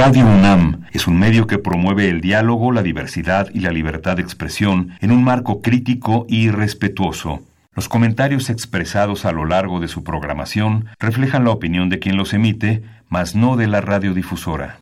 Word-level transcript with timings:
Radio 0.00 0.24
UNAM 0.24 0.86
es 0.92 1.06
un 1.06 1.18
medio 1.18 1.46
que 1.46 1.58
promueve 1.58 2.08
el 2.08 2.22
diálogo, 2.22 2.72
la 2.72 2.82
diversidad 2.82 3.48
y 3.52 3.60
la 3.60 3.70
libertad 3.70 4.16
de 4.16 4.22
expresión 4.22 4.96
en 5.02 5.12
un 5.12 5.22
marco 5.22 5.60
crítico 5.60 6.24
y 6.26 6.48
respetuoso. 6.48 7.40
Los 7.74 7.90
comentarios 7.90 8.48
expresados 8.48 9.26
a 9.26 9.32
lo 9.32 9.44
largo 9.44 9.78
de 9.78 9.88
su 9.88 10.02
programación 10.02 10.86
reflejan 10.98 11.44
la 11.44 11.50
opinión 11.50 11.90
de 11.90 11.98
quien 11.98 12.16
los 12.16 12.32
emite, 12.32 12.82
mas 13.10 13.34
no 13.34 13.56
de 13.56 13.66
la 13.66 13.82
radiodifusora. 13.82 14.80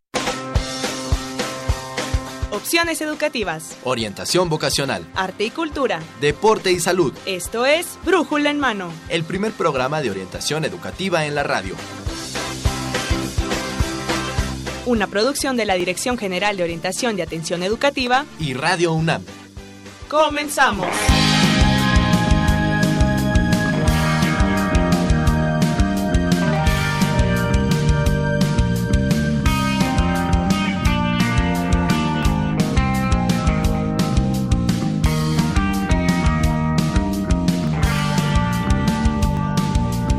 Opciones 2.52 3.00
educativas. 3.00 3.76
Orientación 3.82 4.48
vocacional. 4.48 5.04
Arte 5.16 5.46
y 5.46 5.50
cultura. 5.50 5.98
Deporte 6.20 6.70
y 6.70 6.78
salud. 6.78 7.12
Esto 7.26 7.66
es 7.66 7.98
Brújula 8.04 8.50
en 8.50 8.60
Mano. 8.60 8.92
El 9.08 9.24
primer 9.24 9.50
programa 9.50 10.00
de 10.00 10.12
orientación 10.12 10.64
educativa 10.64 11.26
en 11.26 11.34
la 11.34 11.42
radio. 11.42 11.74
Una 14.88 15.06
producción 15.06 15.58
de 15.58 15.66
la 15.66 15.74
Dirección 15.74 16.16
General 16.16 16.56
de 16.56 16.62
Orientación 16.62 17.18
y 17.18 17.20
Atención 17.20 17.62
Educativa 17.62 18.24
y 18.40 18.54
Radio 18.54 18.94
UNAM. 18.94 19.22
Comenzamos. 20.08 20.86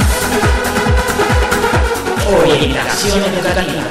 Orientación 2.41 3.21
educativa. 3.23 3.83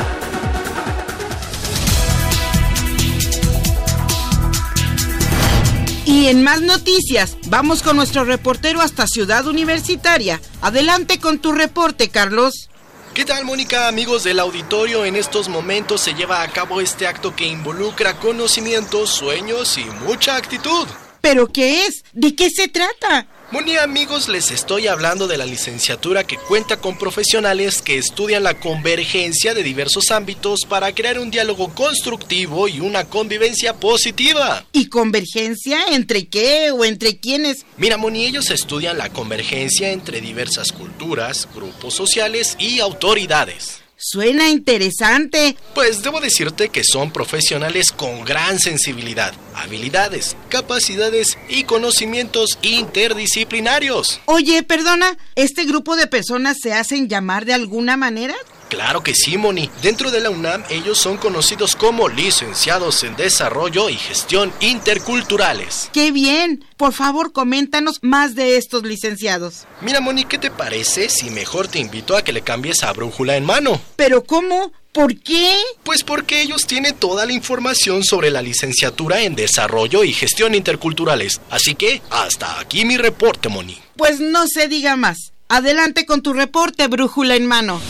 Y 6.06 6.28
en 6.28 6.42
más 6.42 6.62
noticias, 6.62 7.36
vamos 7.48 7.82
con 7.82 7.96
nuestro 7.96 8.24
reportero 8.24 8.80
hasta 8.80 9.06
Ciudad 9.06 9.46
Universitaria. 9.46 10.40
Adelante 10.62 11.20
con 11.20 11.40
tu 11.40 11.52
reporte, 11.52 12.08
Carlos. 12.08 12.70
¿Qué 13.12 13.26
tal, 13.26 13.44
Mónica? 13.44 13.88
Amigos 13.88 14.24
del 14.24 14.40
auditorio, 14.40 15.04
en 15.04 15.16
estos 15.16 15.50
momentos 15.50 16.00
se 16.00 16.14
lleva 16.14 16.40
a 16.40 16.48
cabo 16.48 16.80
este 16.80 17.06
acto 17.06 17.36
que 17.36 17.46
involucra 17.46 18.16
conocimientos, 18.16 19.10
sueños 19.10 19.76
y 19.76 19.84
mucha 20.06 20.36
actitud. 20.36 20.88
¿Pero 21.24 21.46
qué 21.46 21.86
es? 21.86 22.04
¿De 22.12 22.34
qué 22.34 22.50
se 22.50 22.68
trata? 22.68 23.26
Moni 23.50 23.78
amigos, 23.78 24.28
les 24.28 24.50
estoy 24.50 24.88
hablando 24.88 25.26
de 25.26 25.38
la 25.38 25.46
licenciatura 25.46 26.26
que 26.26 26.36
cuenta 26.36 26.76
con 26.76 26.98
profesionales 26.98 27.80
que 27.80 27.96
estudian 27.96 28.42
la 28.42 28.60
convergencia 28.60 29.54
de 29.54 29.62
diversos 29.62 30.10
ámbitos 30.10 30.66
para 30.68 30.94
crear 30.94 31.18
un 31.18 31.30
diálogo 31.30 31.74
constructivo 31.74 32.68
y 32.68 32.80
una 32.80 33.04
convivencia 33.04 33.72
positiva. 33.72 34.66
¿Y 34.72 34.90
convergencia 34.90 35.78
entre 35.92 36.26
qué 36.26 36.70
o 36.72 36.84
entre 36.84 37.16
quiénes? 37.16 37.64
Mira, 37.78 37.96
Moni, 37.96 38.26
ellos 38.26 38.50
estudian 38.50 38.98
la 38.98 39.08
convergencia 39.08 39.92
entre 39.92 40.20
diversas 40.20 40.72
culturas, 40.72 41.48
grupos 41.54 41.94
sociales 41.94 42.54
y 42.58 42.80
autoridades. 42.80 43.83
Suena 44.06 44.50
interesante. 44.50 45.56
Pues 45.74 46.02
debo 46.02 46.20
decirte 46.20 46.68
que 46.68 46.84
son 46.84 47.10
profesionales 47.10 47.90
con 47.90 48.22
gran 48.26 48.58
sensibilidad, 48.58 49.32
habilidades, 49.54 50.36
capacidades 50.50 51.38
y 51.48 51.64
conocimientos 51.64 52.58
interdisciplinarios. 52.60 54.20
Oye, 54.26 54.62
perdona, 54.62 55.16
¿este 55.36 55.64
grupo 55.64 55.96
de 55.96 56.06
personas 56.06 56.58
se 56.60 56.74
hacen 56.74 57.08
llamar 57.08 57.46
de 57.46 57.54
alguna 57.54 57.96
manera? 57.96 58.34
Claro 58.68 59.02
que 59.02 59.14
sí, 59.14 59.36
Moni. 59.36 59.70
Dentro 59.82 60.10
de 60.10 60.20
la 60.20 60.30
UNAM 60.30 60.64
ellos 60.70 60.98
son 60.98 61.16
conocidos 61.16 61.76
como 61.76 62.08
licenciados 62.08 63.04
en 63.04 63.16
Desarrollo 63.16 63.88
y 63.88 63.94
Gestión 63.94 64.52
Interculturales. 64.60 65.90
¡Qué 65.92 66.12
bien! 66.12 66.64
Por 66.76 66.92
favor, 66.92 67.32
coméntanos 67.32 67.98
más 68.02 68.34
de 68.34 68.56
estos 68.56 68.82
licenciados. 68.82 69.66
Mira, 69.80 70.00
Moni, 70.00 70.24
¿qué 70.24 70.38
te 70.38 70.50
parece 70.50 71.08
si 71.08 71.30
mejor 71.30 71.68
te 71.68 71.78
invito 71.78 72.16
a 72.16 72.22
que 72.22 72.32
le 72.32 72.42
cambies 72.42 72.82
a 72.82 72.92
Brújula 72.92 73.36
en 73.36 73.44
Mano? 73.44 73.80
¿Pero 73.96 74.24
cómo? 74.24 74.72
¿Por 74.92 75.18
qué? 75.20 75.56
Pues 75.82 76.04
porque 76.04 76.40
ellos 76.40 76.66
tienen 76.66 76.94
toda 76.94 77.26
la 77.26 77.32
información 77.32 78.04
sobre 78.04 78.30
la 78.30 78.42
licenciatura 78.42 79.22
en 79.22 79.34
Desarrollo 79.34 80.04
y 80.04 80.12
Gestión 80.12 80.54
Interculturales. 80.54 81.40
Así 81.50 81.74
que, 81.74 82.00
hasta 82.10 82.60
aquí 82.60 82.84
mi 82.84 82.96
reporte, 82.96 83.48
Moni. 83.48 83.76
Pues 83.96 84.20
no 84.20 84.46
se 84.46 84.68
diga 84.68 84.94
más. 84.94 85.32
Adelante 85.48 86.06
con 86.06 86.22
tu 86.22 86.32
reporte, 86.32 86.86
Brújula 86.86 87.34
en 87.34 87.46
Mano. 87.46 87.80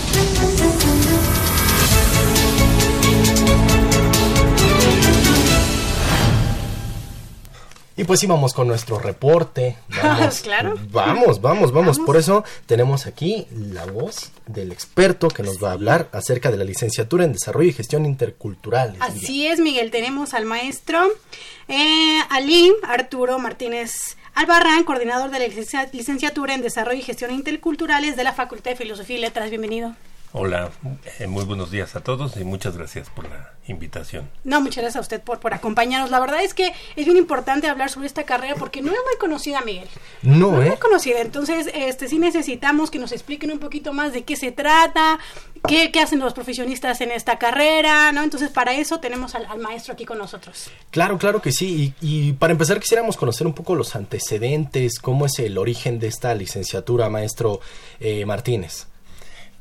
Y 7.96 8.02
pues 8.04 8.22
íbamos 8.24 8.52
con 8.54 8.66
nuestro 8.66 8.98
reporte. 8.98 9.76
Vamos, 10.02 10.40
Claro. 10.40 10.74
Vamos, 10.90 11.40
vamos, 11.40 11.70
vamos. 11.72 12.00
Por 12.00 12.16
eso 12.16 12.42
tenemos 12.66 13.06
aquí 13.06 13.46
la 13.52 13.86
voz 13.86 14.32
del 14.46 14.72
experto 14.72 15.28
que 15.28 15.44
nos 15.44 15.62
va 15.62 15.70
a 15.70 15.72
hablar 15.74 16.08
acerca 16.12 16.50
de 16.50 16.56
la 16.56 16.64
licenciatura 16.64 17.24
en 17.24 17.32
Desarrollo 17.32 17.68
y 17.68 17.72
Gestión 17.72 18.04
Intercultural. 18.04 18.96
Así 18.98 19.46
es, 19.46 19.60
Miguel. 19.60 19.92
Tenemos 19.92 20.34
al 20.34 20.44
maestro 20.44 21.06
eh, 21.68 22.18
Ali 22.30 22.72
Arturo 22.82 23.38
Martínez 23.38 24.16
Albarrán, 24.34 24.82
coordinador 24.82 25.30
de 25.30 25.38
la 25.38 25.46
licencia- 25.46 25.88
licenciatura 25.92 26.54
en 26.54 26.62
Desarrollo 26.62 26.98
y 26.98 27.02
Gestión 27.02 27.30
Interculturales 27.30 28.16
de 28.16 28.24
la 28.24 28.32
Facultad 28.32 28.72
de 28.72 28.76
Filosofía 28.76 29.18
y 29.18 29.20
Letras. 29.20 29.50
Bienvenido. 29.50 29.94
Hola, 30.36 30.72
eh, 31.20 31.28
muy 31.28 31.44
buenos 31.44 31.70
días 31.70 31.94
a 31.94 32.00
todos 32.00 32.36
y 32.36 32.42
muchas 32.42 32.76
gracias 32.76 33.08
por 33.08 33.30
la 33.30 33.52
invitación. 33.68 34.28
No, 34.42 34.60
muchas 34.60 34.82
gracias 34.82 34.96
a 34.96 35.00
usted 35.00 35.22
por, 35.22 35.38
por 35.38 35.54
acompañarnos. 35.54 36.10
La 36.10 36.18
verdad 36.18 36.42
es 36.42 36.54
que 36.54 36.72
es 36.96 37.04
bien 37.04 37.16
importante 37.16 37.68
hablar 37.68 37.88
sobre 37.88 38.08
esta 38.08 38.24
carrera 38.24 38.56
porque 38.58 38.82
no 38.82 38.90
es 38.90 38.98
muy 38.98 39.16
conocida, 39.20 39.60
Miguel. 39.60 39.86
No, 40.22 40.50
No 40.50 40.60
es 40.60 40.66
¿eh? 40.66 40.70
muy 40.70 40.78
conocida. 40.78 41.20
Entonces, 41.20 41.70
este 41.72 42.08
sí 42.08 42.18
necesitamos 42.18 42.90
que 42.90 42.98
nos 42.98 43.12
expliquen 43.12 43.52
un 43.52 43.60
poquito 43.60 43.92
más 43.92 44.12
de 44.12 44.24
qué 44.24 44.34
se 44.34 44.50
trata, 44.50 45.20
qué, 45.68 45.92
qué 45.92 46.00
hacen 46.00 46.18
los 46.18 46.34
profesionistas 46.34 47.00
en 47.00 47.12
esta 47.12 47.38
carrera, 47.38 48.10
¿no? 48.10 48.24
Entonces, 48.24 48.50
para 48.50 48.74
eso 48.74 48.98
tenemos 48.98 49.36
al, 49.36 49.46
al 49.46 49.60
maestro 49.60 49.92
aquí 49.92 50.04
con 50.04 50.18
nosotros. 50.18 50.68
Claro, 50.90 51.16
claro 51.16 51.40
que 51.42 51.52
sí. 51.52 51.94
Y, 52.00 52.28
y 52.28 52.32
para 52.32 52.50
empezar 52.50 52.80
quisiéramos 52.80 53.16
conocer 53.16 53.46
un 53.46 53.54
poco 53.54 53.76
los 53.76 53.94
antecedentes, 53.94 54.98
cómo 54.98 55.26
es 55.26 55.38
el 55.38 55.56
origen 55.58 56.00
de 56.00 56.08
esta 56.08 56.34
licenciatura, 56.34 57.08
maestro 57.08 57.60
eh, 58.00 58.26
Martínez. 58.26 58.88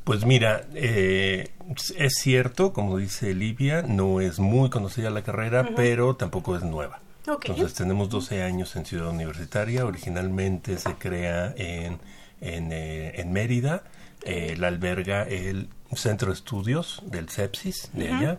Pues 0.04 0.26
mira, 0.26 0.66
eh, 0.74 1.50
es 1.96 2.14
cierto, 2.14 2.74
como 2.74 2.98
dice 2.98 3.34
Livia, 3.34 3.82
no 3.82 4.20
es 4.20 4.38
muy 4.38 4.68
conocida 4.68 5.08
la 5.08 5.22
carrera, 5.22 5.70
pero 5.74 6.14
tampoco 6.14 6.56
es 6.56 6.62
nueva. 6.62 7.00
Entonces 7.26 7.72
tenemos 7.72 8.10
12 8.10 8.42
años 8.42 8.76
en 8.76 8.84
Ciudad 8.84 9.08
Universitaria, 9.08 9.86
originalmente 9.86 10.76
se 10.76 10.94
crea 10.94 11.54
en, 11.56 11.98
en, 12.42 12.70
eh, 12.70 13.18
en 13.18 13.32
Mérida, 13.32 13.84
eh, 14.24 14.56
la 14.58 14.68
alberga 14.68 15.22
el 15.22 15.68
Centro 15.94 16.28
de 16.28 16.34
Estudios 16.34 17.02
del 17.06 17.30
Sepsis 17.30 17.88
de 17.94 18.12
allá, 18.12 18.38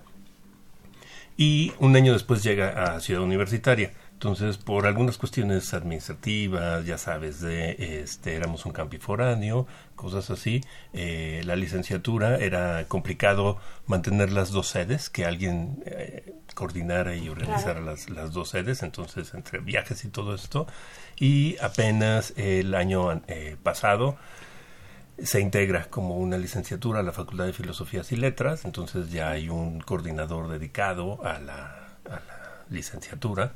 y 1.36 1.74
un 1.80 1.96
año 1.96 2.14
después 2.14 2.44
llega 2.44 2.96
a 2.96 3.00
Ciudad 3.00 3.24
Universitaria. 3.24 3.92
Entonces, 4.14 4.58
por 4.58 4.86
algunas 4.86 5.18
cuestiones 5.18 5.74
administrativas, 5.74 6.86
ya 6.86 6.98
sabes, 6.98 7.42
de 7.42 8.02
este, 8.02 8.36
éramos 8.36 8.66
un 8.66 8.72
campi 8.72 8.98
foráneo, 8.98 9.68
cosas 9.96 10.30
así, 10.30 10.62
eh, 10.94 11.42
la 11.46 11.56
licenciatura 11.56 12.38
era 12.38 12.86
complicado 12.88 13.58
mantener 13.88 14.32
las 14.32 14.52
dos 14.52 14.68
sedes, 14.68 15.10
que 15.10 15.26
alguien 15.26 15.84
eh, 15.86 16.34
coordinara 16.54 17.16
y 17.16 17.30
organizara 17.30 17.82
las, 17.82 18.10
las 18.10 18.32
dos 18.34 18.50
sedes, 18.50 18.84
entonces 18.84 19.34
entre 19.34 19.60
viajes 19.60 20.06
y 20.06 20.10
todo 20.10 20.36
esto, 20.36 20.68
y 21.18 21.58
apenas 21.60 22.34
el 22.38 22.76
año 22.76 23.22
eh, 23.28 23.58
pasado 23.64 24.18
se 25.18 25.40
integra 25.40 25.86
como 25.90 26.18
una 26.18 26.38
licenciatura 26.38 27.00
a 27.00 27.04
la 27.04 27.14
Facultad 27.14 27.46
de 27.46 27.54
Filosofías 27.54 28.12
y 28.12 28.18
Letras, 28.18 28.66
entonces 28.66 29.12
ya 29.12 29.32
hay 29.32 29.50
un 29.50 29.80
coordinador 29.80 30.50
dedicado 30.50 31.26
a 31.26 31.40
la, 31.40 31.98
a 32.06 32.10
la 32.10 32.64
licenciatura 32.70 33.54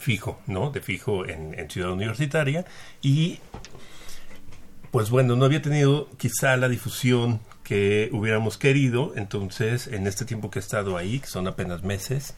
fijo, 0.00 0.40
¿no? 0.46 0.70
De 0.70 0.80
fijo 0.80 1.26
en, 1.26 1.58
en 1.58 1.70
Ciudad 1.70 1.92
Universitaria. 1.92 2.64
Y 3.02 3.38
pues 4.96 5.10
bueno, 5.10 5.36
no 5.36 5.44
había 5.44 5.60
tenido 5.60 6.08
quizá 6.16 6.56
la 6.56 6.70
difusión 6.70 7.40
que 7.62 8.08
hubiéramos 8.14 8.56
querido, 8.56 9.12
entonces 9.14 9.88
en 9.88 10.06
este 10.06 10.24
tiempo 10.24 10.50
que 10.50 10.58
he 10.58 10.62
estado 10.62 10.96
ahí, 10.96 11.18
que 11.20 11.26
son 11.26 11.46
apenas 11.46 11.82
meses, 11.82 12.34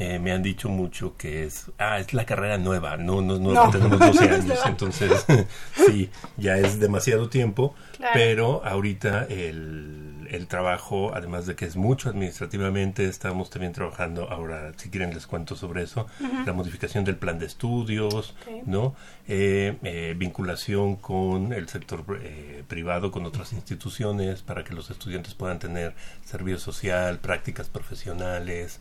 eh, 0.00 0.18
me 0.18 0.32
han 0.32 0.42
dicho 0.42 0.68
mucho 0.68 1.16
que 1.16 1.44
es, 1.44 1.66
ah, 1.78 2.00
es 2.00 2.12
la 2.12 2.24
carrera 2.26 2.58
nueva, 2.58 2.96
no, 2.96 3.20
no, 3.22 3.38
no, 3.38 3.52
No. 3.52 3.70
tenemos 3.70 3.96
12 4.00 4.24
años, 4.28 4.58
entonces 4.66 5.24
sí, 5.86 6.10
ya 6.36 6.58
es 6.58 6.80
demasiado 6.80 7.28
tiempo, 7.28 7.76
Claro. 7.96 8.12
pero 8.12 8.64
ahorita 8.64 9.26
el, 9.30 10.19
el 10.30 10.46
trabajo, 10.46 11.12
además 11.14 11.46
de 11.46 11.56
que 11.56 11.64
es 11.64 11.76
mucho 11.76 12.08
administrativamente, 12.08 13.06
estamos 13.06 13.50
también 13.50 13.72
trabajando, 13.72 14.30
ahora 14.30 14.72
si 14.76 14.88
quieren 14.88 15.12
les 15.12 15.26
cuento 15.26 15.56
sobre 15.56 15.82
eso, 15.82 16.06
la 16.46 16.52
modificación 16.52 17.04
del 17.04 17.16
plan 17.16 17.38
de 17.38 17.46
estudios. 17.46 18.34
¿no? 18.64 18.94
Eh, 19.28 19.76
eh, 19.82 20.14
vinculación 20.16 20.96
con 20.96 21.52
el 21.52 21.68
sector 21.68 22.04
eh, 22.22 22.62
privado, 22.68 23.10
con 23.10 23.26
otras 23.26 23.52
instituciones, 23.52 24.42
para 24.42 24.64
que 24.64 24.74
los 24.74 24.90
estudiantes 24.90 25.34
puedan 25.34 25.58
tener 25.58 25.94
servicio 26.24 26.58
social, 26.58 27.18
prácticas 27.18 27.68
profesionales, 27.68 28.80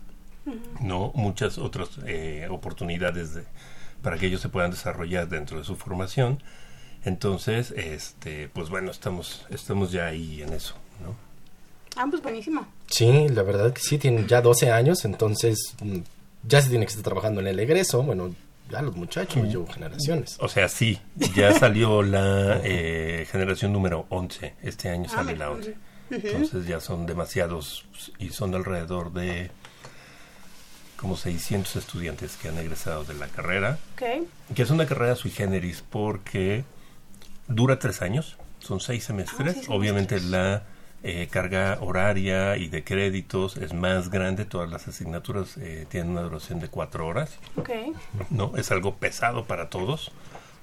¿no? 0.81 1.11
Muchas 1.15 1.57
otras 1.57 1.89
eh, 2.05 2.47
oportunidades 2.49 3.33
de, 3.33 3.43
para 4.01 4.17
que 4.17 4.27
ellos 4.27 4.41
se 4.41 4.49
puedan 4.49 4.71
desarrollar 4.71 5.27
dentro 5.29 5.57
de 5.57 5.63
su 5.63 5.75
formación. 5.75 6.41
Entonces, 7.05 7.71
este, 7.71 8.49
pues 8.49 8.69
bueno, 8.69 8.91
estamos, 8.91 9.45
estamos 9.49 9.91
ya 9.91 10.07
ahí 10.07 10.41
en 10.41 10.53
eso, 10.53 10.75
¿no? 11.03 11.28
Ah, 12.01 12.05
pues 12.09 12.21
buenísimo. 12.23 12.65
Sí, 12.87 13.27
la 13.27 13.43
verdad 13.43 13.73
que 13.73 13.81
sí, 13.81 13.97
tienen 13.97 14.25
ya 14.25 14.41
12 14.41 14.71
años, 14.71 15.03
entonces 15.03 15.75
mm, 15.81 15.97
ya 16.47 16.61
se 16.61 16.69
tiene 16.69 16.85
que 16.85 16.91
estar 16.91 17.03
trabajando 17.03 17.41
en 17.41 17.47
el 17.47 17.59
egreso. 17.59 18.01
Bueno, 18.03 18.33
ya 18.71 18.81
los 18.81 18.95
muchachos, 18.95 19.49
yo 19.51 19.67
generaciones. 19.67 20.37
O 20.39 20.47
sea, 20.47 20.69
sí, 20.69 20.97
ya 21.35 21.51
salió 21.59 22.01
la 22.01 22.61
eh, 22.63 23.27
generación 23.29 23.73
número 23.73 24.05
11. 24.07 24.55
Este 24.63 24.87
año 24.87 25.09
sale 25.09 25.35
la 25.35 25.51
11. 25.51 25.75
Entonces 26.11 26.65
ya 26.65 26.79
son 26.79 27.05
demasiados 27.05 27.85
y 28.17 28.29
son 28.29 28.55
alrededor 28.55 29.11
de 29.11 29.51
como 30.95 31.17
600 31.17 31.75
estudiantes 31.75 32.37
que 32.37 32.47
han 32.47 32.57
egresado 32.59 33.03
de 33.03 33.13
la 33.15 33.27
carrera, 33.27 33.77
Ok. 33.95 34.25
que 34.55 34.61
es 34.61 34.69
una 34.69 34.85
carrera 34.85 35.15
sui 35.15 35.31
generis 35.31 35.83
porque 35.89 36.63
dura 37.49 37.77
tres 37.77 38.01
años, 38.01 38.37
son 38.59 38.79
seis 38.79 39.03
semestres. 39.03 39.53
seis 39.53 39.65
Obviamente 39.69 40.19
la 40.21 40.63
eh, 41.03 41.27
carga 41.31 41.77
horaria 41.81 42.57
y 42.57 42.67
de 42.67 42.83
créditos 42.83 43.57
es 43.57 43.73
más 43.73 44.09
grande, 44.09 44.45
todas 44.45 44.69
las 44.69 44.87
asignaturas 44.87 45.57
eh, 45.57 45.85
tienen 45.89 46.11
una 46.11 46.21
duración 46.21 46.59
de 46.59 46.67
cuatro 46.67 47.07
horas. 47.07 47.37
Ok. 47.55 47.69
¿no? 48.29 48.53
Es 48.57 48.71
algo 48.71 48.95
pesado 48.95 49.45
para 49.45 49.69
todos, 49.69 50.11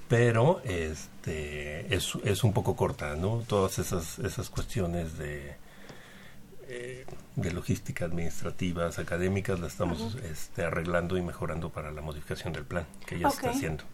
pero 0.08 0.60
este 0.64 1.94
es, 1.94 2.12
es 2.24 2.44
un 2.44 2.52
poco 2.52 2.76
corta, 2.76 3.16
¿no? 3.16 3.42
Todas 3.46 3.78
esas, 3.78 4.18
esas 4.18 4.50
cuestiones 4.50 5.18
de, 5.18 5.56
eh, 6.68 7.06
de 7.36 7.52
logística 7.52 8.06
administrativas, 8.06 8.98
académicas, 8.98 9.60
las 9.60 9.72
estamos 9.72 10.16
este, 10.24 10.64
arreglando 10.64 11.16
y 11.16 11.22
mejorando 11.22 11.70
para 11.70 11.92
la 11.92 12.00
modificación 12.00 12.52
del 12.52 12.64
plan 12.64 12.86
que 13.06 13.18
ya 13.18 13.30
se 13.30 13.36
está 13.36 13.50
haciendo. 13.50 13.84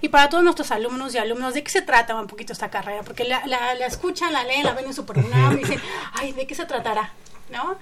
Y 0.00 0.08
para 0.08 0.28
todos 0.28 0.44
nuestros 0.44 0.70
alumnos 0.72 1.14
y 1.14 1.18
alumnos, 1.18 1.54
¿de 1.54 1.62
qué 1.62 1.70
se 1.70 1.82
trata 1.82 2.14
un 2.20 2.26
poquito 2.26 2.52
esta 2.52 2.70
carrera? 2.70 3.02
Porque 3.02 3.24
la, 3.24 3.46
la, 3.46 3.74
la 3.74 3.86
escuchan, 3.86 4.32
la 4.32 4.44
leen, 4.44 4.64
la 4.64 4.74
ven 4.74 4.86
en 4.86 4.94
su 4.94 5.06
programa 5.06 5.54
y 5.54 5.58
dicen, 5.58 5.80
ay, 6.14 6.32
¿de 6.32 6.46
qué 6.46 6.54
se 6.54 6.66
tratará? 6.66 7.12
¿No? 7.50 7.78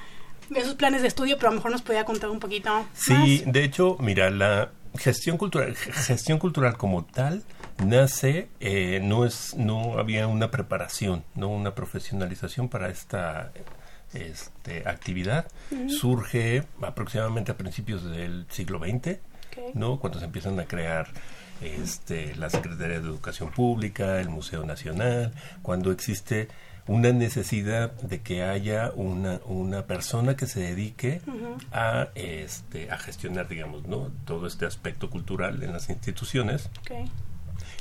Sus 0.63 0.75
planes 0.75 1.03
de 1.03 1.09
estudio, 1.09 1.37
pero 1.37 1.49
a 1.49 1.51
lo 1.53 1.57
mejor 1.57 1.71
nos 1.71 1.83
podía 1.83 2.05
contar 2.05 2.29
un 2.29 2.41
poquito 2.41 2.85
Sí, 2.93 3.43
de 3.47 3.65
hecho, 3.65 3.97
mira, 4.01 4.31
la 4.31 4.71
gestión 4.99 5.39
cultural, 5.39 5.77
gestión 5.77 6.39
cultural 6.39 6.77
como 6.77 7.05
tal 7.05 7.45
nace, 7.85 8.49
eh, 8.61 9.01
no 9.03 9.25
es, 9.25 9.55
no 9.57 9.99
había 9.99 10.27
una 10.27 10.51
preparación, 10.51 11.25
no 11.35 11.49
una 11.49 11.75
profesionalización 11.75 12.69
para 12.69 12.91
esta 12.91 13.53
este, 14.15 14.89
actividad. 14.89 15.47
Surge 15.89 16.65
aproximadamente 16.83 17.53
a 17.53 17.57
principios 17.57 18.05
del 18.05 18.47
siglo 18.51 18.79
XX. 18.79 19.19
¿no? 19.75 19.99
Cuando 19.99 20.19
se 20.19 20.25
empiezan 20.25 20.59
a 20.61 20.65
crear 20.65 21.09
este, 21.61 22.35
la 22.37 22.51
Secretaría 22.51 23.01
de 23.01 23.07
Educación 23.07 23.51
Pública, 23.51 24.21
el 24.21 24.29
Museo 24.29 24.65
Nacional, 24.65 25.33
cuando 25.63 25.93
existe 25.93 26.49
una 26.87 27.13
necesidad 27.13 27.93
de 27.93 28.21
que 28.21 28.43
haya 28.43 28.91
una, 28.95 29.41
una 29.45 29.87
persona 29.87 30.37
que 30.37 30.47
se 30.47 30.61
dedique 30.61 31.21
a, 31.73 32.09
este, 32.15 32.91
a 32.91 32.99
gestionar, 32.99 33.49
digamos, 33.49 33.87
¿no? 33.87 34.11
todo 34.25 34.47
este 34.47 34.67
aspecto 34.67 35.11
cultural 35.11 35.63
en 35.63 35.73
las 35.73 35.89
instituciones 35.89 36.71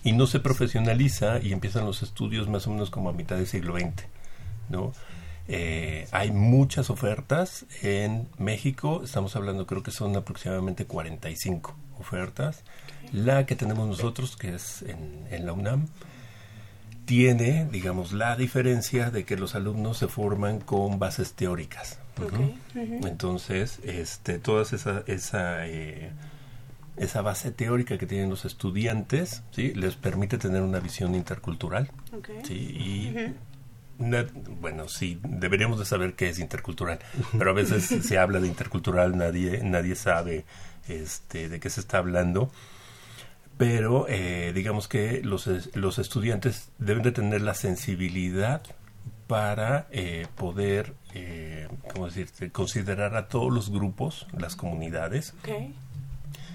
y 0.04 0.12
no 0.12 0.28
se 0.28 0.40
profesionaliza 0.40 1.40
y 1.40 1.54
empiezan 1.54 1.86
los 1.86 2.04
estudios 2.04 2.48
más 2.50 2.68
o 2.68 2.72
menos 2.72 2.90
como 2.90 3.10
a 3.10 3.14
mitad 3.14 3.38
del 3.38 3.48
siglo 3.48 3.78
XX, 3.78 4.04
¿no? 4.70 4.94
Eh, 5.52 6.08
hay 6.12 6.32
muchas 6.32 6.92
ofertas 6.92 7.66
en 7.82 8.28
México, 8.38 9.02
estamos 9.04 9.36
hablando 9.36 9.66
creo 9.66 9.82
que 9.82 9.90
son 9.90 10.16
aproximadamente 10.16 10.86
45 10.86 11.76
ofertas. 12.00 12.64
La 13.12 13.48
que 13.48 13.56
tenemos 13.56 13.88
nosotros, 13.88 14.38
que 14.38 14.54
es 14.54 14.84
en, 14.84 15.26
en 15.32 15.48
la 15.48 15.54
UNAM, 15.54 15.88
tiene, 17.06 17.68
digamos, 17.72 18.14
la 18.14 18.36
diferencia 18.36 19.10
de 19.10 19.26
que 19.26 19.38
los 19.38 19.56
alumnos 19.56 19.98
se 19.98 20.08
forman 20.08 20.60
con 20.60 21.00
bases 21.00 21.34
teóricas. 21.34 21.98
Entonces, 22.76 23.80
este, 23.84 24.38
toda 24.38 24.62
esa, 24.62 25.04
esa, 25.08 25.66
eh, 25.66 26.12
esa 26.98 27.24
base 27.24 27.52
teórica 27.52 27.98
que 27.98 28.06
tienen 28.06 28.30
los 28.30 28.46
estudiantes, 28.46 29.42
¿sí? 29.50 29.74
les 29.74 29.96
permite 29.96 30.38
tener 30.38 30.62
una 30.62 30.80
visión 30.80 31.16
intercultural. 31.16 31.90
Ok. 32.16 32.30
¿sí? 32.44 32.54
Y 32.54 33.34
bueno, 34.00 34.88
sí, 34.88 35.20
deberíamos 35.24 35.78
de 35.80 35.86
saber 35.86 36.14
qué 36.16 36.30
es 36.30 36.40
intercultural, 36.40 37.00
pero 37.38 37.52
a 37.52 37.54
veces 37.54 37.86
se 38.08 38.18
habla 38.18 38.40
de 38.40 38.48
intercultural, 38.48 39.18
nadie, 39.18 39.62
nadie 39.64 39.96
sabe 39.96 40.46
este, 40.88 41.50
de 41.50 41.60
qué 41.60 41.70
se 41.70 41.82
está 41.82 41.98
hablando. 42.00 42.52
pero 43.58 44.06
eh, 44.08 44.52
digamos 44.56 44.88
que 44.88 45.22
los, 45.24 45.48
es- 45.48 45.76
los 45.76 46.00
estudiantes 46.00 46.70
deben 46.78 47.04
de 47.04 47.12
tener 47.12 47.42
la 47.42 47.54
sensibilidad 47.54 48.62
para 49.28 49.88
eh, 49.92 50.26
poder, 50.36 50.94
eh, 51.14 51.68
¿cómo 51.94 52.06
decirte?, 52.08 52.52
considerar 52.52 53.16
a 53.16 53.28
todos 53.28 53.54
los 53.54 53.70
grupos, 53.70 54.26
las 54.38 54.56
comunidades, 54.56 55.34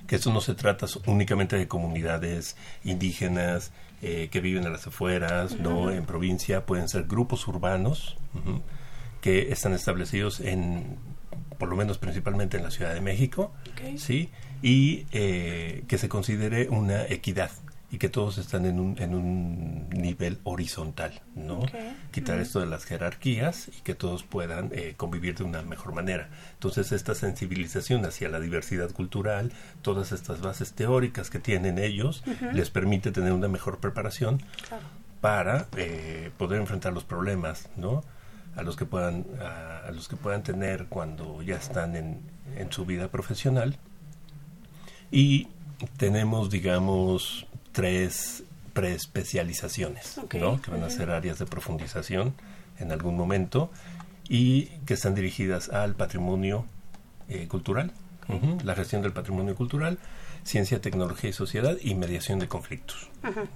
que 0.08 0.16
esto 0.16 0.32
no 0.32 0.40
se 0.40 0.54
trata 0.54 0.86
únicamente 1.06 1.56
de 1.56 1.68
comunidades 1.68 2.56
indígenas 2.84 3.70
eh, 4.06 4.28
que 4.30 4.40
viven 4.40 4.66
a 4.66 4.68
las 4.68 4.86
afueras, 4.86 5.58
no 5.58 5.90
en 5.90 6.04
provincia, 6.04 6.66
pueden 6.66 6.90
ser 6.90 7.04
grupos 7.04 7.48
urbanos 7.48 8.18
que 9.22 9.50
están 9.50 9.72
establecidos 9.72 10.40
en, 10.40 10.98
por 11.58 11.70
lo 11.70 11.76
menos 11.76 11.96
principalmente 11.96 12.58
en 12.58 12.64
la 12.64 12.70
Ciudad 12.70 12.92
de 12.92 13.00
México, 13.00 13.54
sí, 13.96 14.28
y 14.60 15.06
eh, 15.12 15.84
que 15.88 15.96
se 15.96 16.10
considere 16.10 16.68
una 16.68 17.04
equidad 17.04 17.50
y 17.94 17.98
que 17.98 18.08
todos 18.08 18.38
están 18.38 18.66
en 18.66 18.80
un, 18.80 19.00
en 19.00 19.14
un 19.14 19.88
nivel 19.90 20.40
horizontal, 20.42 21.20
¿no? 21.36 21.60
Quitar 22.10 22.40
esto 22.40 22.58
de 22.58 22.66
las 22.66 22.84
jerarquías 22.84 23.68
y 23.68 23.82
que 23.82 23.94
todos 23.94 24.24
puedan 24.24 24.70
eh, 24.72 24.94
convivir 24.96 25.36
de 25.36 25.44
una 25.44 25.62
mejor 25.62 25.94
manera. 25.94 26.28
Entonces, 26.54 26.90
esta 26.90 27.14
sensibilización 27.14 28.04
hacia 28.04 28.28
la 28.28 28.40
diversidad 28.40 28.90
cultural, 28.90 29.52
todas 29.80 30.10
estas 30.10 30.40
bases 30.40 30.72
teóricas 30.72 31.30
que 31.30 31.38
tienen 31.38 31.78
ellos, 31.78 32.24
les 32.52 32.68
permite 32.70 33.12
tener 33.12 33.32
una 33.32 33.46
mejor 33.46 33.78
preparación 33.78 34.42
Claro. 34.68 34.82
para 35.20 35.68
eh, 35.76 36.32
poder 36.36 36.60
enfrentar 36.60 36.92
los 36.92 37.04
problemas, 37.04 37.68
¿no? 37.76 38.02
A 38.56 38.62
los 38.64 38.74
que 38.74 38.86
puedan, 38.86 39.24
a, 39.40 39.86
a 39.86 39.90
los 39.92 40.08
que 40.08 40.16
puedan 40.16 40.42
tener 40.42 40.86
cuando 40.86 41.42
ya 41.42 41.54
están 41.56 41.94
en, 41.94 42.18
en 42.56 42.72
su 42.72 42.84
vida 42.86 43.06
profesional. 43.06 43.76
Y 45.12 45.46
tenemos, 45.96 46.50
digamos, 46.50 47.46
tres 47.74 48.44
preespecializaciones. 48.72 50.18
Que 50.62 50.70
van 50.70 50.82
a 50.82 50.90
ser 50.90 51.10
áreas 51.10 51.38
de 51.38 51.44
profundización 51.44 52.34
en 52.78 52.92
algún 52.92 53.16
momento 53.16 53.70
y 54.28 54.66
que 54.86 54.94
están 54.94 55.14
dirigidas 55.14 55.68
al 55.68 55.94
patrimonio 55.94 56.64
eh, 57.28 57.46
cultural, 57.48 57.92
la 58.64 58.74
gestión 58.74 59.02
del 59.02 59.12
patrimonio 59.12 59.54
cultural, 59.54 59.98
ciencia, 60.44 60.80
tecnología 60.80 61.28
y 61.28 61.34
sociedad 61.34 61.76
y 61.82 61.94
mediación 61.94 62.38
de 62.38 62.48
conflictos, 62.48 63.10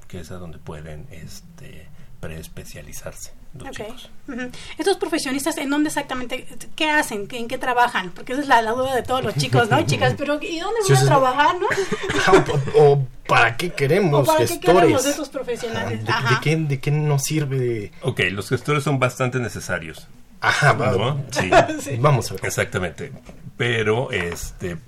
que 0.08 0.20
es 0.20 0.30
a 0.30 0.36
donde 0.36 0.58
pueden 0.58 1.06
este, 1.10 1.88
preespecializarse 2.20 3.37
los 3.54 3.68
Ok. 3.68 3.72
chicos. 3.76 4.10
Ujú. 4.28 4.50
Estos 4.78 4.96
profesionistas, 4.98 5.56
¿en 5.58 5.70
dónde 5.70 5.88
exactamente, 5.88 6.46
qué 6.76 6.90
hacen, 6.90 7.26
en 7.30 7.48
qué 7.48 7.58
trabajan? 7.58 8.10
Porque 8.10 8.32
esa 8.32 8.42
es 8.42 8.48
la, 8.48 8.62
la 8.62 8.72
duda 8.72 8.94
de 8.94 9.02
todos 9.02 9.24
los 9.24 9.34
chicos, 9.36 9.70
¿no? 9.70 9.84
Chicas, 9.86 10.14
pero 10.18 10.38
¿y 10.42 10.58
dónde 10.60 10.80
Sí, 10.86 10.92
van 10.92 11.02
a 11.02 11.06
trabajar, 11.06 11.56
no? 11.58 11.66
o, 12.76 12.92
o 12.92 13.06
para 13.26 13.56
qué 13.56 13.70
queremos 13.70 14.20
¿O 14.22 14.24
para 14.24 14.40
qué 14.40 14.46
gestores? 14.48 14.80
queremos 14.80 15.06
estos 15.06 15.28
profesionales? 15.28 16.04
¿De, 16.04 16.12
de 16.12 16.40
qué, 16.42 16.56
¿De 16.56 16.78
qué 16.80 16.90
nos 16.90 17.22
sirve? 17.24 17.92
Ok, 18.02 18.20
los 18.32 18.48
gestores 18.48 18.84
son 18.84 18.98
bastante 18.98 19.38
necesarios. 19.38 20.06
Ajá, 20.40 20.74
¿no? 20.74 21.20
Sí. 21.32 21.50
vamos 21.98 22.30
a 22.30 22.34
ver. 22.34 22.44
Exactamente. 22.46 23.12
Pero, 23.56 24.12
este, 24.12 24.78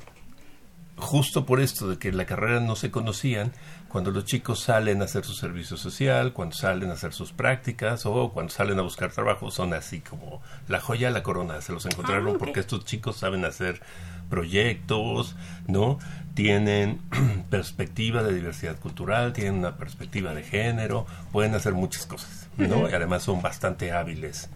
justo 0.96 1.44
por 1.46 1.60
esto 1.60 1.88
de 1.88 1.98
que 1.98 2.12
la 2.12 2.24
carrera 2.26 2.60
no 2.60 2.76
se 2.76 2.90
conocían, 2.90 3.52
cuando 3.90 4.12
los 4.12 4.24
chicos 4.24 4.60
salen 4.60 5.02
a 5.02 5.04
hacer 5.04 5.24
su 5.24 5.34
servicio 5.34 5.76
social, 5.76 6.32
cuando 6.32 6.54
salen 6.54 6.90
a 6.90 6.94
hacer 6.94 7.12
sus 7.12 7.32
prácticas 7.32 8.06
o 8.06 8.30
cuando 8.32 8.52
salen 8.52 8.78
a 8.78 8.82
buscar 8.82 9.10
trabajo, 9.10 9.50
son 9.50 9.74
así 9.74 10.00
como 10.00 10.40
la 10.68 10.80
joya 10.80 11.08
de 11.08 11.14
la 11.14 11.22
corona. 11.22 11.60
Se 11.60 11.72
los 11.72 11.84
encontraron 11.86 12.36
Ah, 12.36 12.38
porque 12.38 12.60
estos 12.60 12.84
chicos 12.84 13.16
saben 13.16 13.44
hacer 13.44 13.80
proyectos, 14.28 15.34
¿no? 15.66 15.98
Tienen 16.34 17.00
perspectiva 17.50 18.22
de 18.22 18.32
diversidad 18.32 18.78
cultural, 18.78 19.32
tienen 19.32 19.54
una 19.54 19.76
perspectiva 19.76 20.34
de 20.34 20.44
género, 20.44 21.06
pueden 21.32 21.54
hacer 21.54 21.74
muchas 21.74 22.06
cosas, 22.06 22.48
¿no? 22.56 22.88
Y 22.88 22.92
además 22.92 23.24
son 23.24 23.42
bastante 23.42 23.92
hábiles 23.92 24.48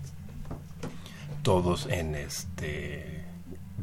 todos 1.42 1.86
en 1.90 2.14
este 2.14 3.13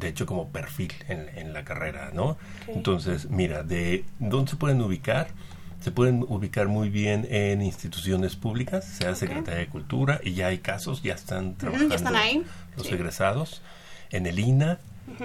de 0.02 0.08
hecho 0.08 0.26
como 0.26 0.48
perfil 0.50 0.92
en, 1.08 1.28
en 1.36 1.52
la 1.52 1.64
carrera 1.64 2.10
no 2.12 2.36
entonces 2.68 3.30
mira 3.30 3.62
de 3.62 4.04
dónde 4.18 4.50
se 4.50 4.56
pueden 4.56 4.80
ubicar 4.82 5.28
se 5.80 5.90
pueden 5.90 6.24
ubicar 6.28 6.68
muy 6.68 6.90
bien 6.90 7.26
en 7.30 7.60
instituciones 7.62 8.36
públicas 8.36 8.84
sea 8.84 9.14
Secretaría 9.14 9.60
de 9.60 9.68
Cultura 9.68 10.20
y 10.22 10.34
ya 10.34 10.46
hay 10.48 10.58
casos 10.58 11.02
ya 11.02 11.14
están 11.14 11.54
trabajando 11.56 11.90
ya 11.90 11.96
están 11.96 12.16
ahí. 12.16 12.44
los 12.76 12.86
Sí. 12.86 12.94
egresados. 12.94 13.62
En 14.10 14.26
el 14.26 14.38
INA 14.38 14.78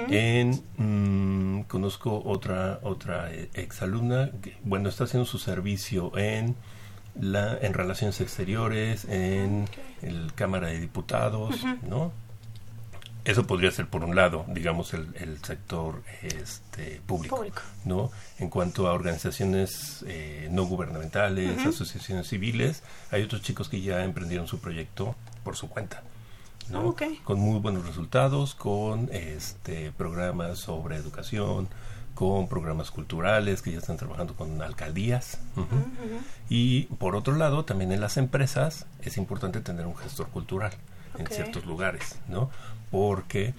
en 0.10 0.62
mm, 0.78 1.62
conozco 1.68 2.22
otra 2.26 2.80
otra 2.82 3.32
eh, 3.32 3.50
exalumna 3.54 4.32
que 4.42 4.56
bueno 4.64 4.90
está 4.90 5.04
haciendo 5.04 5.26
su 5.28 5.38
servicio 5.38 6.18
en 6.18 6.56
la 7.20 7.58
en 7.62 7.74
relaciones 7.74 8.20
exteriores 8.22 9.06
en 9.06 9.68
el 10.02 10.34
Cámara 10.34 10.68
de 10.68 10.80
Diputados 10.80 11.64
no 11.88 12.12
eso 13.28 13.46
podría 13.46 13.70
ser 13.72 13.88
por 13.88 14.06
un 14.06 14.16
lado, 14.16 14.46
digamos, 14.48 14.94
el, 14.94 15.14
el 15.16 15.44
sector 15.44 16.02
este, 16.22 17.02
público, 17.06 17.36
Público. 17.36 17.62
¿no? 17.84 18.10
En 18.40 18.50
cuanto 18.50 18.88
a 18.88 18.94
organizaciones 18.94 20.06
eh, 20.08 20.48
no 20.50 20.64
gubernamentales, 20.64 21.60
asociaciones 21.66 22.30
civiles, 22.30 22.84
hay 23.12 23.24
otros 23.24 23.42
chicos 23.42 23.68
que 23.68 23.82
ya 23.82 24.06
emprendieron 24.06 24.48
su 24.48 24.60
proyecto 24.60 25.14
por 25.44 25.58
su 25.58 25.68
cuenta, 25.68 26.04
¿no? 26.70 26.88
Ok. 26.88 27.04
Con 27.26 27.40
muy 27.40 27.60
buenos 27.60 27.86
resultados, 27.86 28.56
con 28.56 29.10
este 29.12 29.92
programas 29.92 30.60
sobre 30.60 30.96
educación, 30.96 31.68
con 32.16 32.48
programas 32.48 32.92
culturales 32.92 33.62
que 33.62 33.74
ya 33.74 33.80
están 33.80 33.98
trabajando 33.98 34.36
con 34.36 34.62
alcaldías. 34.62 35.38
Y 36.48 36.84
por 36.98 37.18
otro 37.18 37.36
lado, 37.36 37.66
también 37.66 37.92
en 37.92 38.00
las 38.00 38.16
empresas 38.16 38.86
es 39.02 39.18
importante 39.18 39.60
tener 39.60 39.86
un 39.86 39.98
gestor 39.98 40.30
cultural 40.30 40.72
En 41.18 41.28
ciertos 41.28 41.66
lugares, 41.66 42.20
¿no? 42.28 42.50
Porque 42.92 43.54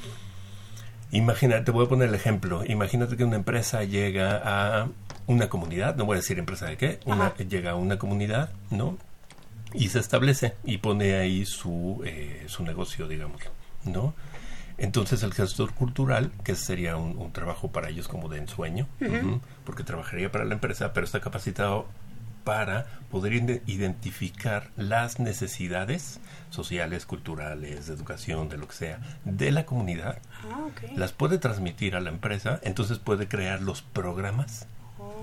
imagínate, 1.10 1.70
voy 1.70 1.86
a 1.86 1.88
poner 1.88 2.08
el 2.08 2.14
ejemplo, 2.14 2.64
imagínate 2.66 3.16
que 3.16 3.24
una 3.24 3.36
empresa 3.36 3.84
llega 3.84 4.36
a 4.44 4.88
una 5.26 5.48
comunidad, 5.48 5.96
no 5.96 6.06
voy 6.06 6.14
a 6.14 6.20
decir 6.20 6.38
empresa 6.38 6.66
de 6.66 6.76
qué, 6.76 7.00
una, 7.04 7.34
llega 7.36 7.72
a 7.72 7.74
una 7.76 7.98
comunidad, 7.98 8.50
¿no? 8.70 8.96
Y 9.74 9.88
se 9.88 9.98
establece 9.98 10.54
y 10.64 10.78
pone 10.78 11.16
ahí 11.16 11.44
su, 11.44 12.02
eh, 12.04 12.44
su 12.48 12.64
negocio, 12.64 13.06
digamos, 13.06 13.40
¿no? 13.84 14.14
Entonces 14.78 15.22
el 15.22 15.34
gestor 15.34 15.74
cultural, 15.74 16.30
que 16.44 16.54
sería 16.54 16.96
un, 16.96 17.18
un 17.18 17.32
trabajo 17.32 17.70
para 17.70 17.90
ellos 17.90 18.08
como 18.08 18.28
de 18.28 18.38
ensueño, 18.38 18.86
porque 19.64 19.82
trabajaría 19.82 20.30
para 20.30 20.44
la 20.44 20.54
empresa, 20.54 20.92
pero 20.92 21.04
está 21.04 21.20
capacitado 21.20 21.86
para 22.44 22.86
poder 23.10 23.32
ide- 23.34 23.62
identificar 23.66 24.70
las 24.76 25.18
necesidades 25.18 26.20
sociales, 26.50 27.06
culturales, 27.06 27.86
de 27.86 27.94
educación, 27.94 28.48
de 28.48 28.56
lo 28.58 28.66
que 28.68 28.74
sea, 28.74 29.00
de 29.24 29.50
la 29.52 29.64
comunidad, 29.66 30.18
Ah, 30.50 30.68
las 30.96 31.12
puede 31.12 31.38
transmitir 31.38 31.96
a 31.96 32.00
la 32.00 32.10
empresa, 32.10 32.60
entonces 32.62 32.98
puede 32.98 33.28
crear 33.28 33.60
los 33.60 33.82
programas 33.82 34.66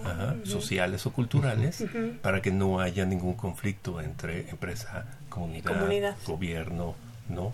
ajá, 0.04 0.36
sociales 0.44 1.06
o 1.06 1.14
culturales 1.14 1.84
para 2.22 2.42
que 2.42 2.52
no 2.52 2.80
haya 2.80 3.06
ningún 3.06 3.34
conflicto 3.34 4.02
entre 4.02 4.50
empresa, 4.50 5.06
comunidad, 5.30 5.72
Comunidad. 5.72 6.16
gobierno, 6.28 6.96
¿no? 7.30 7.54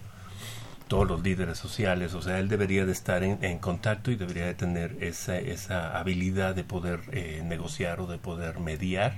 Todos 0.92 1.08
los 1.08 1.24
líderes 1.24 1.58
sociales, 1.58 2.14
o 2.16 2.22
sea, 2.22 2.38
él 2.40 2.50
debería 2.50 2.86
de 2.86 2.92
estar 2.92 3.24
en, 3.24 3.38
en 3.46 3.60
contacto 3.60 4.12
y 4.12 4.18
debería 4.18 4.46
de 4.46 4.56
tener 4.56 4.98
esa, 5.00 5.38
esa 5.38 5.98
habilidad 5.98 6.54
de 6.54 6.66
poder 6.66 7.00
eh, 7.14 7.42
negociar 7.46 8.02
o 8.02 8.08
de 8.08 8.18
poder 8.18 8.60
mediar 8.60 9.14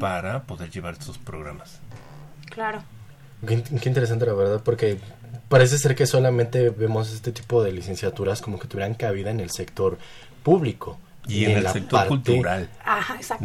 para 0.00 0.42
poder 0.42 0.70
llevar 0.70 0.94
estos 0.94 1.16
programas. 1.16 1.78
Claro. 2.50 2.82
Qué, 3.46 3.62
qué 3.62 3.88
interesante 3.88 4.26
la 4.26 4.32
verdad, 4.32 4.60
porque 4.64 4.98
parece 5.48 5.78
ser 5.78 5.94
que 5.94 6.04
solamente 6.04 6.70
vemos 6.70 7.12
este 7.12 7.30
tipo 7.30 7.62
de 7.62 7.70
licenciaturas 7.70 8.40
como 8.42 8.58
que 8.58 8.66
tuvieran 8.66 8.94
cabida 8.94 9.30
en 9.30 9.38
el 9.38 9.50
sector 9.50 9.98
público. 10.42 10.98
Y 11.28 11.44
en 11.44 11.58
el 11.58 11.64
la 11.64 11.72
sector 11.74 12.00
parte- 12.08 12.08
cultural, 12.08 12.70
Ajá, 12.84 13.14
exacto. 13.14 13.44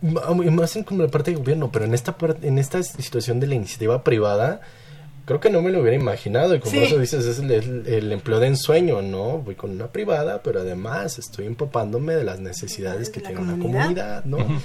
¿no? 0.00 0.50
Más 0.52 0.76
en 0.76 0.84
como 0.84 1.02
la 1.02 1.10
parte 1.10 1.32
de 1.32 1.36
gobierno, 1.36 1.70
pero 1.70 1.84
en 1.84 1.92
esta 1.92 2.16
parte, 2.16 2.46
en 2.48 2.58
esta 2.58 2.82
situación 2.82 3.40
de 3.40 3.48
la 3.48 3.56
iniciativa 3.56 4.02
privada, 4.04 4.60
creo 5.24 5.40
que 5.40 5.50
no 5.50 5.62
me 5.62 5.70
lo 5.70 5.80
hubiera 5.80 5.96
imaginado. 5.96 6.54
Y 6.54 6.60
como 6.60 6.72
Sí. 6.72 6.78
eso 6.84 6.98
dices, 6.98 7.24
es 7.26 7.38
el, 7.38 7.50
el- 7.50 7.86
el 7.86 8.12
empleo 8.12 8.40
de 8.40 8.48
ensueño, 8.48 9.02
¿no? 9.02 9.38
Voy 9.38 9.54
con 9.54 9.70
una 9.70 9.86
privada, 9.88 10.42
pero 10.42 10.60
además 10.60 11.18
estoy 11.18 11.46
empapándome 11.46 12.14
de 12.14 12.24
las 12.24 12.40
necesidades 12.40 13.10
que 13.10 13.20
La 13.20 13.28
tiene 13.28 13.42
una 13.42 13.52
comunidad. 13.52 14.22
comunidad, 14.22 14.24
¿no? 14.24 14.60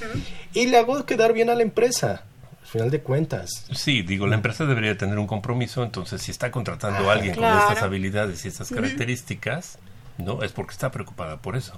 Y 0.53 0.65
le 0.67 0.77
hago 0.77 1.05
quedar 1.05 1.33
bien 1.33 1.49
a 1.49 1.55
la 1.55 1.61
empresa, 1.63 2.23
al 2.61 2.67
final 2.67 2.91
de 2.91 2.99
cuentas. 3.01 3.65
Sí, 3.73 4.01
digo, 4.01 4.27
la 4.27 4.35
empresa 4.35 4.65
debería 4.65 4.97
tener 4.97 5.17
un 5.17 5.27
compromiso, 5.27 5.83
entonces 5.83 6.21
si 6.21 6.31
está 6.31 6.51
contratando 6.51 7.09
a 7.09 7.13
alguien 7.13 7.33
claro. 7.35 7.59
con 7.61 7.69
estas 7.69 7.83
habilidades 7.83 8.43
y 8.45 8.47
estas 8.49 8.69
características, 8.69 9.77
no, 10.17 10.43
es 10.43 10.51
porque 10.51 10.71
está 10.73 10.91
preocupada 10.91 11.37
por 11.37 11.55
eso. 11.55 11.73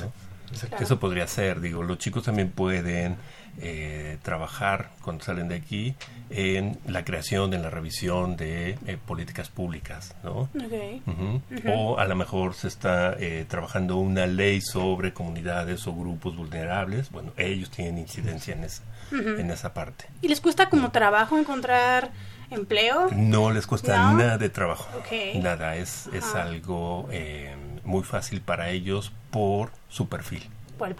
¿no? 0.00 0.12
Claro. 0.60 0.84
Eso 0.84 0.98
podría 0.98 1.26
ser, 1.26 1.60
digo, 1.60 1.82
los 1.82 1.98
chicos 1.98 2.24
también 2.24 2.50
pueden 2.50 3.16
eh, 3.60 4.18
trabajar 4.22 4.90
cuando 5.02 5.24
salen 5.24 5.48
de 5.48 5.56
aquí 5.56 5.94
en 6.30 6.78
la 6.86 7.04
creación, 7.04 7.52
en 7.52 7.62
la 7.62 7.68
revisión 7.70 8.36
de 8.36 8.78
eh, 8.86 8.98
políticas 9.06 9.50
públicas, 9.50 10.14
¿no? 10.22 10.48
Ok. 10.54 11.02
Ujú. 11.06 11.42
Ujú. 11.50 11.72
O 11.72 11.98
a 11.98 12.06
lo 12.06 12.16
mejor 12.16 12.54
se 12.54 12.68
está 12.68 13.14
eh, 13.18 13.44
trabajando 13.48 13.96
una 13.96 14.26
ley 14.26 14.60
sobre 14.60 15.12
comunidades 15.12 15.86
o 15.86 15.94
grupos 15.94 16.36
vulnerables. 16.36 17.10
Bueno, 17.10 17.32
ellos 17.36 17.70
tienen 17.70 17.98
incidencia 17.98 18.54
en 18.54 18.64
esa, 18.64 18.82
en 19.10 19.50
esa 19.50 19.74
parte. 19.74 20.06
¿Y 20.22 20.28
les 20.28 20.40
cuesta 20.40 20.70
como 20.70 20.90
trabajo 20.90 21.38
encontrar 21.38 22.10
empleo? 22.50 23.08
No 23.14 23.50
les 23.50 23.66
cuesta 23.66 23.96
¿No? 23.98 24.16
nada 24.16 24.38
de 24.38 24.48
trabajo. 24.48 24.88
Ok. 24.98 25.42
Nada, 25.42 25.76
es, 25.76 26.08
es 26.14 26.34
algo 26.34 27.08
eh, 27.12 27.54
muy 27.84 28.02
fácil 28.02 28.40
para 28.40 28.70
ellos 28.70 29.12
por 29.30 29.70
su 29.88 30.08
perfil. 30.08 30.48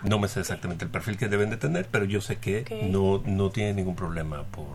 No 0.04 0.18
me 0.20 0.28
sé 0.28 0.38
exactamente 0.40 0.84
el 0.84 0.90
perfil 0.92 1.16
que 1.16 1.28
deben 1.28 1.50
de 1.50 1.56
tener, 1.56 1.86
pero 1.90 2.04
yo 2.04 2.20
sé 2.20 2.36
que 2.36 2.60
Ok. 2.60 2.70
no, 2.84 3.20
no 3.26 3.50
tienen 3.50 3.74
ningún 3.76 3.96
problema 3.96 4.44
por, 4.44 4.66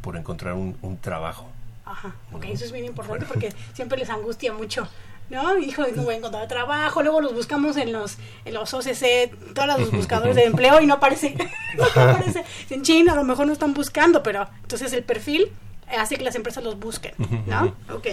por 0.00 0.16
encontrar 0.16 0.54
un, 0.54 0.76
un 0.82 0.98
trabajo. 0.98 1.48
Ajá, 1.84 2.12
ok, 2.32 2.44
eso 2.46 2.64
es 2.64 2.72
bien 2.72 2.84
importante 2.86 3.24
porque 3.26 3.52
siempre 3.72 3.96
les 3.98 4.10
angustia 4.10 4.52
mucho. 4.52 4.88
¿No? 5.30 5.58
Hijo, 5.58 5.82
no 5.94 6.02
voy 6.04 6.14
a 6.14 6.18
encontrar 6.18 6.46
trabajo. 6.48 7.02
Luego 7.02 7.20
los 7.20 7.34
buscamos 7.34 7.76
en 7.76 7.92
los, 7.92 8.16
en 8.44 8.54
los 8.54 8.72
OCC, 8.72 9.32
todos 9.54 9.78
los 9.80 9.90
buscadores 9.90 10.36
de 10.36 10.44
empleo 10.44 10.80
y 10.80 10.86
no 10.86 10.94
aparece. 10.94 11.36
no 11.76 11.84
aparece. 11.84 12.44
En 12.70 12.82
China 12.82 13.12
a 13.12 13.16
lo 13.16 13.24
mejor 13.24 13.46
no 13.46 13.52
están 13.52 13.74
buscando, 13.74 14.22
pero 14.22 14.48
entonces 14.62 14.92
el 14.92 15.02
perfil 15.02 15.50
hace 15.96 16.16
que 16.16 16.24
las 16.24 16.34
empresas 16.36 16.62
los 16.64 16.78
busquen. 16.78 17.12
¿No? 17.46 17.74
Ok. 17.92 18.06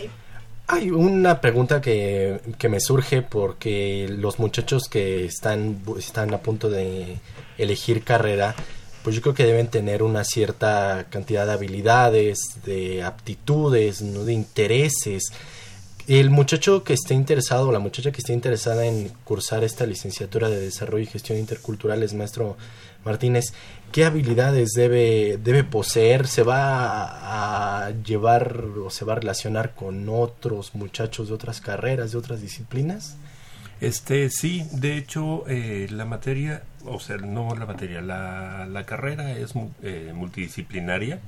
Hay 0.67 0.91
una 0.91 1.41
pregunta 1.41 1.81
que, 1.81 2.39
que 2.57 2.69
me 2.69 2.79
surge 2.79 3.21
porque 3.21 4.07
los 4.09 4.39
muchachos 4.39 4.87
que 4.89 5.25
están, 5.25 5.81
están 5.97 6.33
a 6.33 6.39
punto 6.39 6.69
de 6.69 7.19
elegir 7.57 8.03
carrera, 8.03 8.55
pues 9.03 9.15
yo 9.15 9.21
creo 9.21 9.33
que 9.33 9.45
deben 9.45 9.67
tener 9.67 10.01
una 10.01 10.23
cierta 10.23 11.07
cantidad 11.09 11.45
de 11.45 11.51
habilidades, 11.51 12.39
de 12.65 13.03
aptitudes, 13.03 14.01
¿no? 14.01 14.23
de 14.23 14.33
intereses. 14.33 15.33
El 16.07 16.29
muchacho 16.29 16.83
que 16.83 16.93
esté 16.93 17.13
interesado, 17.13 17.67
o 17.67 17.71
la 17.73 17.79
muchacha 17.79 18.11
que 18.11 18.19
esté 18.19 18.31
interesada 18.31 18.85
en 18.85 19.09
cursar 19.25 19.65
esta 19.65 19.85
licenciatura 19.85 20.49
de 20.49 20.59
Desarrollo 20.59 21.03
y 21.03 21.07
Gestión 21.07 21.37
Interculturales, 21.37 22.13
maestro 22.13 22.55
Martínez, 23.03 23.53
¿qué 23.93 24.03
habilidades 24.03 24.71
debe, 24.75 25.37
debe 25.41 25.63
poseer? 25.63 26.27
¿Se 26.27 26.43
va 26.43 27.85
a, 27.85 27.91
llevar 27.91 28.65
o 28.83 28.89
se 28.89 29.05
va 29.05 29.13
a 29.13 29.15
relacionar 29.17 29.73
con 29.75 30.09
otros 30.09 30.75
muchachos 30.75 31.29
de 31.29 31.33
otras 31.35 31.61
carreras, 31.61 32.11
de 32.11 32.17
otras 32.17 32.41
disciplinas? 32.41 33.15
Este, 33.79 34.29
sí, 34.29 34.65
de 34.73 34.97
hecho, 34.97 35.45
eh, 35.47 35.87
la 35.89 36.05
materia, 36.05 36.63
o 36.85 36.99
sea, 36.99 37.17
no 37.17 37.55
la 37.55 37.65
materia, 37.65 38.01
la, 38.01 38.65
la 38.65 38.85
carrera 38.85 39.31
es 39.31 39.55
mu- 39.55 39.71
eh, 39.81 40.11
multidisciplinaria. 40.13 41.19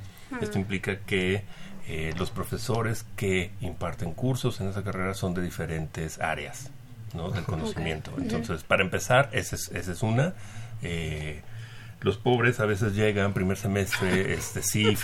Esto 0.42 0.58
implica 0.58 0.98
que 1.00 1.44
eh, 1.88 2.14
los 2.18 2.32
profesores 2.32 3.06
que 3.16 3.52
imparten 3.62 4.12
cursos 4.14 4.60
en 4.60 4.70
esa 4.70 4.84
carrera 4.84 5.14
son 5.14 5.34
de 5.34 5.42
diferentes 5.42 6.20
áreas 6.20 6.72
¿no? 7.14 7.30
del 7.30 7.44
conocimiento. 7.44 8.12
Entonces, 8.18 8.64
para 8.64 8.84
empezar, 8.84 9.30
esa 9.34 9.56
es, 9.56 9.70
esa 9.72 9.92
es 9.92 10.02
una. 10.02 10.34
Eh, 10.82 11.42
los 12.02 12.18
pobres 12.18 12.60
a 12.60 12.66
veces 12.66 12.94
llegan 12.94 13.34
primer 13.34 13.58
semestre, 13.58 14.34
este 14.34 14.62
sí, 14.62 14.96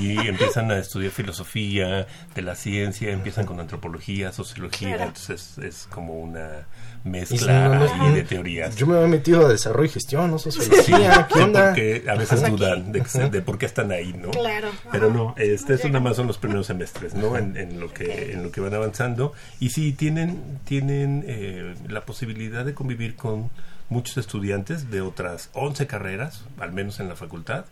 y 0.00 0.18
empiezan 0.28 0.70
a 0.70 0.78
estudiar 0.78 1.10
filosofía 1.10 2.06
de 2.34 2.42
la 2.42 2.54
ciencia, 2.54 3.10
empiezan 3.10 3.44
con 3.46 3.58
antropología, 3.60 4.30
sociología, 4.30 4.90
Claro. 4.96 5.04
entonces 5.08 5.58
es, 5.58 5.64
es 5.64 5.86
como 5.90 6.14
una 6.14 6.66
si 7.02 7.08
mezcla 7.08 7.68
no, 7.68 7.74
no, 7.96 8.04
ahí 8.06 8.14
de 8.14 8.22
teorías. 8.22 8.76
Yo 8.76 8.86
me 8.86 8.94
había 8.96 9.08
metido 9.08 9.44
a 9.46 9.48
desarrollo 9.48 9.86
y 9.86 9.88
gestión, 9.94 10.30
no 10.30 10.38
sociología, 10.38 11.26
¿qué 11.28 11.34
Sí, 11.34 11.40
onda? 11.40 11.66
porque 11.70 12.04
a 12.08 12.14
veces 12.14 12.42
dudan 12.48 12.92
de, 12.92 13.00
que 13.02 13.08
se- 13.08 13.28
de 13.30 13.42
por 13.42 13.58
qué 13.58 13.66
están 13.66 13.90
ahí, 13.90 14.12
¿no? 14.12 14.30
Claro. 14.30 14.68
Pero 14.92 15.10
no, 15.12 15.34
este, 15.36 15.74
eso 15.74 15.88
nada 15.88 16.00
más 16.00 16.16
son 16.16 16.28
los 16.28 16.38
primeros 16.38 16.66
semestres, 16.68 17.14
¿no? 17.14 17.36
En, 17.36 17.56
en 17.56 17.80
lo 17.80 17.92
que 17.92 18.32
en 18.32 18.42
lo 18.44 18.52
que 18.52 18.60
van 18.60 18.74
avanzando 18.74 19.32
y 19.60 19.70
sí 19.70 19.92
tienen 19.92 20.40
tienen 20.64 21.24
eh, 21.26 21.74
la 21.88 22.04
posibilidad 22.04 22.64
de 22.64 22.74
convivir 22.74 23.16
con 23.16 23.50
muchos 23.88 24.16
estudiantes 24.16 24.90
de 24.90 25.00
otras 25.00 25.50
11 25.52 25.86
carreras, 25.86 26.44
al 26.58 26.72
menos 26.72 27.00
en 27.00 27.08
la 27.08 27.16
facultad. 27.16 27.66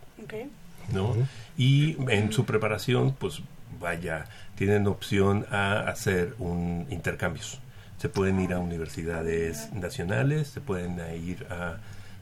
¿no? 0.91 1.15
Y 1.57 1.97
en 2.09 2.31
su 2.31 2.45
preparación, 2.45 3.13
pues 3.13 3.41
vaya, 3.79 4.25
tienen 4.55 4.87
opción 4.87 5.45
a 5.51 5.79
hacer 5.81 6.35
un 6.39 6.87
intercambios. 6.89 7.59
Se 7.97 8.09
pueden 8.09 8.39
ir 8.39 8.53
a 8.53 8.59
universidades 8.59 9.71
nacionales, 9.73 10.49
se 10.49 10.61
pueden 10.61 10.99
ir 11.23 11.47
a 11.49 11.77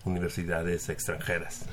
universidades 0.06 0.89
extranjeras, 0.89 1.66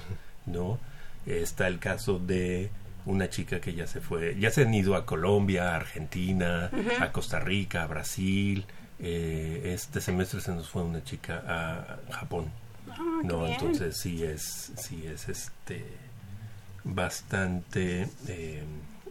¿no? 0.46 0.78
Está 1.26 1.66
el 1.66 1.78
caso 1.78 2.18
de 2.18 2.70
una 3.04 3.28
chica 3.28 3.60
que 3.60 3.74
ya 3.74 3.86
se 3.86 4.00
fue, 4.00 4.36
ya 4.38 4.50
se 4.50 4.62
han 4.62 4.72
ido 4.72 4.94
a 4.94 5.04
Colombia, 5.04 5.72
a 5.72 5.76
Argentina, 5.76 6.70
a 7.00 7.12
Costa 7.12 7.38
Rica, 7.38 7.82
a 7.82 7.86
Brasil. 7.86 8.64
Eh, 9.00 9.72
este 9.74 10.00
semestre 10.00 10.40
se 10.40 10.52
nos 10.52 10.68
fue 10.68 10.82
una 10.82 11.02
chica 11.04 11.42
a 11.46 11.98
Japón. 12.12 12.46
Ah, 12.90 12.96
qué 13.22 13.26
No, 13.28 13.40
bien. 13.44 13.52
entonces 13.52 13.96
sí 13.96 14.22
es, 14.24 14.72
sí 14.76 15.06
es 15.06 15.28
este 15.28 15.84
bastante 16.84 18.08
eh, 18.28 18.62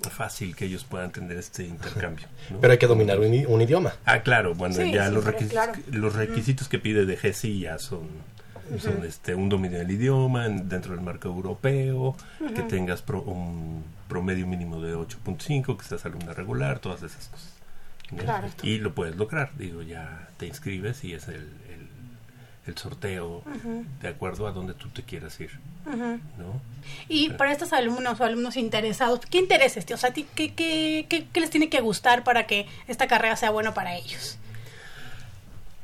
fácil 0.09 0.55
que 0.55 0.65
ellos 0.65 0.83
puedan 0.83 1.11
tener 1.11 1.37
este 1.37 1.63
intercambio. 1.65 2.27
¿no? 2.49 2.59
Pero 2.59 2.71
hay 2.73 2.79
que 2.79 2.87
dominar 2.87 3.19
un, 3.19 3.61
idioma. 3.61 3.93
Ah, 4.05 4.21
claro, 4.21 4.55
bueno, 4.55 4.75
Sí, 4.75 4.91
ya 4.91 5.07
sí, 5.07 5.13
los, 5.13 5.23
requisitos, 5.23 5.51
claro. 5.51 5.73
los 5.91 6.15
requisitos 6.15 6.67
que 6.69 6.79
pide 6.79 7.05
de 7.05 7.17
GESI 7.17 7.59
ya 7.61 7.77
son, 7.79 8.07
son 8.79 9.03
este, 9.05 9.35
un 9.35 9.49
dominio 9.49 9.77
del 9.79 9.91
idioma 9.91 10.45
en- 10.45 10.67
dentro 10.69 10.93
del 10.93 11.01
marco 11.01 11.27
europeo, 11.29 12.15
que 12.55 12.63
tengas 12.63 13.01
pro- 13.01 13.21
un 13.21 13.83
promedio 14.07 14.47
mínimo 14.47 14.81
de 14.81 14.95
8.5, 14.95 15.77
que 15.77 15.83
seas 15.85 16.05
alumna 16.05 16.33
regular, 16.33 16.79
todas 16.79 17.03
esas 17.03 17.27
cosas. 17.27 17.53
¿No? 18.11 18.17
Claro. 18.23 18.47
Y 18.63 18.77
lo 18.79 18.93
puedes 18.95 19.15
lograr, 19.15 19.51
digo, 19.57 19.81
ya 19.81 20.29
te 20.37 20.47
inscribes 20.47 21.03
y 21.03 21.13
es 21.13 21.27
el, 21.27 21.35
el, 21.35 21.89
el 22.65 22.77
sorteo 22.77 23.43
de 24.01 24.07
acuerdo 24.07 24.47
a 24.47 24.51
donde 24.51 24.73
tú 24.73 24.89
te 24.89 25.03
quieras 25.03 25.39
ir, 25.39 25.51
¿no? 26.37 26.61
Y 27.09 27.29
para 27.31 27.51
estos 27.51 27.73
alumnos 27.73 28.19
o 28.19 28.23
alumnos 28.23 28.57
interesados, 28.57 29.21
¿qué 29.29 29.39
intereses? 29.39 29.85
tío? 29.85 29.95
O 29.95 29.99
sea, 29.99 30.09
¿a 30.11 30.13
ti 30.13 30.25
¿qué, 30.35 30.53
qué, 30.53 31.05
qué, 31.09 31.27
qué 31.31 31.39
les 31.39 31.49
tiene 31.49 31.69
que 31.69 31.81
gustar 31.81 32.23
para 32.23 32.47
que 32.47 32.67
esta 32.87 33.07
carrera 33.07 33.35
sea 33.35 33.51
buena 33.51 33.73
para 33.73 33.95
ellos? 33.95 34.37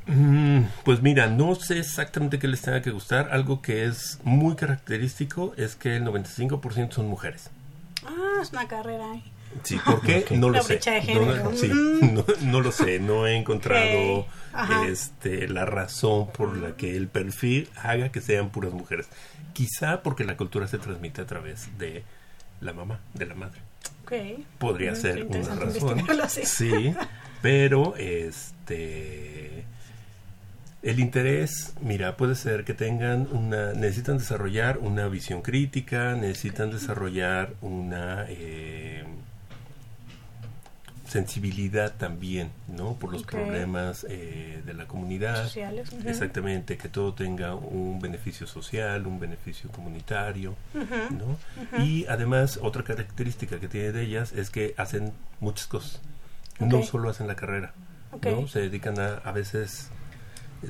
Mm, 0.06 0.64
Pues 0.84 1.00
mira, 1.02 1.26
no 1.28 1.54
sé 1.54 1.78
exactamente 1.78 2.38
qué 2.38 2.48
les 2.48 2.62
tenga 2.62 2.82
que 2.82 2.90
gustar. 2.90 3.28
Algo 3.32 3.62
que 3.62 3.84
es 3.86 4.18
muy 4.22 4.54
característico 4.56 5.54
es 5.56 5.76
que 5.76 5.96
el 5.96 6.04
95% 6.04 6.92
son 6.92 7.08
mujeres. 7.08 7.50
Ah, 8.02 8.40
es 8.42 8.52
una 8.52 8.68
carrera. 8.68 9.12
ahí. 9.12 9.33
Sí, 9.62 9.78
¿por 9.84 10.00
qué? 10.02 10.24
No 10.32 10.48
lo 10.48 10.54
La 10.56 10.62
sé. 10.62 10.74
brecha 10.74 10.92
de 10.92 11.14
No, 11.14 11.56
sí, 11.56 11.68
Mm. 11.68 12.14
no, 12.14 12.24
no 12.42 12.60
lo 12.60 12.72
sé. 12.72 12.98
No 12.98 13.26
he 13.26 13.36
encontrado 13.36 14.26
este, 14.86 15.48
la 15.48 15.64
razón 15.64 16.28
por 16.30 16.56
la 16.56 16.76
que 16.76 16.96
el 16.96 17.08
perfil 17.08 17.68
haga 17.82 18.10
que 18.10 18.20
sean 18.20 18.50
puras 18.50 18.72
mujeres. 18.72 19.08
Quizá 19.52 20.02
porque 20.02 20.24
la 20.24 20.36
cultura 20.36 20.66
se 20.66 20.78
transmite 20.78 21.20
a 21.22 21.26
través 21.26 21.68
de 21.78 22.02
la 22.60 22.72
mamá, 22.72 23.00
de 23.14 23.26
la 23.26 23.34
madre. 23.34 23.60
Ok. 24.04 24.12
Podría 24.58 24.92
Mm, 24.92 24.96
ser 24.96 25.24
una 25.24 25.54
razón. 25.54 26.04
Sí, 26.44 26.94
pero 27.42 27.94
este 27.96 29.64
el 30.82 31.00
interés, 31.00 31.72
mira, 31.80 32.16
puede 32.18 32.34
ser 32.34 32.64
que 32.64 32.74
tengan 32.74 33.26
una 33.32 33.72
necesitan 33.72 34.18
desarrollar 34.18 34.78
una 34.78 35.08
visión 35.08 35.40
crítica, 35.40 36.14
necesitan 36.14 36.70
desarrollar 36.70 37.54
una 37.62 38.26
eh, 38.28 39.04
sensibilidad 41.14 41.94
también, 41.94 42.50
¿no? 42.66 42.94
Por 42.94 43.12
los 43.12 43.22
problemas 43.22 44.04
eh, 44.10 44.60
de 44.66 44.74
la 44.74 44.88
comunidad. 44.88 45.44
Sociales. 45.44 45.88
Exactamente, 46.04 46.76
que 46.76 46.88
todo 46.88 47.14
tenga 47.14 47.54
un 47.54 48.00
beneficio 48.00 48.48
social, 48.48 49.06
un 49.06 49.20
beneficio 49.20 49.70
comunitario. 49.70 50.56
¿no? 50.74 51.38
Y 51.84 52.04
además, 52.06 52.58
otra 52.60 52.82
característica 52.82 53.60
que 53.60 53.68
tiene 53.68 53.92
de 53.92 54.02
ellas 54.02 54.32
es 54.32 54.50
que 54.50 54.74
hacen 54.76 55.12
muchas 55.38 55.68
cosas. 55.68 56.00
No 56.58 56.82
solo 56.82 57.10
hacen 57.10 57.28
la 57.28 57.36
carrera. 57.36 57.74
¿no? 58.20 58.48
Se 58.48 58.62
dedican 58.62 58.98
a, 58.98 59.18
a 59.18 59.30
veces, 59.30 59.90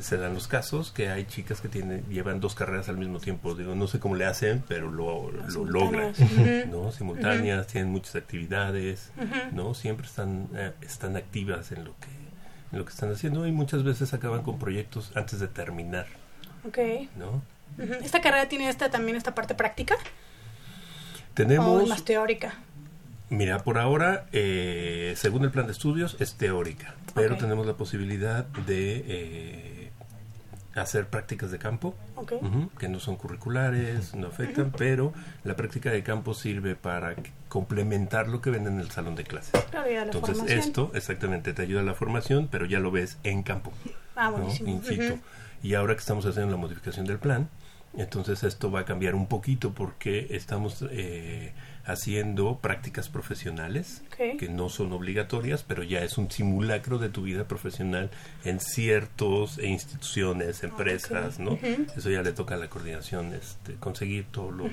se 0.01 0.17
dan 0.17 0.35
los 0.35 0.49
casos 0.49 0.91
que 0.91 1.09
hay 1.09 1.25
chicas 1.27 1.61
que 1.61 1.69
tienen, 1.69 2.05
llevan 2.09 2.41
dos 2.41 2.55
carreras 2.55 2.89
al 2.89 2.97
mismo 2.97 3.21
tiempo. 3.21 3.55
Digo, 3.55 3.75
no 3.75 3.87
sé 3.87 3.99
cómo 4.01 4.17
le 4.17 4.25
hacen, 4.25 4.65
pero 4.67 4.91
lo, 4.91 5.31
lo 5.31 5.65
logran. 5.65 6.13
¿no? 6.71 6.91
Simultáneas, 6.93 7.67
tienen 7.67 7.91
muchas 7.91 8.17
actividades, 8.17 9.11
¿no? 9.53 9.75
Siempre 9.75 10.07
están, 10.07 10.49
eh, 10.55 10.73
están 10.83 11.17
activas 11.17 11.73
en 11.73 11.85
lo 11.85 11.93
que 12.01 12.25
en 12.73 12.79
lo 12.79 12.85
que 12.85 12.91
están 12.93 13.13
haciendo 13.13 13.47
y 13.47 13.53
muchas 13.53 13.85
veces 13.85 14.13
acaban 14.15 14.43
con 14.43 14.59
proyectos 14.59 15.13
antes 15.15 15.39
de 15.39 15.47
terminar, 15.47 16.07
Ok. 16.67 16.79
¿no? 17.17 17.41
¿Esta 18.03 18.21
carrera 18.21 18.49
tiene 18.49 18.69
esta 18.69 18.91
también 18.91 19.17
esta 19.17 19.33
parte 19.35 19.55
práctica? 19.55 19.95
¿O 19.95 21.35
Tenemos 21.35 21.83
es 21.83 21.89
más 21.89 22.05
teórica? 22.05 22.55
Mira, 23.31 23.61
por 23.61 23.79
ahora, 23.79 24.27
eh, 24.33 25.15
según 25.17 25.45
el 25.45 25.51
plan 25.51 25.67
de 25.67 25.73
estudios, 25.73 26.17
es 26.21 26.35
teórica, 26.35 26.95
pero 27.15 27.37
tenemos 27.37 27.67
la 27.67 27.75
posibilidad 27.75 28.45
de 28.45 29.05
eh, 29.07 29.74
hacer 30.77 31.07
prácticas 31.07 31.51
de 31.51 31.59
campo, 31.59 31.95
Ok. 32.17 32.33
ujú, 32.41 32.71
que 32.79 32.89
no 32.89 32.99
son 33.01 33.17
curriculares, 33.17 34.15
no 34.15 34.27
afectan, 34.29 34.73
pero 34.77 35.13
la 35.45 35.55
práctica 35.57 35.91
de 35.91 36.03
campo 36.03 36.35
sirve 36.35 36.75
para 36.75 37.15
complementar 37.49 38.29
lo 38.29 38.41
que 38.41 38.51
ven 38.51 38.67
en 38.67 38.81
el 38.81 38.91
salón 38.91 39.15
de 39.15 39.25
clases. 39.25 39.53
Entonces 39.73 40.37
formación. 40.39 40.59
esto 40.59 40.91
exactamente 40.95 41.53
te 41.53 41.63
ayuda 41.63 41.81
a 41.81 41.85
la 41.85 41.95
formación, 41.95 42.49
pero 42.51 42.67
ya 42.67 42.81
lo 42.81 42.91
ves 42.91 43.19
en 43.23 43.43
campo, 43.43 43.73
Ah, 44.17 44.33
¿no? 44.37 44.49
in 44.69 44.83
situ. 44.83 45.19
Y 45.63 45.75
ahora 45.75 45.95
que 45.95 46.01
estamos 46.01 46.27
haciendo 46.27 46.51
la 46.51 46.57
modificación 46.59 47.07
del 47.07 47.19
plan, 47.19 47.49
entonces 47.97 48.43
esto 48.43 48.71
va 48.71 48.81
a 48.81 48.85
cambiar 48.85 49.15
un 49.15 49.27
poquito 49.27 49.73
porque 49.73 50.29
estamos 50.31 50.85
eh, 50.91 51.53
haciendo 51.85 52.59
prácticas 52.59 53.09
profesionales 53.09 54.03
que 54.39 54.49
no 54.49 54.69
son 54.69 54.93
obligatorias, 54.93 55.63
pero 55.63 55.83
ya 55.83 56.03
es 56.03 56.19
un 56.19 56.31
simulacro 56.31 56.99
de 56.99 57.09
tu 57.09 57.23
vida 57.23 57.47
profesional 57.47 58.11
en 58.45 58.61
ciertas 58.61 59.59
instituciones, 59.63 60.63
empresas, 60.65 61.39
¿no? 61.39 61.59
Eso 61.97 62.11
ya 62.11 62.23
le 62.23 62.33
toca 62.33 62.55
a 62.55 62.59
la 62.59 62.69
coordinación 62.69 63.33
este, 63.35 63.75
conseguir 63.75 64.27
todos 64.31 64.53
los 64.55 64.71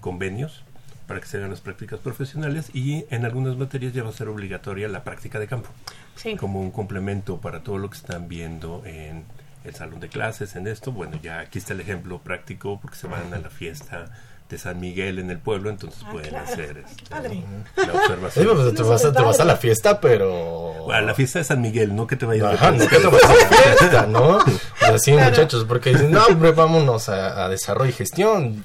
convenios 0.00 0.62
para 1.06 1.20
que 1.20 1.26
se 1.26 1.36
hagan 1.36 1.50
las 1.50 1.60
prácticas 1.60 2.00
profesionales 2.00 2.70
y 2.74 3.04
en 3.10 3.24
algunas 3.24 3.56
materias 3.56 3.92
ya 3.92 4.02
va 4.02 4.10
a 4.10 4.12
ser 4.12 4.28
obligatoria 4.28 4.88
la 4.88 5.04
práctica 5.04 5.38
de 5.38 5.46
campo 5.46 5.68
Sí. 6.16 6.34
como 6.36 6.60
un 6.60 6.70
complemento 6.70 7.40
para 7.40 7.62
todo 7.62 7.78
lo 7.78 7.90
que 7.90 7.96
están 7.98 8.26
viendo 8.26 8.82
en 8.86 9.24
el 9.66 9.74
salón 9.74 10.00
de 10.00 10.08
clases, 10.08 10.56
en 10.56 10.66
esto. 10.66 10.92
Bueno, 10.92 11.18
ya 11.22 11.40
aquí 11.40 11.58
está 11.58 11.72
el 11.74 11.80
ejemplo 11.80 12.20
práctico 12.22 12.78
porque 12.80 12.96
se 12.96 13.06
van 13.06 13.32
a 13.34 13.38
la 13.38 13.50
fiesta 13.50 14.06
de 14.48 14.58
San 14.58 14.78
Miguel 14.78 15.18
en 15.18 15.28
el 15.32 15.40
pueblo, 15.40 15.70
entonces 15.70 16.00
Ah, 16.06 16.12
pueden 16.12 16.28
claro. 16.30 16.44
hacer 16.44 16.84
Ay, 16.86 16.94
qué 16.96 17.02
este, 17.02 17.10
padre. 17.10 17.42
la 17.76 17.84
Sí, 17.84 17.90
observación. 17.98 18.46
pues, 18.54 18.74
te, 18.76 18.82
vas 18.84 19.04
a, 19.04 19.12
te 19.12 19.22
vas 19.22 19.40
a 19.40 19.44
la 19.44 19.56
fiesta, 19.56 20.00
pero... 20.00 20.92
A 20.92 21.00
la 21.00 21.14
fiesta 21.14 21.40
de 21.40 21.44
San 21.44 21.60
Miguel, 21.60 21.96
no 21.96 22.06
que 22.06 22.14
te 22.14 22.26
vayas 22.26 22.50
de 22.50 22.54
Ajá, 22.54 22.70
no 22.70 22.76
fiesta. 22.78 22.96
que 22.96 23.02
te 23.02 23.08
vas 23.08 23.24
a 23.24 23.34
la 23.34 23.48
fiesta, 23.76 24.06
¿no? 24.06 24.38
Así, 24.82 25.10
Claro. 25.10 25.30
muchachos, 25.30 25.64
porque 25.64 25.90
dicen, 25.90 26.12
no, 26.12 26.24
hombre, 26.26 26.52
vámonos 26.52 27.08
a, 27.08 27.44
a 27.44 27.48
desarrollo 27.48 27.90
y 27.90 27.94
gestión. 27.94 28.62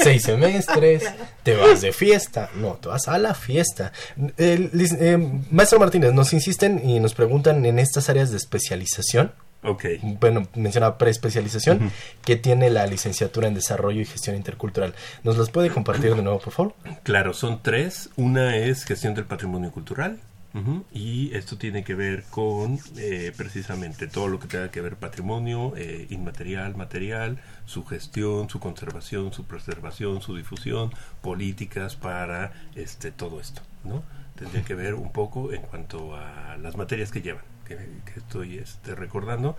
Seis 0.00 0.22
semestres, 0.22 1.02
te 1.42 1.56
vas 1.56 1.80
de 1.80 1.90
fiesta. 1.92 2.48
No, 2.54 2.74
te 2.74 2.86
vas 2.88 3.08
a 3.08 3.18
la 3.18 3.34
fiesta. 3.34 3.90
Eh, 4.38 5.40
maestro 5.50 5.80
Martínez, 5.80 6.12
nos 6.12 6.32
insisten 6.34 6.88
y 6.88 7.00
nos 7.00 7.14
preguntan 7.14 7.66
en 7.66 7.80
estas 7.80 8.08
áreas 8.08 8.30
de 8.30 8.36
especialización. 8.36 9.32
Ok. 9.66 9.84
Bueno, 10.20 10.46
menciona 10.54 10.96
preespecialización, 10.98 11.90
que 12.24 12.36
tiene 12.36 12.70
la 12.70 12.86
licenciatura 12.86 13.48
en 13.48 13.54
desarrollo 13.54 14.00
y 14.00 14.04
gestión 14.04 14.36
intercultural. 14.36 14.94
¿Nos 15.24 15.36
los 15.36 15.50
puede 15.50 15.70
compartir 15.70 16.14
de 16.14 16.22
nuevo, 16.22 16.38
por 16.38 16.52
favor? 16.52 16.74
Claro, 17.02 17.34
son 17.34 17.62
tres. 17.62 18.10
Una 18.16 18.56
es 18.56 18.84
gestión 18.84 19.14
del 19.14 19.24
patrimonio 19.24 19.70
cultural. 19.72 20.20
ujú, 20.54 20.84
Y 20.92 21.34
esto 21.34 21.58
tiene 21.58 21.84
que 21.84 21.94
ver 21.94 22.24
con 22.30 22.78
eh, 22.96 23.32
precisamente 23.36 24.06
todo 24.06 24.28
lo 24.28 24.38
que 24.38 24.46
tenga 24.48 24.70
que 24.70 24.80
ver 24.80 24.96
patrimonio 24.96 25.74
eh, 25.76 26.06
inmaterial, 26.10 26.76
material, 26.76 27.38
su 27.66 27.84
gestión, 27.84 28.48
su 28.48 28.58
conservación, 28.60 29.32
su 29.32 29.44
preservación, 29.44 30.22
su 30.22 30.34
difusión, 30.36 30.92
políticas 31.22 31.96
para 31.96 32.52
este 32.74 33.10
todo 33.10 33.40
esto, 33.40 33.60
¿no? 33.84 34.02
Tendría 34.36 34.62
que 34.62 34.74
ver 34.74 34.94
un 34.94 35.12
poco 35.12 35.52
en 35.52 35.62
cuanto 35.62 36.14
a 36.14 36.56
las 36.58 36.76
materias 36.76 37.10
que 37.10 37.20
llevan, 37.22 37.44
que, 37.66 37.76
que 37.76 38.18
estoy 38.20 38.58
este, 38.58 38.94
recordando, 38.94 39.56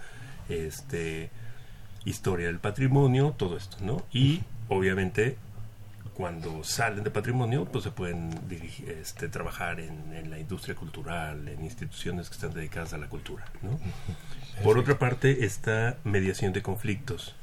este 0.50 1.30
historia 2.06 2.48
del 2.48 2.60
patrimonio, 2.60 3.36
todo 3.38 3.58
esto, 3.58 3.78
¿no? 3.82 4.04
Y 4.12 4.42
obviamente 4.70 5.38
cuando 6.18 6.64
salen 6.64 7.04
de 7.04 7.12
patrimonio, 7.12 7.66
pues 7.66 7.84
se 7.84 7.92
pueden 7.92 8.32
dirigir, 8.50 8.90
este, 8.90 9.30
trabajar 9.30 9.80
en, 9.80 10.14
en 10.14 10.32
la 10.32 10.40
industria 10.40 10.74
cultural, 10.74 11.48
en 11.48 11.64
instituciones 11.64 12.30
que 12.30 12.34
están 12.34 12.56
dedicadas 12.56 12.94
a 12.94 12.98
la 12.98 13.08
cultura, 13.08 13.46
¿no? 13.62 13.80
Por 14.64 14.80
otra 14.80 14.98
parte 14.98 15.46
está 15.46 15.98
mediación 16.04 16.54
de 16.54 16.64
conflictos 16.64 17.36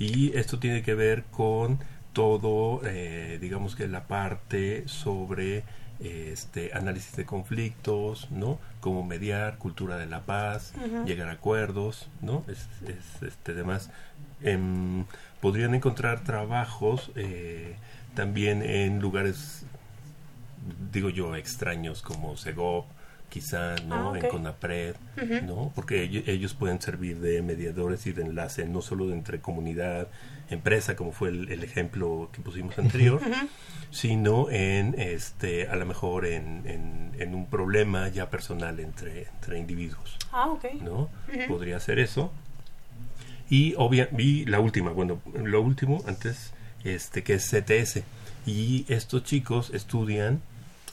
y 0.00 0.36
esto 0.36 0.58
tiene 0.58 0.82
que 0.82 0.94
ver 0.94 1.22
con 1.30 1.78
todo, 2.12 2.80
eh, 2.84 3.38
digamos 3.40 3.76
que 3.76 3.86
la 3.86 4.08
parte 4.08 4.88
sobre 4.88 5.62
este 6.02 6.72
análisis 6.74 7.14
de 7.16 7.24
conflictos, 7.24 8.30
¿no? 8.30 8.58
Cómo 8.80 9.04
mediar, 9.04 9.58
cultura 9.58 9.96
de 9.96 10.06
la 10.06 10.22
paz, 10.22 10.72
llegar 11.06 11.28
a 11.28 11.32
acuerdos, 11.32 12.08
¿no? 12.20 12.44
Es, 12.48 12.68
es, 12.88 13.22
este 13.22 13.54
demás. 13.54 13.90
Em, 14.42 15.04
podrían 15.40 15.74
encontrar 15.74 16.24
trabajos 16.24 17.10
eh, 17.14 17.76
también 18.14 18.62
en 18.62 18.98
lugares, 19.00 19.64
digo 20.92 21.08
yo, 21.10 21.36
extraños 21.36 22.02
como 22.02 22.36
Segov, 22.36 22.84
quizá, 23.32 23.76
¿no? 23.86 24.12
Ah. 24.12 24.18
En 24.18 24.28
Conapred. 24.28 24.94
¿no? 25.46 25.72
Porque 25.74 26.02
ello- 26.02 26.22
ellos 26.26 26.52
pueden 26.54 26.80
servir 26.82 27.18
de 27.20 27.40
mediadores 27.40 28.06
y 28.06 28.12
de 28.12 28.22
enlace, 28.22 28.66
no 28.66 28.82
solo 28.82 29.06
de 29.08 29.14
entre 29.14 29.40
comunidad, 29.40 30.08
empresa, 30.50 30.96
como 30.96 31.12
fue 31.12 31.30
el, 31.30 31.50
el 31.50 31.64
ejemplo 31.64 32.28
que 32.32 32.42
pusimos 32.42 32.78
anterior, 32.78 33.20
sino 33.90 34.50
en, 34.50 34.94
este, 35.00 35.66
a 35.68 35.76
lo 35.76 35.86
mejor 35.86 36.26
en, 36.26 36.62
en, 36.66 37.12
en 37.18 37.34
un 37.34 37.46
problema 37.46 38.08
ya 38.08 38.28
personal 38.28 38.78
entre, 38.80 39.28
entre 39.34 39.58
individuos, 39.58 40.18
Ah, 40.30 40.48
ok. 40.48 40.64
¿no? 40.82 41.08
Podría 41.48 41.80
ser 41.80 41.98
eso. 41.98 42.32
Y, 43.48 43.74
obvia, 43.76 44.08
y 44.18 44.44
la 44.46 44.60
última, 44.60 44.90
bueno, 44.92 45.20
lo 45.42 45.60
último 45.62 46.02
antes, 46.06 46.52
este, 46.84 47.22
que 47.22 47.34
es 47.34 47.48
CTS. 47.50 48.02
Y 48.46 48.84
estos 48.88 49.24
chicos 49.24 49.70
estudian 49.74 50.40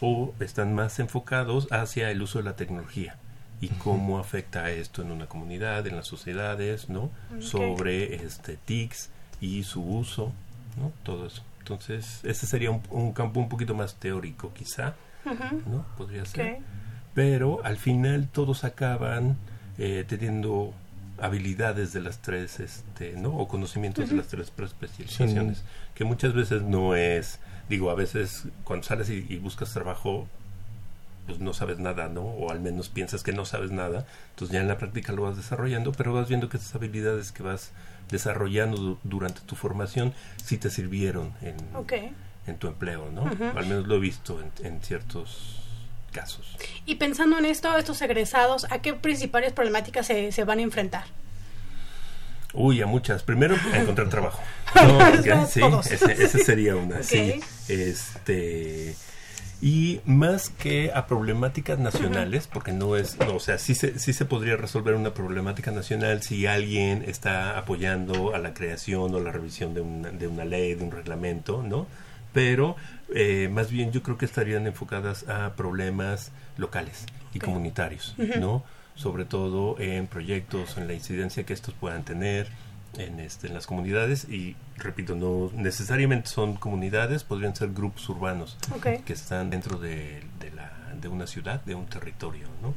o 0.02 0.34
están 0.40 0.74
más 0.74 1.00
enfocados 1.00 1.68
hacia 1.72 2.12
el 2.12 2.22
uso 2.22 2.40
de 2.40 2.46
la 2.46 2.56
tecnología 2.56 3.18
y 3.62 3.68
cómo 3.68 4.20
afecta 4.20 4.70
esto 4.72 5.02
en 5.02 5.12
una 5.12 5.26
comunidad, 5.26 5.86
en 5.88 5.98
las 5.98 6.08
sociedades, 6.08 6.90
¿no? 6.90 7.12
Ok. 7.36 7.42
Sobre 7.42 8.16
este 8.16 8.58
TICs 8.58 9.10
y 9.42 9.64
su 9.64 9.84
uso, 9.84 10.32
¿no? 10.78 10.94
Todo 11.04 11.28
eso. 11.28 11.44
Entonces, 11.60 12.22
ese 12.24 12.48
sería 12.48 12.72
un, 12.72 12.82
un 12.90 13.12
campo 13.14 13.40
un 13.40 13.50
poquito 13.50 13.76
más 13.76 13.96
teórico, 13.96 14.54
quizá. 14.54 14.96
¿no? 15.68 15.86
Podría 15.98 16.26
ser 16.26 16.60
pero 17.14 17.64
al 17.66 17.78
final 17.78 18.30
todos 18.32 18.64
acaban 18.64 19.36
eh, 19.78 20.06
teniendo 20.08 20.74
habilidades 21.20 21.92
de 21.92 22.02
las 22.02 22.22
tres, 22.22 22.62
este, 22.62 23.14
¿no? 23.18 23.36
O 23.36 23.48
conocimientos 23.48 24.10
de 24.10 24.16
las 24.16 24.28
tres 24.28 24.54
especializaciones, 24.58 25.66
que 25.96 26.06
muchas 26.06 26.34
veces 26.34 26.62
no 26.62 26.96
es, 26.96 27.40
digo, 27.70 27.90
a 27.92 27.96
veces 27.96 28.44
cuando 28.64 28.86
sales 28.86 29.10
y, 29.10 29.26
y 29.30 29.38
buscas 29.38 29.72
trabajo, 29.74 30.28
pues 31.28 31.40
no 31.40 31.54
sabes 31.54 31.78
nada, 31.80 32.10
¿no? 32.10 32.22
O 32.22 32.50
al 32.52 32.60
menos 32.60 32.90
piensas 32.90 33.22
que 33.24 33.32
no 33.34 33.46
sabes 33.46 33.70
nada, 33.72 34.06
entonces 34.32 34.54
ya 34.54 34.62
en 34.62 34.68
la 34.68 34.78
práctica 34.80 35.14
lo 35.14 35.24
vas 35.24 35.38
desarrollando, 35.38 35.92
pero 35.92 36.12
vas 36.14 36.28
viendo 36.28 36.50
que 36.50 36.58
esas 36.58 36.74
habilidades 36.76 37.32
que 37.32 37.44
vas 37.44 37.72
desarrollando 38.10 38.78
du- 38.78 39.00
durante 39.04 39.42
tu 39.42 39.56
formación 39.56 40.14
sí 40.44 40.58
te 40.58 40.72
sirvieron 40.72 41.32
en, 41.44 41.56
en 42.48 42.58
tu 42.58 42.68
empleo, 42.68 43.12
¿no? 43.12 43.26
Al 43.56 43.68
menos 43.68 43.86
lo 43.88 43.96
he 43.96 44.00
visto 44.00 44.42
en, 44.42 44.52
en 44.66 44.82
ciertos 44.82 45.62
casos. 46.12 46.58
Y 46.88 46.96
pensando 46.96 47.38
en 47.38 47.46
esto, 47.46 47.78
estos 47.78 48.02
egresados, 48.02 48.66
¿a 48.72 48.82
qué 48.82 48.96
principales 48.96 49.54
problemáticas 49.54 50.08
se, 50.08 50.32
se 50.32 50.44
van 50.44 50.58
a 50.58 50.64
enfrentar? 50.64 51.04
Uy, 52.54 52.82
a 52.82 52.88
muchas. 52.88 53.24
Primero, 53.24 53.56
a 53.74 53.78
encontrar 53.78 54.10
trabajo. 54.10 54.42
No, 54.76 54.98
porque- 55.00 55.46
sí, 55.48 55.62
ese 55.92 56.44
sería 56.44 56.76
una. 56.76 57.02
Sí. 57.04 57.40
Este. 57.68 58.96
Y 59.62 60.00
más 60.06 60.50
que 60.50 60.92
a 60.94 61.06
problemáticas 61.06 61.80
nacionales, 61.80 62.48
porque 62.48 62.72
no 62.72 62.96
es, 62.96 63.18
no, 63.20 63.36
o 63.36 63.40
sea, 63.42 63.58
sí 63.58 63.76
se, 63.76 64.00
sí 64.00 64.14
se 64.14 64.24
podría 64.24 64.56
resolver 64.56 64.94
una 64.96 65.14
problemática 65.14 65.72
nacional 65.72 66.22
si 66.24 66.46
alguien 66.48 67.04
está 67.06 67.58
apoyando 67.58 68.34
a 68.34 68.38
la 68.40 68.54
creación 68.54 69.14
o 69.14 69.20
la 69.20 69.32
revisión 69.34 69.74
de 69.74 69.82
una, 69.82 70.12
de 70.12 70.28
una 70.28 70.46
ley, 70.46 70.76
de 70.76 70.84
un 70.86 70.92
reglamento, 70.92 71.62
¿no? 71.62 71.88
Pero 72.32 72.78
eh, 73.14 73.50
más 73.52 73.70
bien 73.70 73.92
yo 73.92 74.02
creo 74.02 74.18
que 74.18 74.26
estarían 74.26 74.66
enfocadas 74.66 75.28
a 75.28 75.56
problemas 75.56 76.32
locales 76.58 77.06
y 77.34 77.40
comunitarios. 77.40 78.16
¿no? 78.40 78.64
Sobre 79.00 79.24
todo 79.24 79.80
en 79.80 80.08
proyectos, 80.08 80.78
en 80.78 80.88
la 80.88 80.94
incidencia 80.94 81.46
que 81.46 81.54
estos 81.54 81.74
puedan 81.74 82.04
tener 82.04 82.50
en, 82.98 83.22
este, 83.22 83.48
en 83.48 83.54
las 83.54 83.66
comunidades 83.66 84.28
y, 84.30 84.58
repito, 84.76 85.16
no 85.16 85.52
necesariamente 85.56 86.28
son 86.28 86.56
comunidades, 86.56 87.24
podrían 87.24 87.56
ser 87.56 87.70
grupos 87.72 88.10
urbanos 88.10 88.58
que 89.06 89.14
están 89.14 89.50
dentro 89.50 89.80
de, 89.80 90.22
de, 90.42 90.52
la, 90.52 90.74
de 91.00 91.08
una 91.08 91.28
ciudad, 91.28 91.64
de 91.64 91.76
un 91.76 91.86
territorio, 91.86 92.48
¿no? 92.62 92.74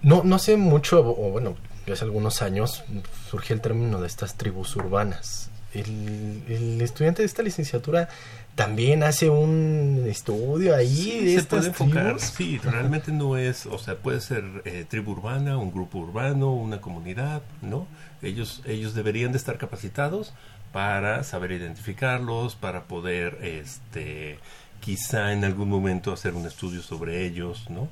No, 0.00 0.22
no 0.24 0.36
hace 0.36 0.56
mucho, 0.56 1.00
o 1.00 1.30
bueno, 1.30 1.56
ya 1.86 1.92
hace 1.92 2.04
algunos 2.04 2.40
años, 2.40 2.82
surgió 3.28 3.54
el 3.54 3.60
término 3.60 4.00
de 4.00 4.06
estas 4.06 4.36
tribus 4.36 4.74
urbanas. 4.76 5.50
El, 5.74 6.42
el 6.48 6.80
estudiante 6.80 7.20
de 7.20 7.26
esta 7.26 7.42
licenciatura 7.42 8.08
también 8.54 9.02
hace 9.02 9.30
un 9.30 10.04
estudio 10.06 10.74
ahí 10.76 10.86
Sí, 10.94 11.20
de 11.24 11.32
se 11.32 11.36
estas 11.36 11.46
puede 11.58 11.68
enfocar, 11.68 12.04
tribus. 12.16 12.22
sí, 12.22 12.58
realmente 12.62 13.10
no 13.12 13.36
es, 13.36 13.66
o 13.66 13.78
sea, 13.78 13.96
puede 13.96 14.20
ser 14.20 14.44
eh, 14.64 14.84
tribu 14.88 15.12
urbana, 15.12 15.56
un 15.58 15.72
grupo 15.72 15.98
urbano, 15.98 16.52
una 16.52 16.80
comunidad, 16.80 17.42
¿no? 17.62 17.86
Ellos, 18.22 18.62
ellos 18.66 18.94
deberían 18.94 19.32
de 19.32 19.38
estar 19.38 19.58
capacitados 19.58 20.32
para 20.72 21.24
saber 21.24 21.52
identificarlos, 21.52 22.54
para 22.54 22.84
poder, 22.84 23.38
este, 23.42 24.38
quizá 24.80 25.32
en 25.32 25.44
algún 25.44 25.68
momento 25.68 26.12
hacer 26.12 26.34
un 26.34 26.46
estudio 26.46 26.82
sobre 26.82 27.24
ellos, 27.26 27.68
¿no? 27.70 27.88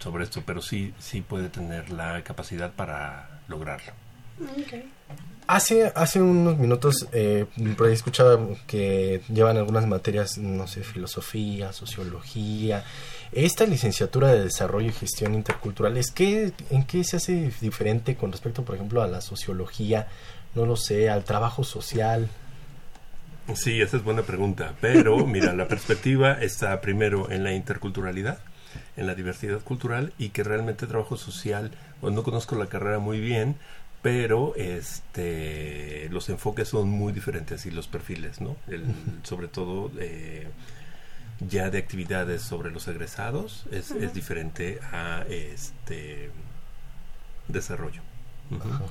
Sobre 0.00 0.24
esto, 0.24 0.42
pero 0.46 0.62
sí, 0.62 0.94
sí 0.98 1.20
puede 1.20 1.48
tener 1.50 1.90
la 1.90 2.22
capacidad 2.24 2.72
para 2.72 3.40
lograrlo. 3.48 3.92
Hace, 5.46 5.92
hace 5.94 6.22
unos 6.22 6.56
minutos 6.56 7.06
eh, 7.12 7.44
por 7.76 7.86
ahí 7.86 7.92
escuchaba 7.92 8.38
que 8.66 9.20
llevan 9.28 9.58
algunas 9.58 9.86
materias, 9.86 10.38
no 10.38 10.66
sé, 10.66 10.82
filosofía, 10.82 11.72
sociología. 11.72 12.82
Esta 13.30 13.66
licenciatura 13.66 14.28
de 14.28 14.44
desarrollo 14.44 14.88
y 14.88 14.92
gestión 14.92 15.34
intercultural, 15.34 15.98
¿es 15.98 16.10
que, 16.10 16.52
¿en 16.70 16.84
qué 16.84 17.04
se 17.04 17.16
hace 17.16 17.52
diferente 17.60 18.16
con 18.16 18.32
respecto, 18.32 18.64
por 18.64 18.76
ejemplo, 18.76 19.02
a 19.02 19.06
la 19.06 19.20
sociología? 19.20 20.08
No 20.54 20.64
lo 20.64 20.76
sé, 20.76 21.10
al 21.10 21.24
trabajo 21.24 21.62
social. 21.62 22.28
Sí, 23.54 23.82
esa 23.82 23.98
es 23.98 24.04
buena 24.04 24.22
pregunta. 24.22 24.74
Pero, 24.80 25.26
mira, 25.26 25.52
la 25.52 25.68
perspectiva 25.68 26.32
está 26.40 26.80
primero 26.80 27.30
en 27.30 27.44
la 27.44 27.52
interculturalidad, 27.52 28.38
en 28.96 29.06
la 29.06 29.14
diversidad 29.14 29.60
cultural 29.60 30.14
y 30.16 30.30
que 30.30 30.42
realmente 30.42 30.86
trabajo 30.86 31.18
social, 31.18 31.70
pues 32.00 32.14
no 32.14 32.22
conozco 32.22 32.56
la 32.56 32.66
carrera 32.66 32.98
muy 32.98 33.20
bien, 33.20 33.56
pero 34.04 34.54
este 34.54 36.10
los 36.10 36.28
enfoques 36.28 36.68
son 36.68 36.90
muy 36.90 37.10
diferentes 37.10 37.64
y 37.64 37.70
los 37.70 37.88
perfiles, 37.88 38.38
¿no? 38.38 38.54
El, 38.68 38.84
sobre 39.22 39.48
todo 39.48 39.90
eh, 39.98 40.46
ya 41.40 41.70
de 41.70 41.78
actividades 41.78 42.42
sobre 42.42 42.70
los 42.70 42.86
egresados 42.86 43.64
es, 43.72 43.92
es 43.92 44.12
diferente 44.12 44.78
a 44.92 45.24
este 45.30 46.30
desarrollo. 47.48 48.02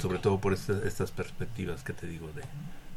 Sobre 0.01 0.17
todo 0.17 0.39
por 0.41 0.53
estas 0.53 1.11
perspectivas 1.11 1.83
que 1.83 1.93
te 1.93 2.07
digo 2.07 2.31
de, 2.33 2.41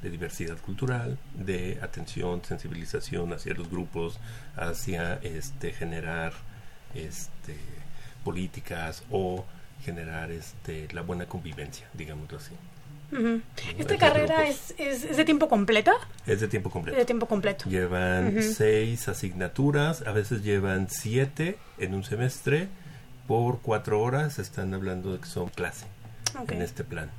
de 0.01 0.09
diversidad 0.11 0.57
cultural, 0.57 1.19
de 1.35 1.79
atención, 1.83 2.43
sensibilización 2.43 3.35
hacia 3.35 3.53
los 3.53 3.69
grupos, 3.69 4.19
hacia 4.57 5.17
este 5.17 5.75
generar 5.75 6.33
este 6.95 7.59
políticas 8.25 9.05
o 9.11 9.45
generar 9.83 10.31
este 10.31 10.89
la 10.93 11.03
buena 11.03 11.27
convivencia, 11.27 11.87
digámoslo 11.95 12.39
así. 12.39 12.53
¿Esta 13.79 13.97
carrera 13.99 14.49
es, 14.49 14.75
es, 14.79 15.05
es 15.05 15.17
de 15.17 15.25
tiempo 15.25 15.49
completo? 15.49 15.93
Es 16.27 16.41
de 16.41 16.49
tiempo 16.49 16.71
completo. 16.71 16.99
de 16.99 17.05
tiempo 17.05 17.27
completo. 17.27 17.69
Llevan 17.71 18.43
seis 18.43 19.09
asignaturas, 19.09 20.03
a 20.03 20.13
veces 20.13 20.43
llevan 20.43 20.89
siete 20.91 21.57
en 21.79 21.95
un 21.95 22.05
semestre. 22.05 22.69
Por 23.29 23.61
cuatro 23.61 24.01
horas 24.01 24.39
están 24.39 24.73
hablando 24.75 25.13
de 25.13 25.19
que 25.21 25.27
son 25.27 25.49
clase 25.49 25.87
en 26.49 26.63
este 26.63 26.85
plan. 26.85 27.11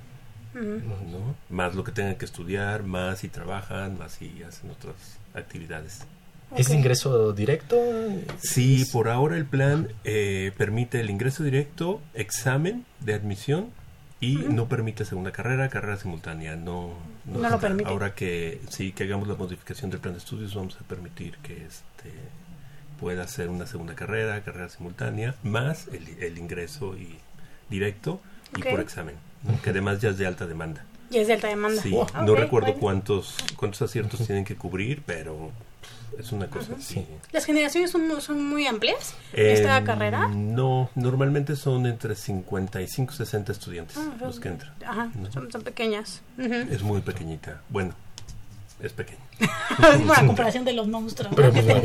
Más 1.50 1.76
lo 1.76 1.84
que 1.84 1.92
tengan 1.92 2.16
que 2.16 2.26
estudiar, 2.26 2.84
más 2.84 3.20
si 3.20 3.30
trabajan, 3.30 3.98
más 3.98 4.14
si 4.14 4.42
hacen 4.44 4.72
otras 4.72 4.96
actividades. 5.34 6.02
¿Es 6.56 6.70
ingreso 6.70 7.34
directo? 7.34 7.78
Sí, 8.40 8.82
Es- 8.84 8.92
por 8.92 9.10
ahora 9.10 9.36
el 9.38 9.46
plan 9.46 9.90
eh, 10.04 10.52
permite 10.58 11.00
el 11.02 11.10
ingreso 11.10 11.44
directo, 11.44 12.02
examen 12.14 12.86
de 13.02 13.14
admisión 13.16 13.70
y 14.20 14.36
no 14.36 14.68
permite 14.68 15.06
segunda 15.06 15.32
carrera, 15.32 15.70
carrera 15.70 15.98
simultánea. 15.98 16.56
No, 16.56 16.94
No 17.26 17.50
lo 17.50 17.60
permite. 17.60 17.90
Ahora 17.90 18.16
que 18.16 18.62
sí 18.70 18.92
que 18.94 19.04
hagamos 19.04 19.28
la 19.28 19.36
modificación 19.36 19.92
del 19.92 20.00
plan 20.00 20.14
de 20.14 20.20
estudios, 20.20 20.56
vamos 20.56 20.78
a 20.82 20.84
permitir 20.88 21.38
que 21.44 21.54
este 21.66 22.12
pueda 23.00 23.24
hacer 23.24 23.50
una 23.50 23.68
segunda 23.68 23.94
carrera, 23.94 24.42
carrera 24.44 24.70
simultánea, 24.70 25.36
más 25.44 25.88
el, 25.90 26.08
el 26.24 26.38
ingreso 26.40 26.98
y 26.98 27.18
directo 27.70 28.20
y 28.58 28.62
por 28.64 28.80
examen, 28.80 29.16
¿no? 29.44 29.62
que 29.62 29.70
además 29.70 30.02
ya 30.02 30.10
es 30.10 30.18
de 30.18 30.26
alta 30.26 30.48
demanda. 30.48 30.84
Y 31.12 31.18
es 31.20 31.28
de 31.28 31.34
alta 31.34 31.48
demanda. 31.48 31.80
Sí, 31.82 31.92
Oh, 31.94 32.08
no 32.26 32.34
recuerdo 32.36 32.68
bueno. 32.70 32.80
cuántos 32.82 33.36
cuántos 33.56 33.82
aciertos 33.84 34.26
tienen 34.26 34.46
que 34.46 34.56
cubrir, 34.56 35.04
pero 35.06 35.52
es 36.18 36.32
una 36.32 36.48
cosa 36.48 36.74
así. 36.78 37.06
¿Las 37.32 37.46
generaciones 37.46 37.92
son, 37.92 38.22
son 38.22 38.44
muy 38.50 38.66
amplias? 38.68 39.16
¿Esta 39.34 39.78
Eh, 39.78 39.84
carrera? 39.84 40.28
No, 40.28 40.90
normalmente 40.96 41.56
son 41.56 41.86
entre 41.86 42.16
55 42.16 43.14
y 43.14 43.18
60 43.18 43.52
estudiantes 43.52 43.98
Ah, 43.98 44.16
los 44.20 44.40
que 44.40 44.50
entran. 44.50 44.74
Ajá, 44.86 45.12
¿no? 45.16 45.32
son, 45.32 45.52
son 45.52 45.62
pequeñas. 45.62 46.22
Es 46.38 46.82
muy 46.84 47.02
pequeñita. 47.02 47.62
Bueno, 47.70 47.94
es 48.82 48.94
pequeña. 48.94 49.20
es 49.40 50.00
una 50.02 50.26
comparación 50.26 50.64
de 50.66 50.74
los 50.74 50.88
monstruos. 50.88 51.34
Pero 51.36 51.48
¿no? 51.48 51.54
pues, 51.54 51.66
no, 51.66 51.76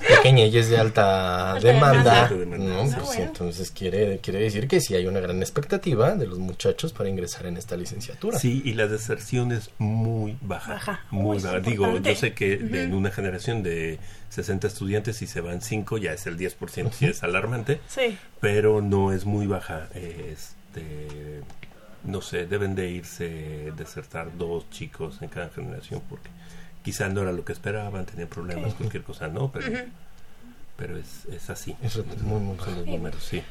es 0.00 0.16
pequeña 0.16 0.44
y 0.46 0.56
es 0.58 0.68
de 0.70 0.78
alta 0.78 1.52
Alta 1.52 1.66
demanda. 1.68 2.28
demanda. 2.28 2.58
¿no? 2.58 2.80
Ah, 2.82 2.84
Pues, 2.94 3.06
bueno. 3.06 3.24
entonces 3.24 3.70
quiere, 3.70 4.18
quiere 4.18 4.40
decir 4.40 4.68
que 4.68 4.80
sí 4.80 4.94
hay 4.94 5.06
una 5.06 5.20
gran 5.20 5.40
expectativa 5.40 6.14
de 6.14 6.26
los 6.26 6.38
muchachos 6.38 6.92
para 6.92 7.08
ingresar 7.08 7.46
en 7.46 7.56
esta 7.56 7.76
licenciatura. 7.76 8.38
Sí, 8.38 8.62
y 8.64 8.74
la 8.74 8.86
deserción 8.86 9.52
es 9.52 9.70
muy 9.78 10.36
baja. 10.40 10.74
Baja. 10.74 11.00
Muy 11.10 11.38
baja. 11.38 11.60
Digo, 11.60 11.98
yo 11.98 12.14
sé 12.14 12.32
que 12.34 12.56
de- 12.56 12.84
en 12.84 12.94
una 12.94 13.10
generación 13.10 13.62
de 13.62 13.98
60 14.30 14.66
estudiantes, 14.66 15.16
si 15.16 15.26
se 15.26 15.40
van 15.40 15.60
5, 15.60 15.98
ya 15.98 16.12
es 16.12 16.26
el 16.26 16.36
10%, 16.38 16.92
si 16.92 17.06
es 17.06 17.22
alarmante. 17.22 17.80
Sí. 17.88 18.16
pero 18.40 18.80
no 18.82 19.12
es 19.12 19.24
muy 19.24 19.46
baja. 19.46 19.88
Este, 19.94 21.42
no 22.04 22.20
sé, 22.20 22.46
deben 22.46 22.74
de 22.74 22.88
irse, 22.90 23.72
desertar 23.76 24.36
dos 24.36 24.68
chicos 24.70 25.18
en 25.22 25.28
cada 25.28 25.48
generación 25.50 26.02
porque 26.08 26.30
quizá 26.84 27.08
no 27.08 27.22
era 27.22 27.32
lo 27.32 27.44
que 27.44 27.52
esperaban, 27.52 28.04
tenían 28.06 28.28
problemas, 28.28 28.74
cualquier 28.74 29.02
cosa, 29.04 29.28
¿no? 29.28 29.50
Pero, 29.52 29.68
pero 30.76 30.96
es, 30.96 31.26
es 31.32 31.48
así. 31.50 31.76
Es 31.82 31.96
muy, 32.22 32.40
muy 32.40 32.58
Son 32.58 32.74
los 32.76 32.86
números, 32.86 33.22
sí. 33.22 33.42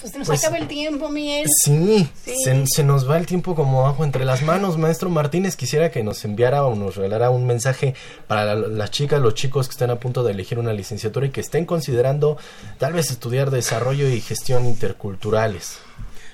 Pues 0.00 0.16
nos 0.16 0.28
Pues- 0.28 0.44
acaba 0.44 0.56
el 0.58 0.68
tiempo, 0.68 1.08
Miguel. 1.08 1.46
Sí, 1.64 2.08
Sí. 2.24 2.34
Se, 2.44 2.64
se 2.66 2.84
nos 2.84 3.10
va 3.10 3.16
el 3.18 3.26
tiempo 3.26 3.56
como 3.56 3.88
agua 3.88 4.06
entre 4.06 4.24
las 4.24 4.42
manos. 4.42 4.78
Maestro 4.78 5.10
Martínez, 5.10 5.56
quisiera 5.56 5.90
que 5.90 6.04
nos 6.04 6.24
enviara 6.24 6.64
o 6.64 6.76
nos 6.76 6.94
regalara 6.96 7.30
un 7.30 7.44
mensaje 7.44 7.94
para 8.28 8.44
la- 8.54 8.68
las 8.68 8.90
chicas, 8.92 9.20
los 9.20 9.34
chicos 9.34 9.66
que 9.66 9.72
estén 9.72 9.90
a 9.90 9.96
punto 9.96 10.22
de 10.22 10.30
elegir 10.32 10.60
una 10.60 10.72
licenciatura 10.72 11.26
y 11.26 11.30
que 11.30 11.40
estén 11.40 11.66
considerando 11.66 12.38
tal 12.78 12.92
vez 12.92 13.10
estudiar 13.10 13.50
desarrollo 13.50 14.08
y 14.08 14.20
gestión 14.20 14.64
interculturales. 14.64 15.80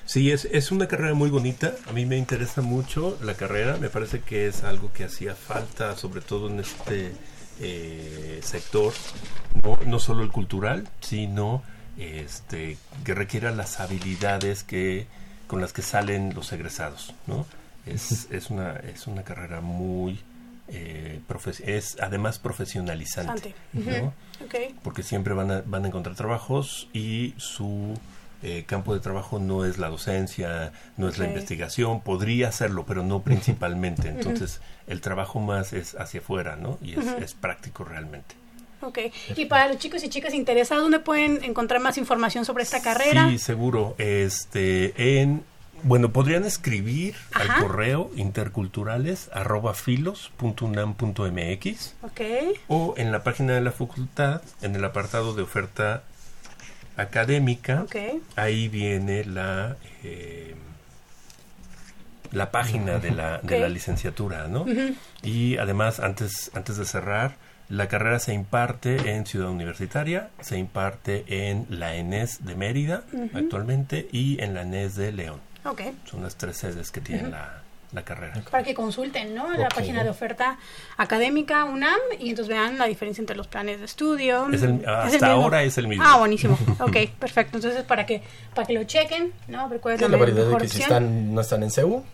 Sí, 0.06 0.30
es, 0.30 0.46
es 0.46 0.70
una 0.70 0.86
carrera 0.86 1.14
muy 1.14 1.30
bonita. 1.30 1.74
A 1.88 1.92
mí 1.92 2.06
me 2.06 2.16
interesa 2.16 2.62
mucho 2.62 3.18
la 3.22 3.34
carrera. 3.34 3.76
Me 3.76 3.88
parece 3.88 4.20
que 4.20 4.46
es 4.46 4.62
algo 4.62 4.92
que 4.92 5.04
hacía 5.04 5.34
falta, 5.34 5.96
sobre 5.96 6.20
todo 6.20 6.48
en 6.48 6.60
este 6.60 7.12
eh, 7.60 8.40
sector, 8.42 8.92
no, 9.62 9.78
no 9.84 9.98
solo 9.98 10.22
el 10.22 10.30
cultural, 10.30 10.88
sino 11.00 11.62
este, 11.98 12.78
que 13.04 13.14
requiera 13.14 13.50
las 13.50 13.80
habilidades 13.80 14.62
que 14.62 15.06
con 15.46 15.60
las 15.60 15.72
que 15.72 15.82
salen 15.82 16.34
los 16.34 16.52
egresados, 16.52 17.14
¿no? 17.26 17.46
Es, 17.86 18.28
es 18.30 18.50
una 18.50 18.72
es 18.72 19.06
una 19.06 19.22
carrera 19.22 19.60
muy 19.60 20.18
eh, 20.68 21.20
es 21.64 21.96
además 22.00 22.40
profesionalizante, 22.40 23.54
porque 24.82 25.04
siempre 25.04 25.34
van 25.34 25.50
a, 25.52 25.62
van 25.64 25.84
a 25.84 25.88
encontrar 25.88 26.16
trabajos 26.16 26.88
y 26.92 27.34
su 27.36 27.96
eh, 28.48 28.64
campo 28.64 28.94
de 28.94 29.00
trabajo 29.00 29.40
no 29.40 29.64
es 29.64 29.76
la 29.76 29.88
docencia, 29.88 30.70
no 30.96 31.08
es 31.08 31.18
la 31.18 31.26
investigación, 31.26 32.00
podría 32.00 32.46
hacerlo, 32.46 32.84
pero 32.86 33.02
no 33.02 33.22
principalmente. 33.22 34.08
Entonces, 34.16 34.60
el 34.86 35.00
trabajo 35.00 35.40
más 35.40 35.72
es 35.72 35.96
hacia 35.96 36.20
afuera, 36.20 36.54
¿no? 36.54 36.78
Y 36.80 36.92
es, 36.92 37.06
es 37.20 37.34
práctico 37.34 37.82
realmente. 37.82 38.36
Ok. 38.82 38.98
Y 39.34 39.46
para 39.46 39.66
los 39.66 39.78
chicos 39.78 40.04
y 40.04 40.08
chicas 40.08 40.32
interesados, 40.32 40.84
¿dónde 40.84 41.00
pueden 41.00 41.42
encontrar 41.42 41.80
más 41.80 41.98
información 41.98 42.44
sobre 42.44 42.62
esta 42.62 42.80
carrera? 42.82 43.28
Sí, 43.30 43.38
seguro. 43.38 43.96
Este, 43.98 45.20
en, 45.20 45.42
bueno, 45.82 46.12
podrían 46.12 46.44
escribir 46.44 47.16
Ajá. 47.32 47.56
al 47.56 47.62
correo 47.62 48.12
interculturales 48.14 49.28
arroba 49.32 49.74
filos 49.74 50.30
unam 50.40 50.94
mx 51.00 51.94
o 52.68 52.94
en 52.96 53.10
la 53.10 53.24
página 53.24 53.54
de 53.54 53.60
la 53.60 53.72
facultad, 53.72 54.40
en 54.62 54.76
el 54.76 54.84
apartado 54.84 55.34
de 55.34 55.42
oferta 55.42 56.04
académica, 56.96 57.86
ahí 58.36 58.68
viene 58.68 59.24
la 59.24 59.76
eh, 60.02 60.54
la 62.32 62.50
página 62.50 62.98
de 62.98 63.10
la, 63.12 63.38
de 63.38 63.58
la 63.58 63.68
licenciatura, 63.68 64.48
¿no? 64.48 64.66
Y 65.22 65.56
además, 65.58 66.00
antes, 66.00 66.50
antes 66.54 66.76
de 66.76 66.84
cerrar, 66.84 67.36
la 67.68 67.88
carrera 67.88 68.18
se 68.18 68.32
imparte 68.32 69.12
en 69.12 69.26
Ciudad 69.26 69.48
Universitaria, 69.50 70.30
se 70.40 70.58
imparte 70.58 71.24
en 71.48 71.66
la 71.68 71.96
ENES 71.96 72.44
de 72.44 72.54
Mérida 72.54 73.04
actualmente 73.34 74.08
y 74.12 74.40
en 74.40 74.54
la 74.54 74.62
ENES 74.62 74.96
de 74.96 75.12
León. 75.12 75.40
Ok. 75.64 75.82
Son 76.04 76.22
las 76.22 76.36
tres 76.36 76.58
sedes 76.58 76.90
que 76.90 77.00
tiene 77.00 77.28
la, 77.28 77.62
la 77.96 78.04
carrera. 78.04 78.40
Para 78.50 78.62
que 78.62 78.74
consulten, 78.74 79.34
¿no? 79.34 79.50
La 79.56 79.66
Ok. 79.66 79.74
página 79.74 80.04
de 80.04 80.10
oferta 80.10 80.58
académica 80.98 81.64
UNAM 81.64 81.98
y 82.20 82.28
entonces 82.30 82.48
vean 82.54 82.78
la 82.78 82.84
diferencia 82.86 83.20
entre 83.22 83.34
los 83.36 83.48
planes 83.48 83.78
de 83.80 83.86
estudio. 83.86 84.46
Es 84.52 84.62
el- 84.62 84.80
¿Es 84.82 84.86
hasta 84.86 85.32
ahora 85.32 85.62
es 85.64 85.76
el 85.78 85.88
mismo. 85.88 86.04
Ah, 86.06 86.18
buenísimo. 86.18 86.56
Ok, 86.80 86.96
perfecto. 87.18 87.56
Entonces 87.56 87.82
para 87.82 88.06
que 88.06 88.22
para 88.54 88.66
que 88.66 88.74
lo 88.74 88.84
chequen, 88.84 89.32
¿no? 89.48 89.62
A 89.62 89.68
ver 89.68 89.80
cuál 89.80 89.94
es 89.96 90.00
La 90.02 90.08
la 90.08 90.16
variedad 90.18 90.40
de 90.42 90.46
mejor 90.46 90.62
que 90.62 90.68
si 90.68 90.78
opción. 90.82 91.04
están, 91.04 91.34
no 91.34 91.40
están 91.40 91.62
en 91.62 91.70
CEU, 91.70 92.04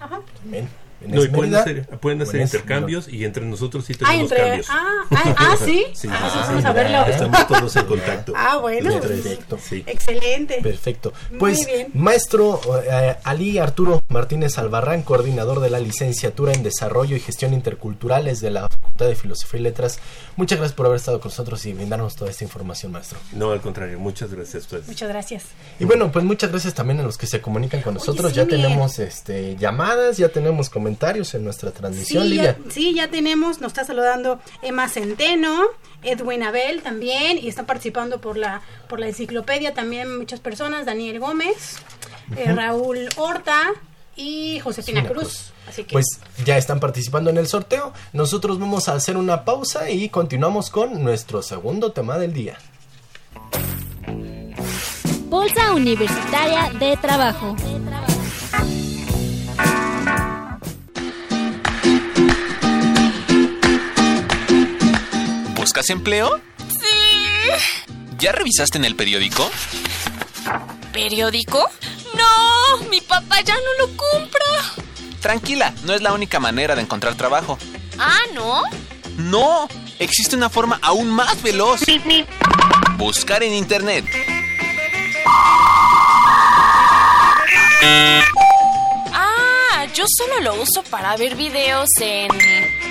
Ajá. 0.00 0.20
también. 0.42 0.68
En 1.04 1.10
No, 1.10 1.22
y 1.24 1.28
pueden 1.28 1.54
hacer, 1.54 1.86
pueden 2.00 2.22
hacer 2.22 2.40
intercambios 2.40 3.08
y 3.08 3.24
entre 3.24 3.44
nosotros 3.44 3.84
sí 3.84 3.94
Ah, 3.94 4.06
tenemos 4.10 4.30
entre. 4.32 4.46
cambios. 4.46 4.66
Ah, 4.70 4.84
ah, 5.10 5.34
ah, 5.38 5.56
sí. 5.64 5.84
Sí, 5.94 6.08
Ah, 6.10 6.30
sí, 6.32 6.38
vamos 6.48 6.62
sí. 6.62 6.68
a 6.68 6.72
verlo. 6.72 7.06
Estamos 7.06 7.46
todos 7.46 7.76
en 7.76 7.86
contacto. 7.86 8.32
Ah, 8.44 8.56
bueno. 8.58 9.00
Perfecto. 9.00 9.58
Sí. 9.62 9.84
Excelente. 9.86 10.60
Perfecto. 10.62 11.12
Muy 11.30 11.38
Pues, 11.38 11.66
bien. 11.66 11.88
maestro 11.94 12.60
eh, 12.90 13.16
Ali 13.24 13.58
Arturo 13.58 14.02
Martínez 14.08 14.58
Albarrán, 14.58 15.02
coordinador 15.02 15.60
de 15.60 15.70
la 15.70 15.78
licenciatura 15.80 16.52
en 16.52 16.62
Desarrollo 16.62 17.16
y 17.16 17.20
Gestión 17.20 17.54
Interculturales 17.54 18.40
de 18.40 18.50
la 18.50 18.68
Facultad 18.68 19.06
de 19.06 19.14
Filosofía 19.14 19.60
y 19.60 19.62
Letras, 19.62 19.98
muchas 20.36 20.58
gracias 20.58 20.74
por 20.76 20.86
haber 20.86 20.96
estado 20.96 21.20
con 21.20 21.30
nosotros 21.30 21.64
y 21.66 21.72
brindarnos 21.72 22.14
toda 22.16 22.30
esta 22.30 22.44
información, 22.44 22.92
maestro. 22.92 23.18
No, 23.32 23.50
al 23.52 23.60
contrario, 23.60 23.98
muchas 23.98 24.30
gracias 24.32 24.54
a 24.54 24.58
ustedes. 24.58 24.88
Muchas 24.88 25.08
gracias. 25.08 25.44
Y 25.78 25.84
bueno, 25.84 26.10
pues 26.12 26.24
muchas 26.24 26.50
gracias 26.50 26.74
también 26.74 27.00
a 27.00 27.02
los 27.02 27.16
que 27.16 27.26
se 27.26 27.40
comunican 27.40 27.80
con 27.82 27.94
nosotros. 27.94 28.30
sí, 28.30 28.36
ya 28.36 28.46
tenemos 28.46 28.98
este 28.98 29.56
llamadas, 29.56 30.16
ya 30.18 30.28
tenemos 30.28 30.68
comentarios 30.68 30.91
en 31.34 31.44
nuestra 31.44 31.70
transmisión, 31.70 32.24
Sí 32.24 32.30
Lidia. 32.30 32.56
ya, 32.64 32.70
sí, 32.70 32.94
ya 32.94 33.08
tenemos, 33.08 33.60
nos 33.60 33.72
está 33.72 33.84
saludando 33.84 34.40
Emma 34.62 34.88
Centeno, 34.88 35.62
Edwin 36.02 36.42
Abel 36.42 36.82
también, 36.82 37.38
y 37.38 37.48
están 37.48 37.66
participando 37.66 38.20
por 38.20 38.36
la, 38.36 38.62
por 38.88 39.00
la 39.00 39.08
enciclopedia 39.08 39.74
también 39.74 40.18
muchas 40.18 40.40
personas, 40.40 40.86
Daniel 40.86 41.18
Gómez, 41.18 41.76
eh, 42.36 42.52
Raúl 42.52 43.08
Horta 43.16 43.70
y 44.16 44.60
Josefina 44.60 45.02
Josefina 45.02 45.08
Cruz. 45.08 45.52
Así 45.68 45.84
que 45.84 45.92
Pues 45.92 46.06
ya 46.44 46.56
están 46.58 46.80
participando 46.80 47.30
en 47.30 47.38
el 47.38 47.46
sorteo. 47.46 47.92
Nosotros 48.12 48.58
vamos 48.58 48.88
a 48.88 48.94
hacer 48.94 49.16
una 49.16 49.44
pausa 49.44 49.90
y 49.90 50.08
continuamos 50.08 50.70
con 50.70 51.02
nuestro 51.02 51.42
segundo 51.42 51.92
tema 51.92 52.18
del 52.18 52.32
día. 52.32 52.58
Bolsa 55.28 55.72
Universitaria 55.72 56.70
de 56.78 56.96
Trabajo. 56.98 57.56
¿Buscas 65.62 65.90
empleo? 65.90 66.40
Sí. 66.70 67.86
¿Ya 68.18 68.32
revisaste 68.32 68.78
en 68.78 68.84
el 68.84 68.96
periódico? 68.96 69.48
¿Periódico? 70.92 71.70
No, 72.16 72.78
mi 72.88 73.00
papá 73.00 73.40
ya 73.42 73.54
no 73.54 73.86
lo 73.86 73.96
compra. 73.96 74.44
Tranquila, 75.20 75.72
no 75.84 75.94
es 75.94 76.02
la 76.02 76.14
única 76.14 76.40
manera 76.40 76.74
de 76.74 76.82
encontrar 76.82 77.14
trabajo. 77.14 77.60
Ah, 77.96 78.18
¿no? 78.34 78.64
No, 79.16 79.68
existe 80.00 80.34
una 80.34 80.50
forma 80.50 80.80
aún 80.82 81.08
más 81.08 81.40
veloz. 81.44 81.82
Buscar 82.96 83.44
en 83.44 83.54
Internet. 83.54 84.04
Ah, 89.12 89.86
yo 89.94 90.06
solo 90.08 90.40
lo 90.40 90.60
uso 90.60 90.82
para 90.82 91.16
ver 91.16 91.36
videos 91.36 91.88
en... 92.00 92.81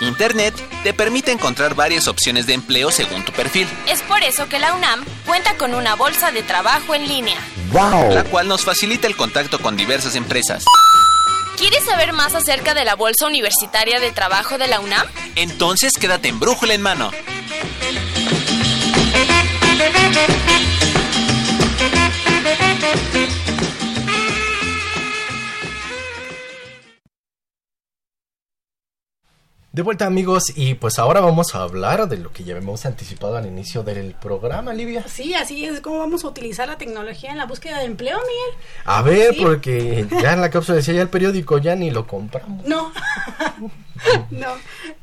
Internet 0.00 0.54
te 0.82 0.92
permite 0.92 1.32
encontrar 1.32 1.74
varias 1.74 2.08
opciones 2.08 2.46
de 2.46 2.54
empleo 2.54 2.90
según 2.90 3.24
tu 3.24 3.32
perfil, 3.32 3.68
Es 3.88 4.02
por 4.02 4.22
eso 4.22 4.48
que 4.48 4.58
la 4.58 4.74
UNAM 4.74 5.04
cuenta 5.26 5.56
con 5.56 5.74
una 5.74 5.94
bolsa 5.94 6.30
de 6.32 6.42
trabajo 6.42 6.94
en 6.94 7.08
línea. 7.08 7.38
la 7.72 8.24
cual 8.24 8.48
nos 8.48 8.64
facilita 8.64 9.06
el 9.06 9.16
contacto 9.16 9.58
con 9.60 9.76
diversas 9.76 10.14
empresas. 10.14 10.64
¿Quieres 11.56 11.84
saber 11.84 12.12
más 12.12 12.34
acerca 12.34 12.74
de 12.74 12.84
la 12.84 12.94
bolsa 12.96 13.26
universitaria 13.26 14.00
de 14.00 14.10
trabajo 14.10 14.58
de 14.58 14.66
la 14.66 14.80
UNAM? 14.80 15.06
Entonces 15.36 15.92
quédate 15.98 16.28
en 16.28 16.40
brújula 16.40 16.74
en 16.74 16.82
mano. 16.82 17.10
De 29.74 29.82
vuelta 29.82 30.06
amigos 30.06 30.44
y 30.54 30.74
pues 30.74 31.00
ahora 31.00 31.18
vamos 31.20 31.56
a 31.56 31.62
hablar 31.62 32.06
de 32.08 32.16
lo 32.18 32.30
que 32.32 32.44
ya 32.44 32.54
habíamos 32.54 32.86
anticipado 32.86 33.36
al 33.36 33.44
inicio 33.46 33.82
del 33.82 34.14
programa, 34.14 34.72
Livia. 34.72 35.04
sí, 35.08 35.34
así 35.34 35.64
es 35.64 35.80
como 35.80 35.98
vamos 35.98 36.22
a 36.22 36.28
utilizar 36.28 36.68
la 36.68 36.78
tecnología 36.78 37.32
en 37.32 37.38
la 37.38 37.46
búsqueda 37.46 37.80
de 37.80 37.86
empleo, 37.86 38.16
Miguel. 38.18 38.64
A 38.84 39.02
ver, 39.02 39.34
Sí. 39.34 39.40
porque 39.42 40.06
ya 40.22 40.34
en 40.34 40.40
la 40.42 40.50
cápsula 40.50 40.76
decía 40.76 40.94
ya 40.94 41.02
el 41.02 41.08
periódico, 41.08 41.58
ya 41.58 41.74
ni 41.74 41.90
lo 41.90 42.06
compramos. 42.06 42.64
No, 42.64 42.92
no. 44.30 44.46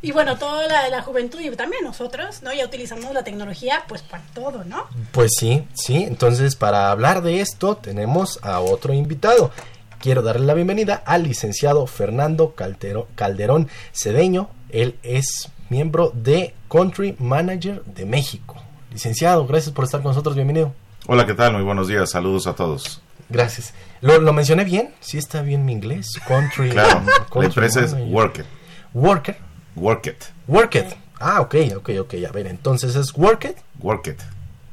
Y 0.02 0.14
bueno, 0.14 0.38
toda 0.38 0.66
la, 0.70 0.88
la 0.88 1.02
juventud 1.02 1.42
y 1.42 1.50
también 1.52 1.84
nosotros, 1.84 2.42
¿no? 2.42 2.54
Ya 2.54 2.64
utilizamos 2.66 3.14
la 3.14 3.26
tecnología 3.26 3.84
pues 3.90 4.02
para 4.04 4.24
todo, 4.34 4.64
¿no? 4.64 4.86
Pues 5.12 5.32
sí, 5.38 5.68
sí, 5.74 6.04
entonces 6.04 6.56
para 6.56 6.92
hablar 6.92 7.24
de 7.24 7.42
esto 7.42 7.76
tenemos 7.76 8.40
a 8.42 8.62
otro 8.62 8.94
invitado. 8.94 9.52
Quiero 10.00 10.22
darle 10.24 10.48
la 10.48 10.56
bienvenida 10.56 11.04
al 11.06 11.24
licenciado 11.24 11.86
Fernando 11.88 12.56
Calderón 12.56 13.68
Cedeño. 13.94 14.50
Él 14.72 14.98
es 15.04 15.50
miembro 15.70 16.12
de 16.14 16.54
Country 16.70 17.16
Manager 17.20 17.84
de 17.84 18.06
México. 18.06 18.56
Licenciado, 18.92 19.46
gracias 19.46 19.74
por 19.74 19.86
estar 19.86 20.02
con 20.02 20.10
nosotros, 20.10 20.36
bienvenido. 20.36 20.74
Hola, 21.08 21.26
¿qué 21.26 21.34
tal? 21.34 21.54
Muy 21.54 21.64
buenos 21.64 21.88
días. 21.88 22.10
Saludos 22.10 22.48
a 22.48 22.56
todos. 22.56 23.02
Gracias. 23.30 23.74
¿Lo, 24.02 24.20
lo 24.20 24.34
mencioné 24.34 24.64
bien? 24.64 24.94
¿Sí 25.00 25.18
está 25.18 25.42
bien 25.42 25.66
mi 25.66 25.74
inglés? 25.74 26.12
Country. 26.28 26.70
Claro, 26.72 27.04
la 27.06 27.26
country 27.26 27.46
empresa 27.46 27.82
es 27.82 27.94
manager. 27.94 28.14
Work 28.14 28.40
It. 28.40 28.46
Worker. 28.94 29.38
Work 29.76 30.08
It. 30.08 30.24
Work 30.48 30.76
It. 30.76 30.86
Ah, 31.20 31.42
ok, 31.42 31.56
ok, 31.78 31.90
ok. 32.02 32.14
A 32.28 32.32
ver, 32.32 32.48
entonces 32.48 32.96
es 32.96 33.14
Work 33.16 33.46
It. 33.46 33.58
Work 33.80 34.08
It. 34.08 34.20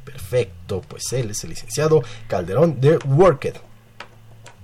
Perfecto, 0.03 0.81
pues 0.87 1.03
él 1.13 1.31
es 1.31 1.43
el 1.43 1.51
licenciado 1.51 2.03
Calderón 2.27 2.81
de 2.81 2.97
Work 3.05 3.45
It. 3.45 3.55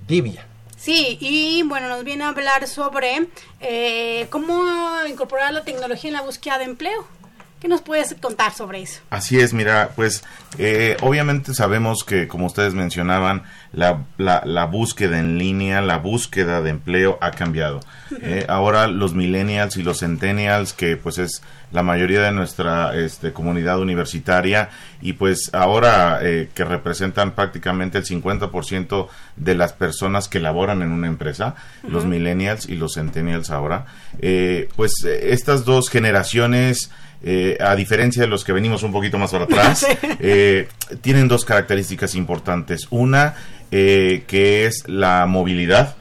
Divia. 0.08 0.46
Sí, 0.86 1.18
y 1.20 1.64
bueno, 1.64 1.90
nos 1.90 2.04
viene 2.04 2.26
a 2.26 2.28
hablar 2.28 2.68
sobre 2.68 3.26
eh, 3.60 4.28
cómo 4.30 4.64
incorporar 5.10 5.52
la 5.52 5.64
tecnología 5.64 6.10
en 6.10 6.14
la 6.14 6.22
búsqueda 6.22 6.60
de 6.60 6.66
empleo. 6.66 7.08
¿Qué 7.60 7.68
nos 7.68 7.82
puedes 7.82 8.14
contar 8.22 8.54
sobre 8.54 8.84
eso? 8.84 9.02
Así 9.10 9.40
es, 9.40 9.52
mira, 9.52 9.94
pues 9.96 10.24
eh, 10.60 10.96
obviamente 11.02 11.56
sabemos 11.56 12.04
que, 12.04 12.28
como 12.28 12.46
ustedes 12.46 12.76
mencionaban, 12.76 13.46
la, 13.74 14.04
la, 14.20 14.44
la 14.46 14.66
búsqueda 14.66 15.18
en 15.18 15.40
línea, 15.40 15.82
la 15.82 15.98
búsqueda 15.98 16.62
de 16.62 16.70
empleo 16.70 17.18
ha 17.20 17.32
cambiado. 17.32 17.80
Eh, 18.22 18.46
ahora 18.48 18.86
los 18.86 19.16
millennials 19.16 19.78
y 19.78 19.82
los 19.82 20.02
centennials, 20.02 20.74
que 20.74 20.98
pues 20.98 21.18
es 21.18 21.42
la 21.76 21.84
mayoría 21.84 22.22
de 22.22 22.32
nuestra 22.32 22.96
este, 22.96 23.34
comunidad 23.34 23.80
universitaria 23.80 24.70
y 25.02 25.14
pues 25.14 25.52
ahora 25.54 26.20
eh, 26.24 26.50
que 26.56 26.64
representan 26.64 27.36
prácticamente 27.36 28.00
el 28.00 28.06
50% 28.06 29.08
de 29.36 29.56
las 29.56 29.74
personas 29.74 30.28
que 30.28 30.40
laboran 30.40 30.82
en 30.82 30.92
una 30.92 31.08
empresa, 31.08 31.56
los 31.88 32.06
millennials 32.06 32.68
y 32.68 32.76
los 32.76 32.96
centennials 32.96 33.52
ahora, 33.52 33.86
eh, 34.20 34.70
pues 34.76 34.92
estas 35.06 35.66
dos 35.66 35.90
generaciones... 35.90 36.90
eh, 37.24 37.58
a 37.60 37.76
diferencia 37.76 38.22
de 38.22 38.28
los 38.28 38.44
que 38.44 38.54
venimos 38.54 38.84
un 38.84 38.92
poquito 38.92 39.18
más 39.18 39.32
para 39.32 39.46
atrás, 39.50 39.86
eh, 40.20 40.68
tienen 41.02 41.28
dos 41.28 41.44
características 41.44 42.14
importantes. 42.14 42.88
Una, 42.92 43.34
eh, 43.72 44.24
que 44.28 44.66
es 44.66 44.84
la 44.88 45.26
movilidad 45.26 45.96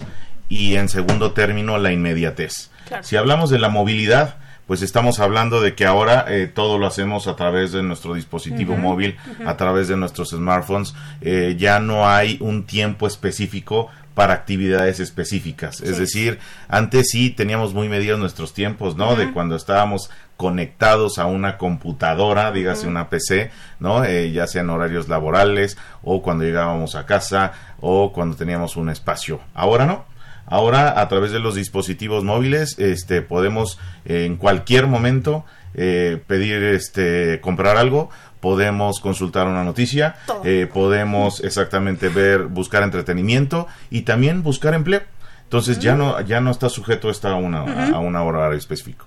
y 0.49 0.77
en 0.77 0.89
segundo 0.89 1.33
término, 1.33 1.79
la 1.79 1.93
inmediatez. 1.93 2.71
Claro. 2.87 3.03
Si 3.03 3.17
hablamos 3.17 3.49
de 3.49 3.59
la 3.59 3.71
movilidad, 3.71 4.37
pues 4.67 4.83
estamos 4.83 5.21
hablando 5.21 5.61
de 5.61 5.75
que 5.75 5.85
ahora 5.85 6.25
eh, 6.29 6.47
todo 6.47 6.79
lo 6.79 6.87
hacemos 6.87 7.27
a 7.27 7.37
través 7.37 7.73
de 7.73 7.83
nuestro 7.83 8.15
dispositivo 8.15 8.77
móvil, 8.77 9.17
a 9.47 9.57
través 9.57 9.89
de 9.89 9.97
nuestros 9.97 10.31
smartphones. 10.31 10.95
Eh, 11.21 11.57
ya 11.59 11.81
no 11.81 12.09
hay 12.09 12.39
un 12.41 12.65
tiempo 12.65 13.07
específico 13.07 13.91
para 14.15 14.33
actividades 14.33 15.01
específicas. 15.01 15.81
Es 15.81 15.99
decir, 15.99 16.39
antes 16.69 17.09
sí 17.11 17.31
teníamos 17.31 17.75
muy 17.75 17.89
medidos 17.89 18.19
nuestros 18.19 18.55
tiempos, 18.55 18.97
¿no? 18.97 19.17
De 19.17 19.33
cuando 19.33 19.57
estábamos 19.57 20.09
conectados 20.37 21.19
a 21.19 21.27
una 21.27 21.59
computadora, 21.59 22.53
dígase 22.53 22.87
una 22.87 23.09
PC, 23.11 23.51
¿no? 23.81 24.05
Eh, 24.05 24.31
ya 24.33 24.47
sean 24.47 24.71
horarios 24.71 25.09
laborales 25.09 25.77
o 26.03 26.23
cuando 26.23 26.45
llegábamos 26.45 26.95
a 26.95 27.07
casa 27.07 27.53
o 27.81 28.13
cuando 28.13 28.37
teníamos 28.37 28.77
un 28.77 28.89
espacio. 28.89 29.41
Ahora 29.53 29.85
no. 29.85 30.14
Ahora 30.47 31.01
a 31.01 31.09
través 31.09 31.33
de 31.33 31.39
los 31.39 31.55
dispositivos 31.55 32.25
móviles, 32.25 32.79
este, 32.79 33.23
podemos 33.23 33.79
eh, 34.05 34.25
en 34.27 34.37
cualquier 34.37 34.87
momento 34.87 35.45
eh, 35.75 36.23
pedir, 36.27 36.63
este, 36.63 37.41
comprar 37.41 37.77
algo, 37.77 38.11
podemos 38.41 39.01
consultar 39.01 39.47
una 39.47 39.65
noticia, 39.65 40.17
eh, 40.45 40.69
podemos 40.73 41.43
exactamente 41.43 42.09
ver, 42.11 42.43
buscar 42.43 42.83
entretenimiento 42.83 43.67
y 43.91 44.03
también 44.03 44.43
buscar 44.43 44.75
empleo. 44.75 45.03
Entonces 45.45 45.79
ya 45.79 45.95
no 45.95 46.21
ya 46.21 46.41
no 46.41 46.51
está 46.51 46.69
sujeto 46.69 47.11
esto 47.11 47.29
a 47.29 47.37
una 47.37 47.63
Ujú. 47.63 47.95
a 47.95 47.99
una 48.01 48.23
hora 48.23 48.55
específico. 48.55 49.07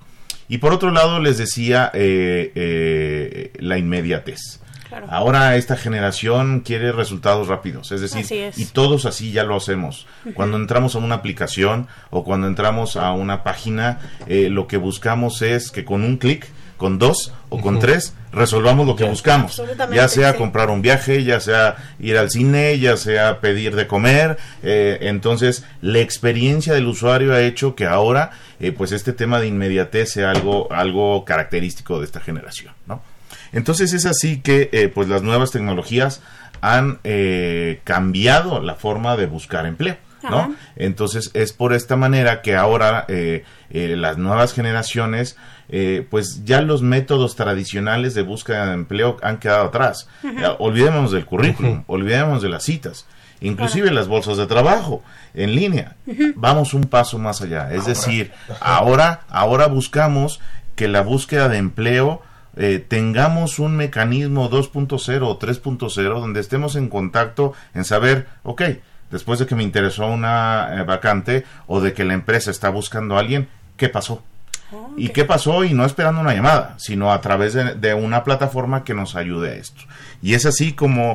Y 0.50 0.60
por 0.60 0.74
otro 0.74 0.92
lado 0.92 1.20
les 1.20 1.38
decía 1.38 1.92
eh, 1.94 2.52
eh, 2.56 3.52
la 3.60 3.78
inmediatez. 3.78 4.62
Claro. 4.90 5.08
Ahora 5.10 5.56
esta 5.56 5.76
generación 5.76 6.62
quiere 6.62 6.92
resultados 6.92 7.48
rápidos, 7.48 7.92
es 7.92 8.02
decir, 8.02 8.22
Así 8.22 8.38
es. 8.38 8.58
y 8.58 8.66
todos 8.66 9.06
así 9.06 9.32
ya 9.32 9.44
lo 9.44 9.56
hacemos. 9.56 10.08
Cuando 10.34 10.58
entramos 10.58 10.96
a 10.96 11.00
una 11.00 11.16
aplicación 11.16 11.88
o 12.10 12.24
cuando 12.24 12.48
entramos 12.48 12.96
a 12.96 13.12
una 13.12 13.44
página, 13.44 14.00
eh, 14.28 14.50
lo 14.50 14.68
que 14.68 14.78
buscamos 14.78 15.42
es 15.42 15.72
que 15.72 15.86
con 15.86 16.04
un 16.04 16.18
clic 16.18 16.48
con 16.78 17.00
dos 17.00 17.34
o 17.50 17.60
con 17.60 17.80
tres 17.80 18.14
resolvamos 18.32 18.86
lo 18.86 18.96
que 18.96 19.04
buscamos. 19.04 19.62
Ya 19.94 20.08
sea 20.08 20.36
comprar 20.36 20.70
un 20.70 20.82
viaje, 20.82 21.24
ya 21.24 21.40
sea 21.40 21.76
ir 22.00 22.18
al 22.18 22.30
cine, 22.30 22.78
ya 22.80 22.98
sea 22.98 23.42
pedir 23.42 23.76
de 23.76 23.88
comer. 23.88 24.38
Eh, 24.64 25.00
entonces, 25.02 25.66
la 25.82 26.00
experiencia 26.00 26.74
del 26.74 26.86
usuario 26.86 27.34
ha 27.34 27.42
hecho 27.42 27.76
que 27.76 27.86
ahora, 27.86 28.32
eh, 28.60 28.72
pues 28.72 28.92
este 28.92 29.12
tema 29.14 29.40
de 29.40 29.48
inmediatez 29.48 30.12
sea 30.12 30.32
algo, 30.32 30.72
algo 30.72 31.26
característico 31.26 32.00
de 32.00 32.06
esta 32.06 32.20
generación, 32.20 32.74
¿no? 32.86 33.02
Entonces 33.52 33.94
es 33.94 34.06
así 34.06 34.42
que, 34.42 34.70
eh, 34.72 34.88
pues 34.88 35.08
las 35.08 35.24
nuevas 35.24 35.52
tecnologías 35.52 36.22
han 36.62 37.00
cambiado 37.84 38.62
la 38.62 38.74
forma 38.76 39.16
de 39.16 39.28
buscar 39.28 39.66
empleo. 39.66 39.98
¿no? 40.28 40.56
Entonces 40.76 41.30
es 41.36 41.54
por 41.54 41.74
esta 41.74 41.96
manera 41.96 42.42
que 42.42 42.56
ahora 42.56 43.06
las 43.70 44.18
nuevas 44.18 44.54
generaciones 44.54 45.38
eh, 45.70 46.08
pues 46.10 46.46
ya 46.46 46.62
los 46.62 46.82
métodos 46.82 47.36
tradicionales 47.36 48.14
de 48.14 48.22
búsqueda 48.22 48.68
de 48.68 48.74
empleo 48.74 49.18
han 49.22 49.38
quedado 49.38 49.66
atrás. 49.66 50.08
olvidemos 50.60 51.12
del 51.12 51.26
currículum, 51.26 51.84
olvidemos 51.88 52.42
de 52.42 52.50
las 52.50 52.64
citas, 52.64 53.06
inclusive 53.42 53.92
las 53.92 54.08
bolsas 54.08 54.38
de 54.38 54.48
trabajo 54.48 55.04
en 55.34 55.56
línea. 55.56 55.96
Vamos 56.36 56.74
un 56.74 56.86
paso 56.86 57.20
más 57.20 57.42
allá, 57.42 57.74
es 57.74 57.86
decir, 57.86 58.32
ahora, 58.62 59.22
ahora 59.30 59.68
buscamos 59.68 60.40
que 60.76 60.88
la 60.88 61.02
búsqueda 61.02 61.50
de 61.50 61.58
empleo 61.58 62.22
eh, 62.58 62.84
tengamos 62.86 63.60
un 63.60 63.76
mecanismo 63.76 64.50
2.0 64.50 65.22
o 65.24 65.40
3.0 65.40 66.20
donde 66.20 66.40
estemos 66.40 66.76
en 66.76 66.90
contacto 66.90 67.54
en 67.74 67.86
saber, 67.86 68.28
ok, 68.44 68.64
después 69.12 69.40
de 69.40 69.46
que 69.46 69.56
me 69.56 69.64
interesó 69.64 70.08
una 70.08 70.70
eh, 70.74 70.84
vacante 70.84 71.46
o 71.68 71.82
de 71.82 71.94
que 71.94 72.04
la 72.04 72.14
empresa 72.14 72.52
está 72.52 72.70
buscando 72.70 73.16
a 73.16 73.20
alguien, 73.20 73.48
¿qué 73.78 73.90
pasó? 73.90 74.24
¿Y 74.98 75.10
qué 75.10 75.24
pasó? 75.24 75.64
Y 75.64 75.74
no 75.74 75.86
esperando 75.86 76.20
una 76.20 76.34
llamada, 76.34 76.76
sino 76.78 77.14
a 77.14 77.22
través 77.22 77.54
de, 77.54 77.94
una 77.94 78.24
plataforma 78.24 78.84
que 78.84 78.94
nos 78.94 79.16
ayude 79.16 79.52
a 79.52 79.56
esto. 79.56 79.84
Y 80.22 80.34
es 80.34 80.46
así 80.46 80.74
como 80.74 81.14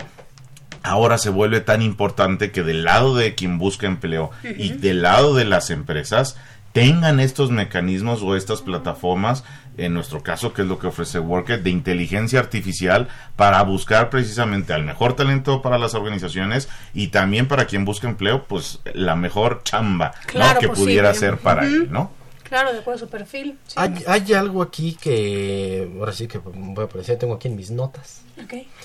ahora 0.82 1.18
se 1.18 1.28
vuelve 1.28 1.60
tan 1.60 1.82
importante 1.82 2.50
que 2.50 2.62
del 2.62 2.84
lado 2.84 3.14
de 3.14 3.34
quien 3.34 3.58
busca 3.58 3.86
empleo 3.86 4.30
y 4.42 4.70
del 4.70 5.02
lado 5.02 5.34
de 5.34 5.44
las 5.44 5.70
empresas 5.70 6.36
tengan 6.72 7.20
estos 7.20 7.50
mecanismos 7.50 8.22
o 8.22 8.36
estas 8.36 8.62
plataformas, 8.62 9.44
en 9.76 9.94
nuestro 9.94 10.22
caso, 10.22 10.52
que 10.52 10.62
es 10.62 10.68
lo 10.68 10.78
que 10.78 10.86
ofrece 10.86 11.18
Worker, 11.18 11.62
de 11.62 11.70
inteligencia 11.70 12.40
artificial 12.40 13.08
para 13.36 13.62
buscar 13.62 14.10
precisamente 14.10 14.72
al 14.72 14.84
mejor 14.84 15.14
talento 15.14 15.62
para 15.62 15.78
las 15.78 15.94
organizaciones 15.94 16.68
y 16.94 17.08
también 17.08 17.48
para 17.48 17.66
quien 17.66 17.84
busca 17.84 18.08
empleo, 18.08 18.44
pues 18.44 18.80
la 18.94 19.16
mejor 19.16 19.62
chamba 19.64 20.12
que 20.60 20.68
pudiera 20.68 21.12
ser 21.14 21.38
para 21.38 21.66
él, 21.66 21.90
¿no? 21.90 22.10
Claro, 22.52 22.72
de 22.74 22.80
acuerdo 22.80 22.96
a 22.96 23.06
su 23.06 23.08
perfil. 23.08 23.58
Hay, 23.76 24.32
algo 24.34 24.60
aquí 24.60 24.94
que, 25.00 25.90
ahora 25.98 26.12
sí 26.12 26.26
que 26.26 26.36
voy 26.36 26.82
a 26.82 26.86
aparecer, 26.86 27.18
tengo 27.18 27.34
aquí 27.34 27.48
en 27.48 27.56
mis 27.56 27.70
notas. 27.70 28.20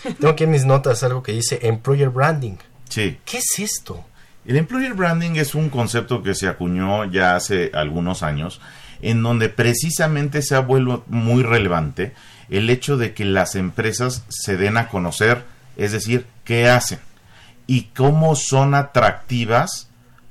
Tengo 0.02 0.30
aquí 0.30 0.46
en 0.46 0.52
mis 0.52 0.64
notas 0.64 1.04
algo 1.04 1.22
que 1.22 1.34
dice 1.34 1.60
Employer 1.62 2.10
Branding. 2.10 2.56
Sí. 2.88 3.18
¿Qué 3.26 3.40
es 3.40 3.60
esto? 3.60 4.06
El 4.48 4.56
Employer 4.56 4.94
Branding 4.94 5.32
es 5.36 5.56
un 5.56 5.70
concepto 5.70 6.24
que 6.24 6.34
se 6.34 6.48
acuñó 6.48 7.04
ya 7.04 7.36
hace 7.36 7.70
algunos 7.74 8.24
años, 8.24 8.62
en 9.02 9.22
donde 9.22 9.50
precisamente 9.50 10.42
se 10.42 10.56
ha 10.56 10.60
vuelto 10.62 11.04
muy 11.08 11.44
relevante 11.44 12.14
el 12.50 12.70
hecho 12.70 12.96
de 12.96 13.14
que 13.14 13.26
las 13.26 13.56
empresas 13.56 14.24
se 14.30 14.56
den 14.56 14.78
a 14.78 14.88
conocer, 14.88 15.44
es 15.76 15.92
decir, 15.92 16.26
qué 16.46 16.70
hacen 16.70 17.00
y 17.68 17.90
cómo 17.94 18.38
son 18.38 18.74
atractivas 18.74 19.90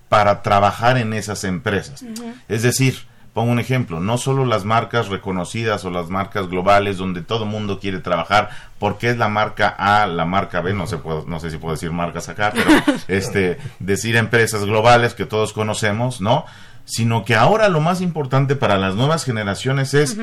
para 0.08 0.42
trabajar 0.42 0.96
en 0.96 1.12
esas 1.12 1.44
empresas. 1.44 2.02
Es 2.48 2.62
decir, 2.62 2.96
Pongo 3.36 3.52
un 3.52 3.58
ejemplo, 3.58 4.00
no 4.00 4.16
solo 4.16 4.46
las 4.46 4.64
marcas 4.64 5.08
reconocidas 5.08 5.84
o 5.84 5.90
las 5.90 6.08
marcas 6.08 6.48
globales 6.48 6.96
donde 6.96 7.20
todo 7.20 7.44
el 7.44 7.50
mundo 7.50 7.78
quiere 7.78 7.98
trabajar 7.98 8.48
porque 8.78 9.10
es 9.10 9.18
la 9.18 9.28
marca 9.28 9.68
A, 9.68 10.06
la 10.06 10.24
marca 10.24 10.62
B, 10.62 10.72
no 10.72 10.86
sé, 10.86 10.98
no 11.26 11.38
sé 11.38 11.50
si 11.50 11.58
puedo 11.58 11.74
decir 11.74 11.92
marcas 11.92 12.30
acá, 12.30 12.50
pero 12.54 12.70
este, 13.08 13.58
decir 13.78 14.16
empresas 14.16 14.64
globales 14.64 15.12
que 15.12 15.26
todos 15.26 15.52
conocemos, 15.52 16.22
¿no? 16.22 16.46
Sino 16.86 17.26
que 17.26 17.34
ahora 17.34 17.68
lo 17.68 17.82
más 17.82 18.00
importante 18.00 18.56
para 18.56 18.78
las 18.78 18.94
nuevas 18.94 19.26
generaciones 19.26 19.92
es, 19.92 20.16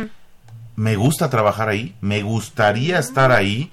me 0.76 0.96
gusta 0.96 1.30
trabajar 1.30 1.70
ahí, 1.70 1.94
me 2.02 2.24
gustaría 2.24 2.98
estar 2.98 3.32
ahí, 3.32 3.72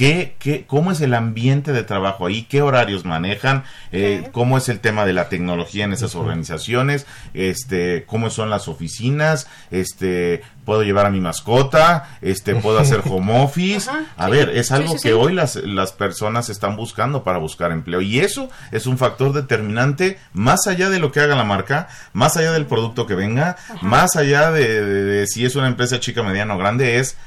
¿Qué, 0.00 0.34
qué, 0.38 0.64
¿Cómo 0.66 0.92
es 0.92 1.02
el 1.02 1.12
ambiente 1.12 1.74
de 1.74 1.82
trabajo 1.82 2.24
ahí? 2.24 2.44
¿Qué 2.44 2.62
horarios 2.62 3.04
manejan? 3.04 3.64
Eh, 3.92 4.30
¿Cómo 4.32 4.56
es 4.56 4.70
el 4.70 4.80
tema 4.80 5.04
de 5.04 5.12
la 5.12 5.28
tecnología 5.28 5.84
en 5.84 5.92
esas 5.92 6.14
organizaciones? 6.14 7.04
Este, 7.34 8.06
¿Cómo 8.06 8.30
son 8.30 8.48
las 8.48 8.66
oficinas? 8.66 9.46
Este, 9.70 10.40
¿Puedo 10.64 10.84
llevar 10.84 11.04
a 11.04 11.10
mi 11.10 11.20
mascota? 11.20 12.16
Este, 12.22 12.54
¿Puedo 12.54 12.78
hacer 12.78 13.02
home 13.10 13.42
office? 13.42 13.90
a 14.16 14.28
ver, 14.30 14.48
es 14.48 14.72
algo 14.72 14.96
que 14.98 15.12
hoy 15.12 15.34
las, 15.34 15.56
las 15.56 15.92
personas 15.92 16.48
están 16.48 16.76
buscando 16.76 17.22
para 17.22 17.36
buscar 17.36 17.70
empleo. 17.70 18.00
Y 18.00 18.20
eso 18.20 18.48
es 18.72 18.86
un 18.86 18.96
factor 18.96 19.34
determinante 19.34 20.18
más 20.32 20.66
allá 20.66 20.88
de 20.88 20.98
lo 20.98 21.12
que 21.12 21.20
haga 21.20 21.36
la 21.36 21.44
marca, 21.44 21.88
más 22.14 22.38
allá 22.38 22.52
del 22.52 22.64
producto 22.64 23.06
que 23.06 23.16
venga, 23.16 23.58
más 23.82 24.16
allá 24.16 24.50
de, 24.50 24.82
de 24.82 25.26
si 25.26 25.44
es 25.44 25.56
una 25.56 25.68
empresa 25.68 26.00
chica, 26.00 26.22
mediana 26.22 26.54
o 26.54 26.58
grande, 26.58 26.98
es 27.00 27.18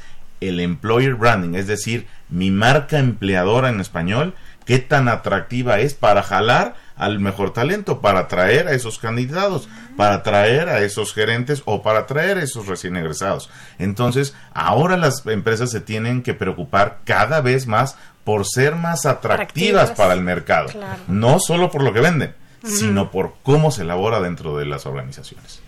el 0.48 0.60
employer 0.60 1.16
branding, 1.16 1.56
es 1.56 1.68
decir, 1.68 2.08
mi 2.30 2.52
marca 2.52 3.00
empleadora 3.00 3.70
en 3.70 3.80
español, 3.80 4.36
qué 4.66 4.80
tan 4.80 5.08
atractiva 5.08 5.80
es 5.80 5.94
para 5.94 6.24
jalar 6.24 6.76
al 6.96 7.20
mejor 7.20 7.54
talento, 7.54 8.02
para 8.02 8.20
atraer 8.20 8.68
a 8.68 8.74
esos 8.74 9.00
candidatos, 9.00 9.68
para 9.98 10.16
atraer 10.16 10.70
a 10.70 10.82
esos 10.82 11.14
gerentes 11.14 11.64
o 11.66 11.82
para 11.82 12.00
atraer 12.00 12.38
a 12.38 12.44
esos 12.44 12.68
recién 12.68 12.96
egresados. 12.96 13.50
Entonces, 13.80 14.36
ahora 14.54 14.98
las 14.98 15.26
empresas 15.26 15.72
se 15.72 15.82
tienen 15.82 16.22
que 16.22 16.34
preocupar 16.34 17.00
cada 17.04 17.42
vez 17.42 17.68
más 17.68 17.98
por 18.24 18.46
ser 18.46 18.76
más 18.76 19.06
atractivas, 19.06 19.92
para 19.92 20.14
el 20.14 20.22
mercado, 20.22 20.70
no 21.08 21.40
solo 21.40 21.70
por 21.70 21.84
lo 21.84 21.94
que 21.94 22.00
venden, 22.00 22.36
sino 22.64 23.12
por 23.12 23.36
cómo 23.44 23.72
se 23.72 23.82
elabora 23.82 24.22
dentro 24.22 24.58
de 24.58 24.66
las 24.66 24.86
organizaciones. 24.86 25.63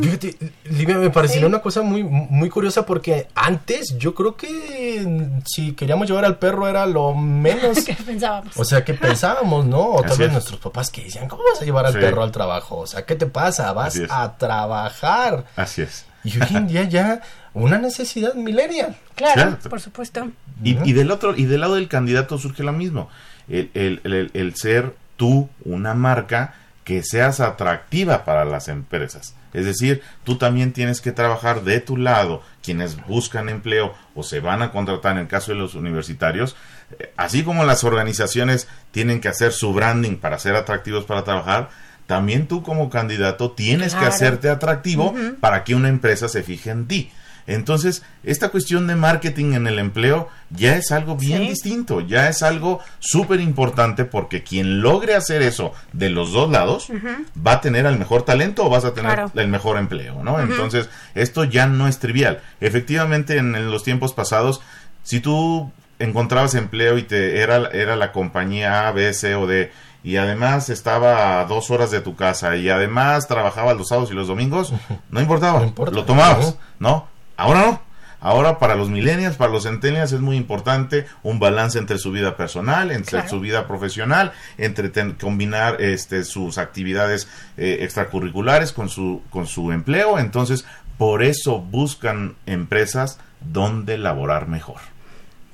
Fíjate, 0.00 0.36
Livia, 0.64 0.98
me 0.98 1.10
pareció 1.10 1.46
una 1.46 1.60
cosa 1.60 1.82
muy, 1.82 2.02
muy 2.02 2.48
curiosa 2.48 2.84
porque 2.84 3.28
antes 3.34 3.96
yo 3.98 4.14
creo 4.14 4.36
que 4.36 5.40
si 5.46 5.72
queríamos 5.72 6.08
llevar 6.08 6.24
al 6.24 6.38
perro 6.38 6.68
era 6.68 6.86
lo 6.86 7.14
menos 7.14 7.84
que 7.84 7.94
pensábamos. 7.94 8.56
O 8.56 8.64
sea, 8.64 8.84
que 8.84 8.94
pensábamos, 8.94 9.66
¿no? 9.66 9.80
O 9.80 10.02
tal 10.02 10.18
vez 10.18 10.32
nuestros 10.32 10.60
papás 10.60 10.90
que 10.90 11.04
decían, 11.04 11.28
¿cómo 11.28 11.42
vas 11.50 11.62
a 11.62 11.64
llevar 11.64 11.86
al 11.86 11.94
perro 11.94 12.22
al 12.22 12.32
trabajo? 12.32 12.78
O 12.78 12.86
sea, 12.86 13.04
¿qué 13.04 13.14
te 13.14 13.26
pasa? 13.26 13.72
Vas 13.72 14.00
a 14.10 14.36
trabajar. 14.36 15.44
Así 15.56 15.82
es. 15.82 16.06
Y 16.24 16.38
hoy 16.40 16.48
en 16.56 16.66
día 16.66 16.84
ya 16.84 17.20
una 17.54 17.78
necesidad 17.78 18.34
millennial. 18.34 18.96
Claro, 19.14 19.58
por 19.68 19.80
supuesto. 19.80 20.30
Y, 20.62 20.92
del 20.92 21.10
otro, 21.10 21.36
y 21.36 21.44
del 21.44 21.60
lado 21.60 21.76
del 21.76 21.88
candidato 21.88 22.38
surge 22.38 22.62
lo 22.62 22.72
mismo. 22.72 23.08
el, 23.48 23.70
el, 23.74 24.30
el 24.34 24.54
ser 24.56 24.94
tú 25.16 25.50
una 25.64 25.94
marca 25.94 26.54
que 26.88 27.02
seas 27.02 27.40
atractiva 27.40 28.24
para 28.24 28.46
las 28.46 28.68
empresas. 28.68 29.34
Es 29.52 29.66
decir, 29.66 30.00
tú 30.24 30.38
también 30.38 30.72
tienes 30.72 31.02
que 31.02 31.12
trabajar 31.12 31.62
de 31.62 31.80
tu 31.80 31.98
lado, 31.98 32.40
quienes 32.62 32.96
buscan 33.06 33.50
empleo 33.50 33.92
o 34.14 34.22
se 34.22 34.40
van 34.40 34.62
a 34.62 34.72
contratar 34.72 35.12
en 35.12 35.18
el 35.18 35.28
caso 35.28 35.52
de 35.52 35.58
los 35.58 35.74
universitarios, 35.74 36.56
eh, 36.98 37.12
así 37.18 37.42
como 37.42 37.66
las 37.66 37.84
organizaciones 37.84 38.68
tienen 38.90 39.20
que 39.20 39.28
hacer 39.28 39.52
su 39.52 39.74
branding 39.74 40.16
para 40.16 40.38
ser 40.38 40.56
atractivos 40.56 41.04
para 41.04 41.24
trabajar, 41.24 41.68
también 42.06 42.48
tú 42.48 42.62
como 42.62 42.88
candidato 42.88 43.50
tienes 43.50 43.94
que 43.94 44.06
hacerte 44.06 44.48
atractivo 44.48 45.14
para 45.40 45.64
que 45.64 45.74
una 45.74 45.90
empresa 45.90 46.26
se 46.26 46.42
fije 46.42 46.70
en 46.70 46.88
ti. 46.88 47.12
Entonces, 47.48 48.02
esta 48.24 48.50
cuestión 48.50 48.86
de 48.86 48.94
marketing 48.94 49.54
en 49.54 49.66
el 49.66 49.78
empleo 49.78 50.28
ya 50.50 50.76
es 50.76 50.92
algo 50.92 51.16
bien 51.16 51.48
distinto, 51.48 52.02
ya 52.02 52.28
es 52.28 52.42
algo 52.42 52.80
súper 52.98 53.40
importante 53.40 54.04
porque 54.04 54.42
quien 54.42 54.82
logre 54.82 55.14
hacer 55.14 55.40
eso 55.40 55.72
de 55.94 56.10
los 56.10 56.30
dos 56.30 56.50
lados 56.50 56.88
va 57.34 57.52
a 57.52 57.60
tener 57.62 57.86
el 57.86 57.98
mejor 57.98 58.22
talento 58.22 58.66
o 58.66 58.68
vas 58.68 58.84
a 58.84 58.92
tener 58.92 59.24
el 59.34 59.48
mejor 59.48 59.78
empleo, 59.78 60.22
¿no? 60.22 60.38
Entonces, 60.40 60.90
esto 61.14 61.42
ya 61.44 61.66
no 61.66 61.88
es 61.88 61.98
trivial. 61.98 62.42
Efectivamente, 62.60 63.38
en, 63.38 63.70
los 63.70 63.82
tiempos 63.82 64.12
pasados, 64.12 64.60
si 65.02 65.20
tú 65.20 65.72
encontrabas 65.98 66.54
empleo 66.54 66.98
y 66.98 67.04
te 67.04 67.40
era, 67.40 67.70
era 67.72 67.96
la 67.96 68.12
compañía 68.12 68.88
A, 68.88 68.92
B, 68.92 69.14
C 69.14 69.34
o 69.34 69.46
D, 69.46 69.72
y 70.04 70.18
además 70.18 70.68
estaba 70.68 71.40
a 71.40 71.46
dos 71.46 71.70
horas 71.70 71.90
de 71.90 72.02
tu 72.02 72.14
casa 72.14 72.56
y 72.56 72.68
además 72.68 73.26
trabajaba 73.26 73.72
los 73.72 73.88
sábados 73.88 74.10
y 74.10 74.14
los 74.14 74.28
domingos, 74.28 74.74
no 75.10 75.20
importaba, 75.22 75.66
lo 75.90 76.04
tomabas, 76.04 76.58
¿no? 76.78 77.08
Ahora 77.38 77.60
no. 77.62 77.88
Ahora 78.20 78.58
para 78.58 78.74
los 78.74 78.90
millennials, 78.90 79.36
para 79.36 79.52
los 79.52 79.62
centennials 79.62 80.10
es 80.10 80.20
muy 80.20 80.36
importante 80.36 81.06
un 81.22 81.38
balance 81.38 81.78
entre 81.78 81.98
su 81.98 82.10
vida 82.10 82.36
personal, 82.36 82.90
entre 82.90 83.28
su 83.28 83.38
vida 83.38 83.68
profesional, 83.68 84.32
entre 84.58 84.90
combinar 85.16 85.80
este, 85.80 86.24
sus 86.24 86.58
actividades 86.58 87.28
eh, 87.56 87.78
extracurriculares 87.82 88.72
con 88.72 88.88
su, 88.88 89.22
con 89.30 89.46
su 89.46 89.70
empleo. 89.70 90.18
Entonces, 90.18 90.64
por 90.98 91.22
eso 91.22 91.60
buscan 91.60 92.34
empresas 92.46 93.20
donde 93.40 93.98
laborar 93.98 94.48
mejor. 94.48 94.80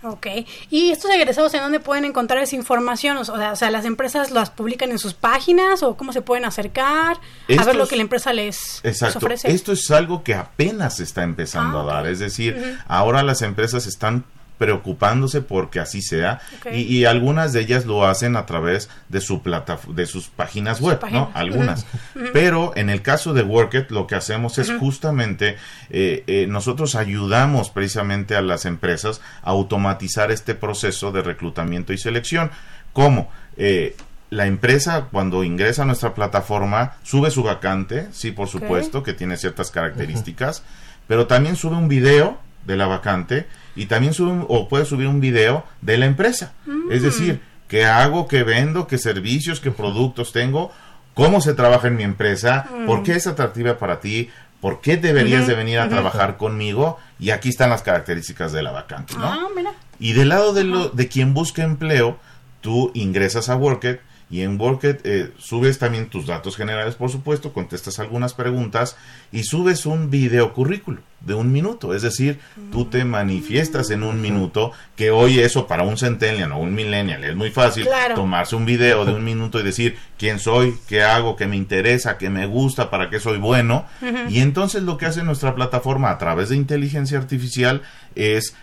Ok. 0.05 0.27
¿Y 0.71 0.91
estos 0.91 1.11
egresados 1.11 1.55
en 1.55 1.61
dónde 1.63 1.81
pueden 1.81 2.05
encontrar 2.05 2.43
esa 2.43 2.57
información? 2.57 3.17
O 3.17 3.25
sea, 3.25 3.53
o 3.53 3.57
sea, 3.57 3.71
¿las 3.71 3.85
empresas 3.85 4.31
las 4.31 4.51
publican 4.51 4.91
en 4.91 4.99
sus 4.99 5.15
páginas 5.15 5.83
o 5.83 5.97
cómo 5.97 6.13
se 6.13 6.21
pueden 6.21 6.45
acercar 6.45 7.19
a 7.59 7.65
ver 7.65 7.77
lo 7.77 7.89
que 7.89 7.97
la 7.97 8.03
empresa 8.03 8.33
les, 8.33 8.81
les 8.83 8.95
Exacto. 8.95 9.19
ofrece? 9.19 9.51
Esto 9.51 9.73
es 9.73 9.91
algo 9.91 10.23
que 10.23 10.35
apenas 10.35 10.97
se 10.97 11.05
está 11.05 11.23
empezando 11.23 11.81
a 11.81 11.85
dar. 11.85 12.07
Es 12.07 12.19
decir, 12.19 12.79
ahora 12.87 13.23
las 13.23 13.43
empresas 13.43 13.87
están 13.87 14.25
preocupándose 14.59 15.41
porque 15.41 15.81
así 15.81 16.01
sea 16.01 16.41
y, 16.73 16.83
y 16.83 17.05
algunas 17.07 17.53
de 17.53 17.61
ellas 17.61 17.87
lo 17.87 18.07
hacen 18.07 18.37
a 18.37 18.47
través 18.47 18.89
de 19.09 19.21
su 19.21 19.43
plata 19.43 19.79
de 19.89 20.07
sus 20.07 20.29
páginas 20.29 20.81
web, 20.81 20.99
página. 21.01 21.21
¿no? 21.21 21.31
Algunas. 21.35 21.87
Pero 22.33 22.73
en 22.77 22.91
el 22.91 23.03
caso 23.03 23.35
de 23.35 23.43
Workit 23.43 23.91
lo 23.91 24.07
que 24.07 24.15
hacemos 24.15 24.59
es 24.59 24.73
justamente 24.79 25.57
eh, 25.91 26.25
eh, 26.27 26.47
nosotros 26.49 26.95
ayudamos 26.95 27.71
precisamente 27.71 28.37
a 28.37 28.43
las 28.43 28.65
empresas 28.65 29.21
a 29.43 29.51
automatizar 29.51 30.31
este 30.31 30.55
proceso 30.55 31.13
de 31.13 31.23
reclutamiento 31.23 31.93
y 31.93 31.99
selección. 31.99 32.51
¿Cómo? 32.93 33.31
Eh, 33.57 33.97
la 34.31 34.47
empresa 34.47 35.09
cuando 35.11 35.45
ingresa 35.45 35.83
a 35.83 35.85
nuestra 35.87 36.15
plataforma 36.15 36.95
sube 37.03 37.31
su 37.31 37.43
vacante, 37.43 38.09
sí, 38.13 38.33
por 38.33 38.49
supuesto, 38.49 39.03
que 39.03 39.13
tiene 39.13 39.37
ciertas 39.37 39.71
características, 39.71 40.63
pero 41.07 41.27
también 41.27 41.57
sube 41.57 41.77
un 41.77 41.89
video 41.89 42.39
de 42.67 42.77
la 42.77 42.87
vacante 42.87 43.47
y 43.77 43.87
también 43.87 44.15
sube 44.15 44.45
o 44.49 44.69
puede 44.69 44.85
subir 44.85 45.07
un 45.09 45.21
video 45.21 45.65
de 45.81 45.99
la 45.99 46.07
empresa. 46.07 46.53
Es 46.91 47.01
Mm. 47.03 47.05
decir, 47.05 47.41
qué 47.69 47.85
hago, 47.87 48.29
qué 48.29 48.43
vendo, 48.43 48.87
qué 48.87 48.99
servicios, 48.99 49.61
qué 49.61 49.71
productos 49.71 50.33
tengo, 50.33 50.71
cómo 51.15 51.41
se 51.41 51.55
trabaja 51.55 51.89
en 51.89 51.97
mi 51.97 52.03
empresa, 52.03 52.67
Mm. 52.71 52.87
por 52.87 53.03
qué 53.03 53.13
es 53.13 53.27
atractiva 53.27 53.79
para 53.79 54.01
ti, 54.01 54.31
por 54.61 54.81
qué 54.81 54.97
deberías 54.97 55.47
de 55.47 55.55
venir 55.55 55.79
a 55.79 55.89
trabajar 55.89 56.37
conmigo 56.37 56.99
y 57.19 57.31
aquí 57.31 57.51
están 57.51 57.71
las 57.71 57.83
características 57.83 58.53
de 58.53 58.63
la 58.63 58.71
vacante, 58.71 59.15
¿no? 59.17 59.25
Ah, 59.27 59.47
mira. 59.55 59.73
Y 60.01 60.13
del 60.15 60.31
lado 60.31 60.53
de, 60.55 60.65
lo, 60.65 60.89
de 60.89 61.07
quien 61.09 61.35
busca 61.35 61.63
empleo, 61.63 62.19
tú 62.61 62.91
ingresas 62.95 63.49
a 63.49 63.57
Workit 63.57 63.99
y 64.31 64.41
en 64.41 64.61
Workit 64.61 65.01
eh, 65.05 65.33
subes 65.39 65.79
también 65.79 66.09
tus 66.09 66.27
datos 66.27 66.57
generales, 66.57 66.95
por 66.95 67.11
supuesto, 67.11 67.53
contestas 67.53 67.99
algunas 67.99 68.35
preguntas 68.35 68.97
y 69.33 69.45
subes 69.45 69.87
un 69.87 70.11
video 70.11 70.53
currículo 70.53 71.01
de 71.21 71.35
un 71.35 71.53
minuto. 71.53 71.95
Es 71.95 72.03
decir, 72.03 72.39
tú 72.73 72.87
te 72.87 73.05
manifiestas 73.05 73.91
en 73.91 74.03
un 74.03 74.21
minuto, 74.21 74.73
que 74.97 75.11
hoy 75.11 75.41
eso 75.41 75.67
para 75.67 75.83
un 75.83 75.97
centennial 75.97 76.53
o 76.53 76.59
un 76.59 76.75
millennial 76.75 77.25
es 77.25 77.35
muy 77.35 77.51
fácil 77.51 77.85
Claro. 77.85 78.15
tomarse 78.15 78.57
un 78.57 78.67
video 78.67 79.05
de 79.05 79.13
un 79.15 79.25
minuto 79.25 79.59
y 79.59 79.63
decir 79.63 79.97
quién 80.19 80.39
soy, 80.39 80.75
qué 80.89 81.03
hago, 81.03 81.37
qué 81.37 81.47
me 81.47 81.57
interesa, 81.57 82.19
qué 82.19 82.29
me 82.31 82.47
gusta, 82.47 82.91
para 82.91 83.09
qué 83.11 83.21
soy 83.21 83.39
bueno. 83.39 83.87
Y 84.29 84.41
entonces 84.41 84.83
lo 84.83 84.99
que 84.99 85.07
hace 85.07 85.23
nuestra 85.23 85.55
plataforma 85.55 86.11
a 86.11 86.19
través 86.19 86.49
de 86.51 86.57
inteligencia 86.57 87.19
artificial 87.19 87.83
es 88.15 88.55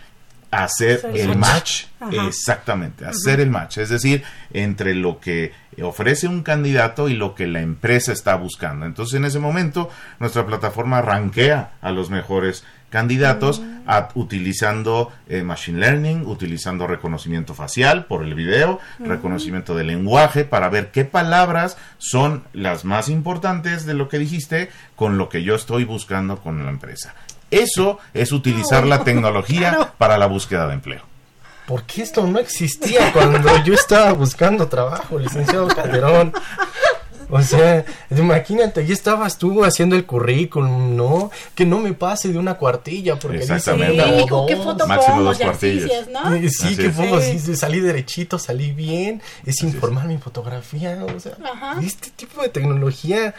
hacer 0.52 1.00
el 1.14 1.36
match. 1.36 1.86
exactamente, 2.28 3.04
hacer 3.06 3.40
el 3.40 3.50
match, 3.50 3.78
es 3.78 3.88
decir, 3.88 4.22
entre 4.52 4.94
lo 4.94 5.18
que 5.18 5.52
ofrece 5.82 6.28
un 6.28 6.42
candidato 6.42 7.08
y 7.08 7.14
lo 7.14 7.34
que 7.34 7.46
la 7.46 7.60
empresa 7.60 8.12
está 8.12 8.36
buscando. 8.36 8.86
Entonces, 8.86 9.14
en 9.16 9.24
ese 9.24 9.38
momento, 9.38 9.88
nuestra 10.20 10.46
plataforma 10.46 11.00
rankea 11.02 11.72
a 11.80 11.90
los 11.90 12.10
mejores 12.10 12.64
candidatos 12.90 13.60
Mm. 13.60 13.78
a- 13.86 14.08
utilizando 14.14 15.10
eh, 15.26 15.42
machine 15.42 15.78
learning, 15.80 16.26
utilizando 16.26 16.86
reconocimiento 16.86 17.54
facial 17.54 18.04
por 18.04 18.22
el 18.22 18.34
video, 18.34 18.80
reconocimiento 18.98 19.74
de 19.74 19.84
lenguaje 19.84 20.44
para 20.44 20.68
ver 20.68 20.90
qué 20.90 21.06
palabras 21.06 21.78
son 21.96 22.44
las 22.52 22.84
más 22.84 23.08
importantes 23.08 23.86
de 23.86 23.94
lo 23.94 24.10
que 24.10 24.18
dijiste 24.18 24.68
con 24.94 25.16
lo 25.16 25.30
que 25.30 25.42
yo 25.42 25.54
estoy 25.54 25.84
buscando 25.84 26.36
con 26.40 26.62
la 26.64 26.70
empresa. 26.70 27.14
Eso 27.52 27.98
es 28.14 28.32
utilizar 28.32 28.84
la 28.86 29.04
tecnología 29.04 29.92
para 29.98 30.18
la 30.18 30.26
búsqueda 30.26 30.66
de 30.66 30.74
empleo. 30.74 31.02
¿Por 31.66 31.84
qué 31.84 32.02
esto 32.02 32.26
no 32.26 32.38
existía 32.40 33.12
cuando 33.12 33.62
yo 33.64 33.72
estaba 33.74 34.12
buscando 34.12 34.66
trabajo, 34.66 35.18
licenciado 35.18 35.68
Calderón? 35.68 36.32
O 37.30 37.40
sea, 37.40 37.84
imagínate, 38.10 38.80
ahí 38.80 38.92
estabas 38.92 39.38
tú 39.38 39.64
haciendo 39.64 39.96
el 39.96 40.04
currículum, 40.04 40.94
¿no? 40.96 41.30
Que 41.54 41.64
no 41.64 41.78
me 41.78 41.94
pase 41.94 42.28
de 42.30 42.36
una 42.38 42.54
cuartilla 42.58 43.16
porque 43.18 43.38
dice 43.38 43.54
Exactamente. 43.54 44.02
una 44.04 44.16
Sí, 44.18 44.22
o 44.24 44.26
¿con 44.28 44.46
qué 44.48 44.56
foto 44.56 44.86
Máximo 44.86 45.22
dos 45.22 45.38
Ya 45.38 45.46
cuartillas. 45.46 46.08
¿no? 46.08 46.34
Eh, 46.34 46.50
Sí, 46.50 46.66
Así 46.66 46.76
que 46.76 47.38
Sí. 47.38 47.56
salí 47.56 47.80
derechito, 47.80 48.38
salí 48.38 48.72
bien, 48.72 49.22
es 49.46 49.62
informar 49.62 50.08
mi 50.08 50.18
fotografía, 50.18 51.06
o 51.16 51.18
sea, 51.20 51.32
Ajá. 51.42 51.80
este 51.82 52.10
tipo 52.10 52.42
de 52.42 52.50
tecnología, 52.50 53.34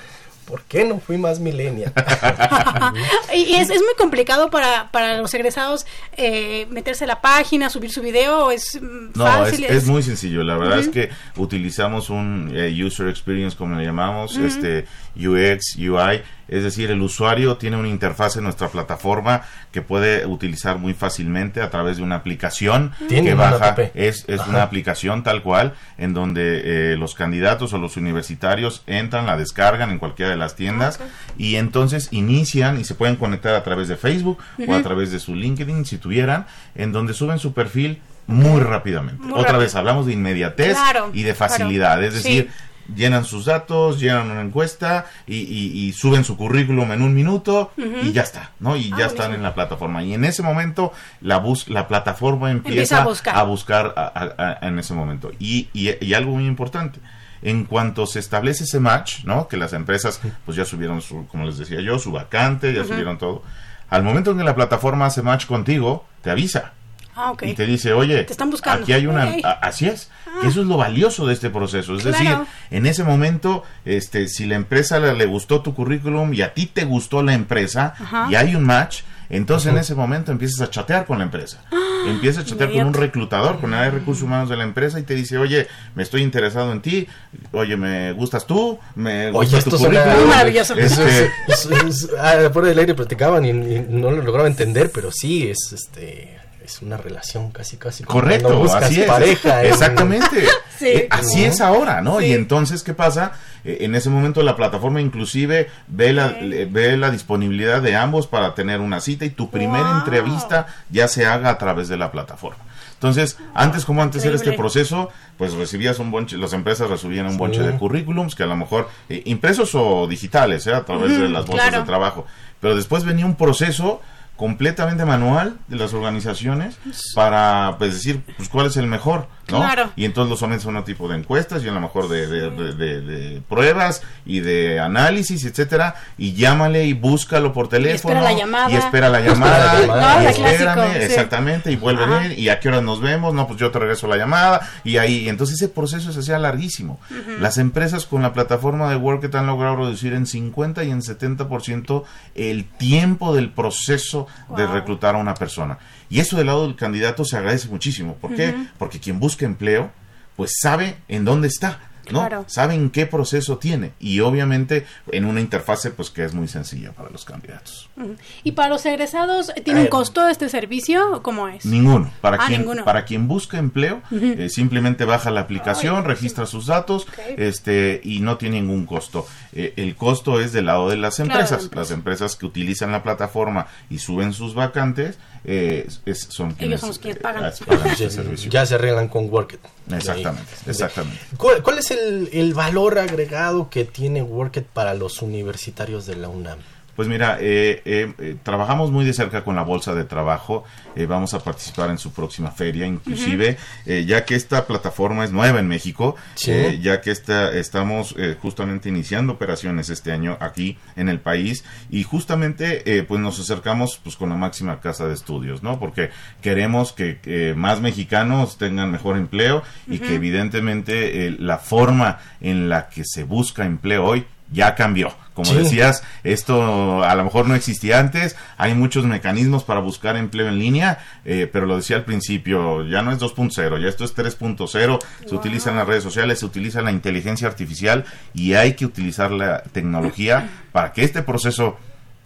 ¿por 0.45 0.61
qué 0.63 0.85
no 0.85 0.99
fui 0.99 1.17
más 1.17 1.39
millennial? 1.39 1.93
y 3.33 3.43
y 3.43 3.55
es, 3.55 3.69
es 3.69 3.81
muy 3.81 3.93
complicado 3.97 4.49
para, 4.49 4.89
para 4.91 5.17
los 5.17 5.33
egresados 5.33 5.85
eh, 6.17 6.65
meterse 6.69 7.03
a 7.03 7.07
la 7.07 7.21
página, 7.21 7.69
subir 7.69 7.91
su 7.91 8.01
video, 8.01 8.45
o 8.45 8.51
es 8.51 8.79
mm, 8.81 9.11
No, 9.15 9.25
fácil. 9.25 9.65
es, 9.65 9.71
es 9.71 9.85
muy 9.85 10.01
sencillo. 10.03 10.43
La 10.43 10.57
verdad 10.57 10.79
es 10.79 10.89
que 10.89 11.09
utilizamos 11.37 12.09
un 12.09 12.51
eh, 12.55 12.73
user 12.83 13.07
experience, 13.09 13.55
como 13.55 13.75
le 13.77 13.85
llamamos, 13.85 14.37
este 14.37 14.85
UX, 15.15 15.75
UI. 15.77 16.21
Es 16.49 16.61
decir, 16.63 16.91
el 16.91 17.01
usuario 17.01 17.57
tiene 17.57 17.77
una 17.77 17.87
interfaz 17.87 18.35
en 18.35 18.43
nuestra 18.43 18.67
plataforma 18.67 19.41
que 19.71 19.81
puede 19.81 20.25
utilizar 20.25 20.77
muy 20.77 20.93
fácilmente 20.93 21.61
a 21.61 21.69
través 21.69 21.97
de 21.97 22.03
una 22.03 22.15
aplicación 22.15 22.91
Tiene 23.07 23.29
que 23.29 23.33
baja. 23.35 23.75
Es, 23.95 24.25
es 24.27 24.41
Ajá. 24.41 24.49
una 24.49 24.61
aplicación 24.63 25.23
tal 25.23 25.41
cual 25.41 25.73
en 25.97 26.13
donde 26.13 26.91
eh, 26.93 26.97
los 26.97 27.15
candidatos 27.15 27.73
o 27.73 27.77
los 27.77 27.97
universitarios 27.97 28.83
entran, 28.87 29.25
la 29.25 29.37
descargan 29.37 29.89
en 29.89 29.99
cualquiera 29.99 30.29
de 30.31 30.37
las 30.37 30.55
tiendas 30.55 30.99
y 31.37 31.55
entonces 31.55 32.09
inician 32.11 32.79
y 32.79 32.83
se 32.83 32.93
pueden 32.95 33.15
conectar 33.15 33.55
a 33.55 33.63
través 33.63 33.87
de 33.87 33.95
Facebook 33.97 34.37
o 34.67 34.73
a 34.75 34.81
través 34.83 35.11
de 35.11 35.19
su 35.19 35.33
LinkedIn 35.35 35.85
si 35.85 35.97
tuvieran, 35.97 36.45
en 36.75 36.91
donde 36.91 37.13
suben 37.13 37.39
su 37.39 37.53
perfil 37.53 38.01
muy 38.27 38.61
rápidamente. 38.61 39.21
Muy 39.23 39.31
Otra 39.33 39.43
rápido. 39.43 39.59
vez 39.61 39.75
hablamos 39.75 40.05
de 40.05 40.13
inmediatez 40.13 40.73
Claro, 40.77 41.09
y 41.13 41.23
de 41.23 41.33
facilidad, 41.33 41.93
claro. 41.97 42.07
es 42.07 42.13
decir, 42.13 42.49
llenan 42.95 43.25
sus 43.25 43.45
datos, 43.45 43.99
llenan 43.99 44.31
una 44.31 44.41
encuesta 44.41 45.05
y, 45.27 45.37
y- 45.37 45.87
y 45.87 45.93
suben 45.93 46.23
su 46.23 46.35
currículum 46.37 46.91
en 46.91 47.01
un 47.01 47.13
minuto 47.13 47.71
y 47.77 48.11
ya 48.11 48.21
está, 48.23 48.51
¿no? 48.59 48.75
Y 48.75 48.91
Ah, 48.93 48.97
ya 48.99 49.05
están 49.05 49.17
buenísimo. 49.27 49.35
en 49.35 49.43
la 49.43 49.53
plataforma. 49.53 50.03
Y 50.03 50.13
en 50.13 50.25
ese 50.25 50.43
momento 50.43 50.93
la 51.21 51.37
bus 51.37 51.67
la 51.69 51.87
plataforma 51.87 52.51
empieza, 52.51 52.73
Empieza 52.97 53.01
a 53.01 53.05
buscar. 53.05 53.37
a 53.37 53.43
buscar 53.43 53.93
a- 53.95 54.01
a- 54.13 54.57
a- 54.61 54.67
en 54.67 54.79
ese 54.79 54.93
momento. 54.93 55.31
Y, 55.39 55.69
y- 55.73 56.03
y 56.03 56.13
algo 56.13 56.31
muy 56.33 56.45
importante. 56.45 56.99
En 57.41 57.65
cuanto 57.65 58.05
se 58.07 58.19
establece 58.19 58.63
ese 58.63 58.79
match, 58.79 59.25
¿no? 59.25 59.47
Que 59.49 59.57
las 59.57 59.73
empresas 59.73 60.21
pues 60.45 60.55
ya 60.55 60.63
subieron 60.65 61.01
su, 61.01 61.27
como 61.27 61.45
les 61.45 61.57
decía 61.57 61.81
yo, 61.81 61.99
su 61.99 62.11
vacante, 62.11 62.73
ya 62.73 62.85
subieron 62.85 63.17
todo. 63.17 63.43
Al 63.89 64.01
momento 64.03 64.31
en 64.31 64.37
que 64.37 64.43
la 64.45 64.55
plataforma 64.55 65.05
hace 65.07 65.21
match 65.21 65.45
contigo, 65.45 66.05
te 66.21 66.31
avisa 66.31 66.71
Ah, 67.15 67.33
y 67.41 67.53
te 67.53 67.65
dice, 67.65 67.93
oye, 67.93 68.23
Te 68.23 68.31
están 68.33 68.49
buscando. 68.49 68.83
aquí 68.83 68.93
hay 68.93 69.05
una... 69.07 69.23
Así 69.61 69.87
es. 69.87 70.09
Que 70.41 70.47
eso 70.47 70.61
es 70.61 70.67
lo 70.67 70.77
valioso 70.77 71.27
de 71.27 71.33
este 71.33 71.49
proceso. 71.51 71.95
Es 71.95 72.01
Claro. 72.03 72.17
decir, 72.17 72.37
en 72.71 72.85
ese 72.87 73.03
momento, 73.03 73.63
este, 73.85 74.27
si 74.27 74.45
la 74.47 74.55
empresa 74.55 74.99
le, 74.99 75.13
le 75.13 75.25
gustó 75.27 75.61
tu 75.61 75.75
currículum 75.75 76.33
y 76.33 76.41
a 76.41 76.53
ti 76.55 76.65
te 76.65 76.85
gustó 76.85 77.21
la 77.21 77.33
empresa 77.35 77.93
Ajá. 77.99 78.27
y 78.31 78.35
hay 78.35 78.55
un 78.55 78.63
match, 78.63 79.01
entonces 79.29 79.71
en 79.71 79.77
ese 79.77 79.93
momento 79.95 80.31
empiezas 80.31 80.61
a 80.61 80.69
chatear 80.71 81.05
con 81.05 81.19
la 81.19 81.25
empresa. 81.25 81.61
Empiezas 82.07 82.43
a 82.43 82.47
chatear 82.47 82.71
con 82.71 82.87
un 82.87 82.93
reclutador, 82.95 83.59
con 83.61 83.71
el 83.73 83.79
área 83.79 83.91
de 83.91 83.99
recursos 83.99 84.23
humanos 84.23 84.49
de 84.49 84.57
la 84.57 84.63
empresa 84.63 84.99
y 84.99 85.03
te 85.03 85.13
dice, 85.13 85.37
oye, 85.37 85.67
me 85.95 86.01
estoy 86.03 86.21
interesado 86.23 86.71
en 86.71 86.81
ti, 86.81 87.07
oye, 87.51 87.77
me 87.77 88.11
gustas 88.13 88.45
tú, 88.47 88.79
me 88.95 89.29
gusta 89.31 89.39
Oye, 89.39 89.57
esto 89.59 89.69
tu 89.71 89.77
currículum. 89.77 90.27
maravilloso. 90.29 90.73
Este, 90.75 91.25
Es- 91.47 91.65
es- 91.65 91.83
es- 91.85 92.09
ah, 92.19 92.49
fuera 92.51 92.67
del 92.69 92.79
aire 92.79 92.95
platicaban 92.95 93.45
y, 93.45 93.49
y 93.49 93.85
no 93.89 94.09
lo 94.11 94.21
lograba 94.23 94.47
entender, 94.47 94.91
pero 94.93 95.11
sí, 95.11 95.47
es 95.47 95.71
este 95.73 96.39
es 96.63 96.81
una 96.81 96.97
relación 96.97 97.51
casi 97.51 97.77
casi 97.77 98.03
Correcto, 98.03 98.63
así 98.73 99.01
es. 99.01 99.07
pareja. 99.07 99.61
en- 99.63 99.73
Exactamente. 99.73 100.45
Sí. 100.79 100.87
Eh, 100.87 101.07
así 101.11 101.41
¿No? 101.41 101.47
es 101.51 101.61
ahora, 101.61 102.01
¿no? 102.01 102.19
Sí. 102.19 102.25
Y 102.27 102.33
entonces, 102.33 102.83
¿qué 102.83 102.93
pasa? 102.93 103.33
Eh, 103.63 103.79
en 103.81 103.95
ese 103.95 104.09
momento 104.09 104.41
la 104.43 104.55
plataforma 104.55 105.01
inclusive 105.01 105.69
ve 105.87 106.13
la, 106.13 106.29
le- 106.41 106.65
ve 106.65 106.97
la 106.97 107.11
disponibilidad 107.11 107.81
de 107.81 107.95
ambos 107.95 108.27
para 108.27 108.55
tener 108.55 108.79
una 108.81 108.99
cita 108.99 109.25
y 109.25 109.29
tu 109.29 109.49
primera 109.49 109.89
Wow. 109.89 109.97
entrevista 109.99 110.67
ya 110.89 111.07
se 111.07 111.25
haga 111.25 111.49
a 111.49 111.57
través 111.57 111.87
de 111.89 111.97
la 111.97 112.11
plataforma. 112.11 112.63
Entonces, 112.93 113.37
antes 113.53 113.83
como 113.83 114.01
antes 114.01 114.23
era 114.23 114.35
este 114.35 114.53
proceso, 114.53 115.09
pues 115.37 115.53
recibías 115.53 115.99
un 115.99 116.09
bonche, 116.09 116.37
las 116.37 116.53
empresas 116.53 116.89
recibían 116.89 117.25
un 117.27 117.37
bonche 117.37 117.59
Sí. 117.59 117.65
de 117.65 117.73
currículums 117.77 118.33
que 118.33 118.43
a 118.43 118.45
lo 118.45 118.55
mejor 118.55 118.89
eh, 119.09 119.21
impresos 119.25 119.75
o 119.75 120.07
digitales, 120.07 120.65
¿eh? 120.67 120.73
a 120.73 120.85
través 120.85 121.11
de 121.19 121.27
las 121.27 121.45
bolsas 121.45 121.67
claro. 121.67 121.81
de 121.83 121.85
trabajo. 121.87 122.25
Pero 122.61 122.75
después 122.77 123.03
venía 123.03 123.25
un 123.25 123.35
proceso 123.35 124.01
completamente 124.35 125.05
manual 125.05 125.57
de 125.67 125.77
las 125.77 125.93
organizaciones 125.93 126.77
para 127.15 127.75
pues 127.77 127.93
decir 127.93 128.23
pues 128.37 128.49
cuál 128.49 128.67
es 128.67 128.77
el 128.77 128.87
mejor 128.87 129.27
¿no? 129.49 129.57
Claro. 129.59 129.91
y 129.95 130.05
entonces 130.05 130.29
lo 130.29 130.37
sometes 130.37 130.65
a 130.65 130.69
un 130.69 130.83
tipo 130.85 131.07
de 131.09 131.17
encuestas 131.17 131.63
y 131.63 131.67
a 131.67 131.71
lo 131.73 131.81
mejor 131.81 132.07
de, 132.07 132.27
de- 132.27 132.49
de- 132.49 132.73
de- 132.73 133.01
de 133.01 133.41
pruebas 133.41 134.01
y 134.25 134.39
de 134.39 134.79
análisis 134.79 135.43
etcétera 135.45 135.95
y 136.17 136.33
llámale 136.33 136.85
y 136.85 136.93
búscalo 136.93 137.51
por 137.51 137.67
teléfono 137.67 138.13
espera 138.15 138.21
la 138.21 138.37
llamada. 138.37 138.71
y 138.71 138.75
espera 138.75 139.09
la 139.09 139.19
llamada 139.25 139.73
la 139.73 139.81
llamada. 139.81 140.31
y 140.31 140.33
clásico, 140.35 140.83
sí. 140.93 140.97
exactamente 141.01 141.71
y 141.71 141.75
vuelve 141.75 142.03
Ajá. 142.05 142.19
bien 142.19 142.35
y 142.39 142.47
a 142.49 142.59
qué 142.59 142.69
hora 142.69 142.81
nos 142.81 143.01
vemos 143.01 143.33
no 143.33 143.47
pues 143.47 143.59
yo 143.59 143.69
te 143.71 143.79
regreso 143.79 144.07
la 144.07 144.15
llamada 144.17 144.61
y 144.85 144.97
ahí 144.97 145.27
entonces 145.27 145.57
ese 145.61 145.67
proceso 145.67 146.13
se 146.13 146.19
hacía 146.21 146.39
larguísimo 146.39 146.99
las 147.41 147.57
empresas 147.57 148.05
con 148.05 148.21
la 148.21 148.31
plataforma 148.33 148.89
de 148.89 148.95
Workit 148.95 149.35
han 149.35 149.47
logrado 149.47 149.75
reducir 149.77 150.13
en 150.13 150.25
50 150.25 150.83
y 150.85 150.91
en 150.91 151.01
70% 151.01 152.03
el 152.35 152.63
tiempo 152.65 153.35
del 153.35 153.49
proceso 153.49 153.63
proceso 153.73 154.27
de 154.55 154.67
reclutar 154.67 155.15
a 155.15 155.17
una 155.17 155.33
persona. 155.33 155.77
Y 156.13 156.19
eso 156.19 156.37
del 156.37 156.45
lado 156.45 156.67
del 156.67 156.75
candidato 156.75 157.25
se 157.25 157.35
agradece 157.35 157.69
muchísimo. 157.69 158.17
¿Por 158.17 158.35
qué? 158.35 158.53
Porque 158.77 158.99
quien 158.99 159.19
busca 159.19 159.47
empleo, 159.47 159.91
pues 160.35 160.51
sabe 160.61 160.97
en 161.07 161.25
dónde 161.25 161.47
está. 161.47 161.79
¿No? 162.11 162.19
Claro. 162.19 162.45
Saben 162.47 162.89
qué 162.89 163.05
proceso 163.05 163.57
tiene 163.57 163.93
y 163.99 164.19
obviamente 164.19 164.85
en 165.11 165.25
una 165.25 165.39
interfase 165.41 165.91
pues 165.91 166.09
que 166.09 166.23
es 166.25 166.33
muy 166.33 166.47
sencilla 166.47 166.91
para 166.91 167.09
los 167.09 167.25
candidatos. 167.25 167.89
Ujú. 167.97 168.15
¿Y 168.43 168.51
para 168.53 168.69
los 168.69 168.85
egresados 168.85 169.51
tiene 169.63 169.81
un 169.81 169.85
Eh, 169.87 169.89
costo 169.89 170.27
este 170.27 170.49
servicio? 170.49 171.11
o 171.13 171.21
¿Cómo 171.23 171.47
es? 171.47 171.65
Ninguno. 171.65 172.11
Para 172.21 172.37
Ah, 172.41 172.47
quien 172.47 172.61
ninguno. 172.61 172.83
para 172.85 173.05
quien 173.05 173.27
busca 173.27 173.57
empleo, 173.57 174.01
eh, 174.11 174.47
simplemente 174.49 175.05
baja 175.05 175.31
la 175.31 175.41
aplicación, 175.41 176.03
registra 176.05 176.45
sus 176.45 176.67
datos, 176.67 177.07
este 177.37 178.01
y 178.03 178.19
no 178.19 178.37
tiene 178.37 178.61
ningún 178.61 178.85
costo. 178.85 179.25
Eh, 179.53 179.73
el 179.77 179.95
costo 179.95 180.39
es 180.41 180.51
del 180.53 180.65
lado 180.65 180.89
de 180.89 180.97
las 180.97 181.15
Claro, 181.15 181.31
empresas. 181.31 181.69
Las 181.73 181.91
empresas 181.91 182.35
que 182.35 182.45
utilizan 182.45 182.91
la 182.91 183.03
plataforma 183.03 183.67
y 183.89 183.99
suben 183.99 184.33
sus 184.33 184.53
vacantes 184.55 185.17
eh, 185.45 185.87
es- 186.05 186.27
son 186.29 186.53
quienes, 186.53 186.79
son 186.79 186.89
los 186.89 186.99
quienes 186.99 187.17
eh, 187.17 187.21
pagan. 187.21 187.51
pagan 187.67 187.87
este 187.87 188.03
Ya, 188.05 188.09
servicio. 188.09 188.49
ya 188.49 188.65
se 188.65 188.75
arreglan 188.75 189.09
con 189.09 189.29
Workit. 189.29 189.59
Exactamente, 189.91 190.49
exactamente. 190.67 191.19
¿Cuál, 191.37 191.61
cuál 191.61 191.79
es 191.79 191.91
el, 191.93 192.29
el 192.33 192.53
valor 192.53 192.99
agregado 192.99 193.69
que 193.69 193.85
tiene 193.85 194.21
Workit 194.21 194.65
para 194.65 194.93
los 194.93 195.21
universitarios 195.21 196.05
de 196.05 196.15
la 196.15 196.29
UNAM? 196.29 196.59
Pues 196.95 197.07
mira, 197.07 197.37
eh, 197.41 197.81
eh, 197.85 198.13
eh, 198.19 198.35
trabajamos 198.43 198.91
muy 198.91 199.03
de 199.03 199.13
cerca 199.13 199.43
con 199.43 199.55
la 199.55 199.63
Bolsa 199.63 199.95
de 199.95 200.03
Trabajo. 200.03 200.63
eh, 200.95 201.07
vamos 201.07 201.33
a 201.33 201.39
participar 201.43 201.89
en 201.89 201.97
su 201.97 202.13
próxima 202.13 202.51
feria, 202.51 202.85
inclusive, 202.85 203.57
eh, 203.87 204.05
ya 204.05 204.25
que 204.25 204.35
esta 204.35 204.67
plataforma 204.67 205.23
es 205.23 205.31
nueva 205.31 205.59
en 205.59 205.67
México, 205.67 206.15
Sí. 206.35 206.79
ya 206.83 207.01
que 207.01 207.09
esta, 207.09 207.51
estamos 207.51 208.13
eh, 208.19 208.37
justamente 208.39 208.89
iniciando 208.89 209.33
operaciones 209.33 209.89
este 209.89 210.11
año 210.11 210.37
aquí 210.39 210.77
en 210.95 211.09
el 211.09 211.19
país 211.19 211.63
y 211.89 212.03
justamente 212.03 212.83
eh, 212.85 213.01
pues 213.01 213.19
nos 213.19 213.39
acercamos 213.39 213.99
pues 214.03 214.15
con 214.15 214.29
la 214.29 214.35
máxima 214.35 214.79
casa 214.81 215.07
de 215.07 215.15
estudios, 215.15 215.63
¿no? 215.63 215.79
Porque 215.79 216.11
queremos 216.43 216.93
que 216.93 217.53
más 217.57 217.81
mexicanos 217.81 218.59
tengan 218.59 218.91
mejor 218.91 219.17
empleo 219.17 219.63
y 219.87 219.97
que 219.97 220.13
evidentemente 220.13 221.31
la 221.39 221.57
forma 221.57 222.19
en 222.39 222.69
la 222.69 222.87
que 222.89 223.03
se 223.03 223.23
busca 223.23 223.65
empleo 223.65 224.05
hoy 224.05 224.25
ya 224.51 224.75
cambió. 224.75 225.13
Como 225.33 225.49
Sí. 225.49 225.57
decías, 225.57 226.03
esto 226.23 227.03
a 227.03 227.15
lo 227.15 227.23
mejor 227.23 227.47
no 227.47 227.55
existía 227.55 227.99
antes, 227.99 228.35
hay 228.57 228.75
muchos 228.75 229.05
mecanismos 229.05 229.63
para 229.63 229.79
buscar 229.79 230.15
empleo 230.15 230.47
en 230.47 230.59
línea, 230.59 230.99
eh, 231.25 231.49
pero 231.51 231.65
lo 231.65 231.75
decía 231.77 231.95
al 231.95 232.03
principio, 232.05 232.85
ya 232.87 233.01
no 233.01 233.11
es 233.11 233.17
2.0, 233.17 233.79
ya 233.81 233.87
esto 233.89 234.03
es 234.05 234.13
3.0, 234.13 234.99
se 235.27 235.33
utilizan 235.33 235.75
las 235.75 235.87
redes 235.87 236.03
sociales, 236.03 236.37
se 236.39 236.45
utiliza 236.45 236.81
la 236.83 236.91
inteligencia 236.91 237.47
artificial 237.47 238.05
y 238.35 238.53
hay 238.53 238.73
que 238.73 238.85
utilizar 238.85 239.31
la 239.31 239.63
tecnología 239.63 240.49
para 240.71 240.93
que 240.93 241.03
este 241.03 241.23
proceso, 241.23 241.79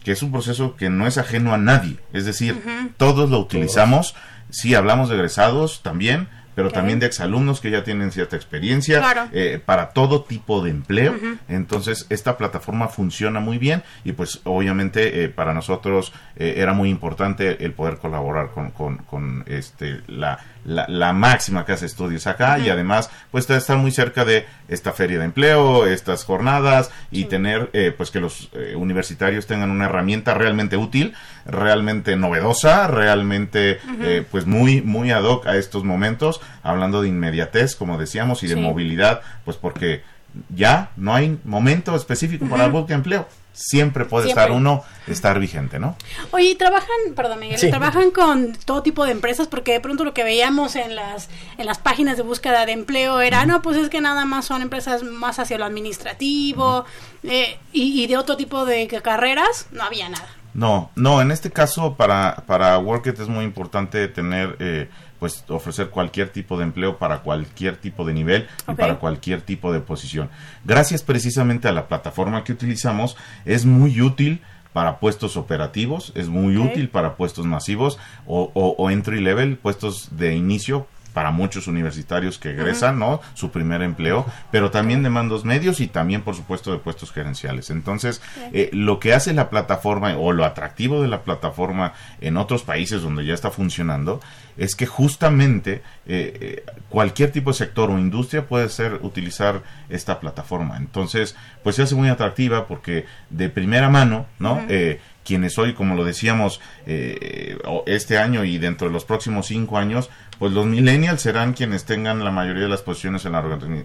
que 0.04 0.12
es 0.12 0.22
un 0.22 0.34
proceso 0.34 0.76
que 0.76 0.90
no 0.90 1.08
es 1.08 1.18
ajeno 1.18 1.54
a 1.54 1.58
nadie, 1.58 1.96
es 2.12 2.26
decir, 2.26 2.62
todos 2.98 3.30
lo 3.30 3.40
utilizamos, 3.40 4.16
sí 4.50 4.76
hablamos 4.76 5.08
de 5.08 5.16
egresados 5.16 5.82
también, 5.82 6.28
pero 6.58 6.72
también 6.72 6.98
de 7.00 7.06
exalumnos 7.06 7.62
que 7.62 7.70
ya 7.70 7.84
tienen 7.84 8.12
cierta 8.12 8.36
experiencia, 8.36 8.98
Claro. 8.98 9.28
eh, 9.32 9.62
para 9.64 9.90
todo 9.90 10.24
tipo 10.24 10.64
de 10.64 10.72
empleo. 10.72 11.14
Entonces, 11.48 12.08
esta 12.10 12.36
plataforma 12.36 12.88
funciona 12.88 13.40
muy 13.40 13.60
bien 13.60 13.84
y 14.04 14.14
pues 14.14 14.42
obviamente 14.44 15.24
eh, 15.24 15.30
para 15.30 15.54
nosotros 15.54 16.14
eh, 16.36 16.56
era 16.58 16.74
muy 16.74 16.90
importante 16.90 17.64
el 17.64 17.74
poder 17.74 17.98
colaborar 18.00 18.50
con, 18.56 18.72
con, 18.72 18.98
con, 18.98 19.44
este, 19.46 20.02
la, 20.08 20.40
la, 20.66 20.88
la 20.88 21.14
máxima 21.14 21.64
casa 21.64 21.82
de 21.82 21.88
estudios 21.88 22.26
acá 22.26 22.58
y 22.58 22.70
además 22.70 23.12
pues 23.30 23.48
estar 23.48 23.78
muy 23.78 23.92
cerca 23.92 24.26
de 24.26 24.48
esta 24.68 24.94
feria 24.94 25.20
de 25.20 25.26
empleo, 25.26 25.86
estas 25.86 26.26
jornadas 26.26 26.90
y 27.12 27.26
tener 27.26 27.70
eh, 27.74 27.94
pues 27.96 28.10
que 28.10 28.20
los 28.20 28.50
eh, 28.54 28.74
universitarios 28.76 29.46
tengan 29.46 29.70
una 29.70 29.86
herramienta 29.86 30.34
realmente 30.34 30.76
útil, 30.76 31.14
realmente 31.46 32.16
novedosa, 32.16 32.88
realmente 32.88 33.80
eh, 34.02 34.26
pues 34.30 34.46
muy, 34.46 34.82
muy 34.82 35.12
ad 35.12 35.24
hoc 35.24 35.48
a 35.48 35.56
estos 35.56 35.84
momentos, 35.84 36.42
hablando 36.64 37.02
de 37.02 37.10
inmediatez, 37.10 37.76
como 37.76 37.98
decíamos, 37.98 38.44
y 38.44 38.48
de 38.48 38.56
Sí. 38.56 38.60
movilidad, 38.62 39.22
pues 39.46 39.58
porque 39.58 40.04
ya 40.50 40.92
no 40.98 41.14
hay 41.16 41.40
momento 41.46 41.96
específico 41.96 42.46
para 42.48 42.66
el 42.66 42.72
búsqueda 42.72 42.88
de 42.90 42.94
empleo. 42.96 43.28
Siempre 43.54 44.06
puede 44.06 44.26
Siempre. 44.26 44.44
estar 44.44 44.56
uno, 44.56 44.84
estar 45.08 45.40
vigente, 45.40 45.80
¿no? 45.80 45.96
Oye, 46.30 46.52
¿y 46.52 46.56
trabajan, 46.56 46.88
perdón 47.16 47.40
Miguel, 47.40 47.58
Sí. 47.58 47.72
trabajan 47.72 48.12
con 48.12 48.54
todo 48.66 48.84
tipo 48.84 49.04
de 49.04 49.12
empresas 49.14 49.48
porque 49.48 49.72
de 49.72 49.80
pronto 49.80 50.04
lo 50.04 50.14
que 50.14 50.24
veíamos 50.24 50.76
en 50.76 50.96
las 50.96 51.28
en 51.58 51.66
las 51.66 51.80
páginas 51.80 52.18
de 52.18 52.24
búsqueda 52.24 52.68
de 52.68 52.74
empleo 52.74 53.20
era, 53.20 53.48
no, 53.48 53.64
pues 53.64 53.78
es 53.78 53.90
que 53.90 54.00
nada 54.00 54.26
más 54.26 54.46
son 54.46 54.62
empresas 54.62 55.02
más 55.02 55.40
hacia 55.40 55.58
lo 55.58 55.66
administrativo 55.66 56.86
eh, 57.24 57.58
y, 57.74 58.04
y 58.04 58.06
de 58.06 58.18
otro 58.18 58.38
tipo 58.38 58.64
de 58.66 58.88
ca- 58.88 59.02
carreras 59.02 59.66
no 59.72 59.82
había 59.84 60.08
nada. 60.10 60.28
No, 60.54 60.92
no, 60.96 61.22
en 61.22 61.32
este 61.32 61.52
caso 61.52 61.96
para, 61.96 62.44
para 62.46 62.78
Workit 62.78 63.20
es 63.20 63.28
muy 63.28 63.44
importante 63.44 64.08
tener, 64.08 64.56
eh, 64.60 64.90
pues 65.20 65.44
ofrecer 65.50 65.90
cualquier 65.90 66.30
tipo 66.30 66.58
de 66.58 66.64
empleo 66.64 66.98
para 66.98 67.20
cualquier 67.24 67.78
tipo 67.78 68.06
de 68.06 68.14
nivel 68.14 68.48
y 68.68 68.76
para 68.76 69.00
cualquier 69.00 69.42
tipo 69.42 69.72
de 69.74 69.80
posición. 69.80 70.30
Gracias 70.66 71.04
precisamente 71.04 71.68
a 71.68 71.72
la 71.72 71.88
plataforma 71.88 72.44
que 72.44 72.52
utilizamos, 72.54 73.18
es 73.46 73.66
muy 73.66 74.02
útil 74.02 74.42
para 74.74 75.00
puestos 75.00 75.38
operativos, 75.38 76.12
es 76.16 76.28
muy 76.28 76.56
útil 76.58 76.90
para 76.90 77.16
puestos 77.16 77.46
masivos 77.46 77.98
o, 78.28 78.52
o- 78.54 78.76
o 78.78 78.90
entry 78.92 79.22
level, 79.22 79.58
puestos 79.58 80.10
de 80.18 80.36
inicio 80.36 80.86
para 81.18 81.32
muchos 81.32 81.66
universitarios 81.66 82.38
que 82.38 82.52
egresan, 82.52 83.00
¿no? 83.00 83.22
Su 83.34 83.50
primer 83.50 83.82
empleo, 83.82 84.28
pero 84.52 84.70
también 84.70 85.02
de 85.02 85.10
mandos 85.10 85.46
medios 85.46 85.80
y 85.80 85.88
también, 85.88 86.22
por 86.22 86.36
supuesto, 86.36 86.72
de 86.72 86.78
puestos 86.78 87.12
gerenciales. 87.12 87.72
Entonces, 87.72 88.22
eh, 88.54 88.70
lo 88.72 89.00
que 89.00 89.16
hace 89.16 89.34
la 89.34 89.50
plataforma 89.50 90.16
o 90.16 90.32
lo 90.32 90.46
atractivo 90.46 91.02
de 91.02 91.08
la 91.08 91.24
plataforma 91.24 91.94
en 92.22 92.38
otros 92.38 92.62
países 92.62 93.02
donde 93.02 93.26
ya 93.26 93.34
está 93.34 93.50
funcionando 93.50 94.20
es 94.58 94.76
que 94.76 94.86
justamente 94.86 95.82
eh, 96.06 96.38
eh, 96.40 96.66
cualquier 96.90 97.32
tipo 97.32 97.50
de 97.50 97.58
sector 97.58 97.90
o 97.90 97.98
industria 97.98 98.46
puede 98.46 98.70
ser 98.70 99.00
utilizar 99.02 99.64
esta 99.90 100.20
plataforma. 100.20 100.78
Entonces, 100.78 101.36
pues 101.64 101.78
se 101.78 101.82
hace 101.82 101.96
muy 101.96 102.10
atractiva 102.10 102.68
porque 102.68 103.08
de 103.32 103.50
primera 103.50 103.90
mano, 103.90 104.28
¿no? 104.38 104.64
Eh, 104.70 105.00
quienes 105.28 105.58
hoy, 105.58 105.74
como 105.74 105.96
lo 105.96 106.06
decíamos, 106.06 106.62
eh, 106.86 107.58
este 107.86 108.18
año 108.18 108.46
y 108.46 108.60
dentro 108.60 108.88
de 108.88 108.94
los 108.94 109.04
próximos 109.04 109.48
cinco 109.48 109.78
años, 109.78 110.10
pues 110.40 110.54
los 110.54 110.66
millennials 110.66 111.22
serán 111.22 111.54
quienes 111.54 111.86
tengan 111.86 112.24
la 112.24 112.32
mayoría 112.32 112.64
de 112.64 112.70
las 112.70 112.82
posiciones 112.82 113.26
en, 113.26 113.32
la 113.32 113.44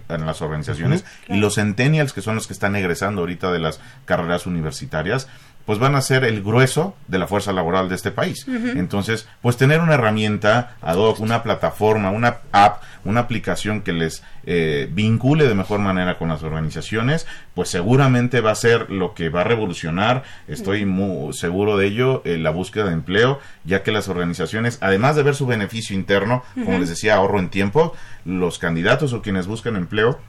en 0.09 0.25
las 0.25 0.41
organizaciones 0.41 1.05
y 1.27 1.37
los 1.37 1.55
centennials, 1.55 2.13
que 2.13 2.21
son 2.21 2.35
los 2.35 2.47
que 2.47 2.53
están 2.53 2.75
egresando 2.75 3.21
ahorita 3.21 3.51
de 3.51 3.59
las 3.59 3.79
carreras 4.05 4.45
universitarias, 4.45 5.27
pues 5.65 5.79
van 5.79 5.95
a 5.95 6.01
ser 6.01 6.23
el 6.25 6.43
grueso 6.43 6.95
de 7.07 7.17
la 7.17 7.27
fuerza 7.27 7.53
laboral 7.53 7.87
de 7.87 7.95
este 7.95 8.11
país. 8.11 8.45
Entonces, 8.47 9.27
pues 9.41 9.55
tener 9.55 9.79
una 9.79 9.93
herramienta 9.93 10.75
ad 10.81 10.97
hoc, 10.97 11.19
una 11.19 11.41
plataforma, 11.41 12.09
una 12.09 12.39
app, 12.51 12.83
una 13.05 13.21
aplicación 13.21 13.81
que 13.81 13.93
les 13.93 14.23
eh, 14.45 14.89
vincule 14.91 15.47
de 15.47 15.55
mejor 15.55 15.79
manera 15.79 16.17
con 16.17 16.29
las 16.29 16.43
organizaciones, 16.43 17.25
pues 17.55 17.69
seguramente 17.69 18.41
va 18.41 18.51
a 18.51 18.55
ser 18.55 18.89
lo 18.89 19.13
que 19.13 19.29
va 19.29 19.41
a 19.41 19.45
revolucionar, 19.45 20.23
estoy 20.47 20.85
muy 20.85 21.33
seguro 21.33 21.77
de 21.77 21.87
ello, 21.87 22.21
eh, 22.25 22.37
la 22.37 22.49
búsqueda 22.49 22.85
de 22.85 22.93
empleo, 22.93 23.39
ya 23.63 23.83
que 23.83 23.91
las 23.91 24.09
organizaciones, 24.09 24.77
además 24.81 25.15
de 25.15 25.23
ver 25.23 25.35
su 25.35 25.45
beneficio 25.45 25.95
interno, 25.95 26.43
como 26.55 26.79
les 26.79 26.89
decía, 26.89 27.15
ahorro 27.15 27.39
en 27.39 27.49
tiempo, 27.49 27.95
los 28.25 28.59
candidatos 28.59 29.13
o 29.13 29.21
quienes 29.21 29.47
buscan 29.47 29.75
empleo, 29.75 30.19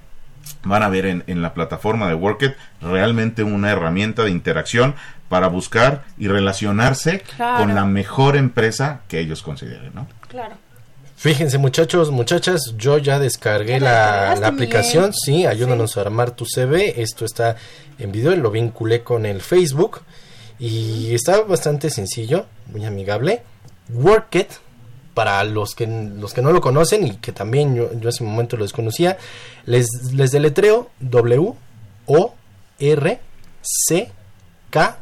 van 0.62 0.82
a 0.82 0.88
ver 0.88 1.06
en, 1.06 1.24
en 1.26 1.42
la 1.42 1.54
plataforma 1.54 2.08
de 2.08 2.14
Workit 2.14 2.52
realmente 2.80 3.42
una 3.42 3.70
herramienta 3.70 4.24
de 4.24 4.30
interacción 4.30 4.94
para 5.28 5.48
buscar 5.48 6.04
y 6.18 6.28
relacionarse 6.28 7.20
Claro. 7.36 7.64
con 7.64 7.74
la 7.74 7.84
mejor 7.84 8.36
empresa 8.36 9.00
que 9.08 9.20
ellos 9.20 9.42
consideren, 9.42 9.92
¿no? 9.94 10.06
Claro. 10.28 10.56
Fíjense 11.16 11.58
muchachos, 11.58 12.10
muchachas, 12.10 12.74
yo 12.76 12.98
ya 12.98 13.18
descargué 13.18 13.80
la, 13.80 14.32
aplicación, 14.32 15.04
Miguel. 15.04 15.14
sí, 15.24 15.46
ayúdanos 15.46 15.96
a 15.96 16.02
armar 16.02 16.32
tu 16.32 16.44
CV, 16.44 17.00
esto 17.00 17.24
está 17.24 17.56
en 17.98 18.12
video, 18.12 18.34
lo 18.36 18.50
vinculé 18.50 19.02
con 19.02 19.24
el 19.24 19.40
Facebook 19.40 20.02
y 20.58 21.14
está 21.14 21.40
bastante 21.42 21.88
sencillo, 21.88 22.46
muy 22.66 22.84
amigable. 22.84 23.42
Workit, 23.92 24.48
para 25.14 25.44
los 25.44 25.74
que, 25.74 25.86
los 25.86 26.34
que 26.34 26.42
no 26.42 26.52
lo 26.52 26.60
conocen 26.60 27.06
y 27.06 27.16
que 27.16 27.32
también 27.32 27.74
yo, 27.74 27.90
yo 27.98 28.08
hace 28.08 28.24
un 28.24 28.30
momento 28.30 28.56
lo 28.56 28.64
desconocía, 28.64 29.16
les, 29.64 29.86
les 30.12 30.30
deletreo 30.32 30.90
W 31.00 31.54
O 32.06 32.34
R 32.78 33.20
C 33.62 34.10
K 34.70 34.98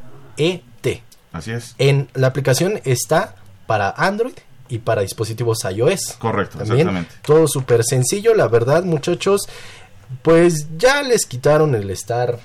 Así 1.33 1.51
es. 1.51 1.75
En 1.79 2.09
la 2.15 2.27
aplicación 2.27 2.81
está 2.85 3.37
para 3.67 3.91
Android 3.91 4.35
y 4.69 4.79
para 4.81 5.01
dispositivos 5.03 5.59
iOS. 5.65 6.17
Correcto, 6.19 6.59
También 6.59 6.89
exactamente. 6.89 7.15
todo 7.25 7.49
súper 7.49 7.83
sencillo, 7.85 8.35
la 8.35 8.49
verdad, 8.49 8.85
muchachos. 8.85 9.43
Pues 10.21 10.67
ya 10.77 11.03
les 11.03 11.25
quitaron 11.25 11.75
el 11.75 11.89
estar 11.89 12.39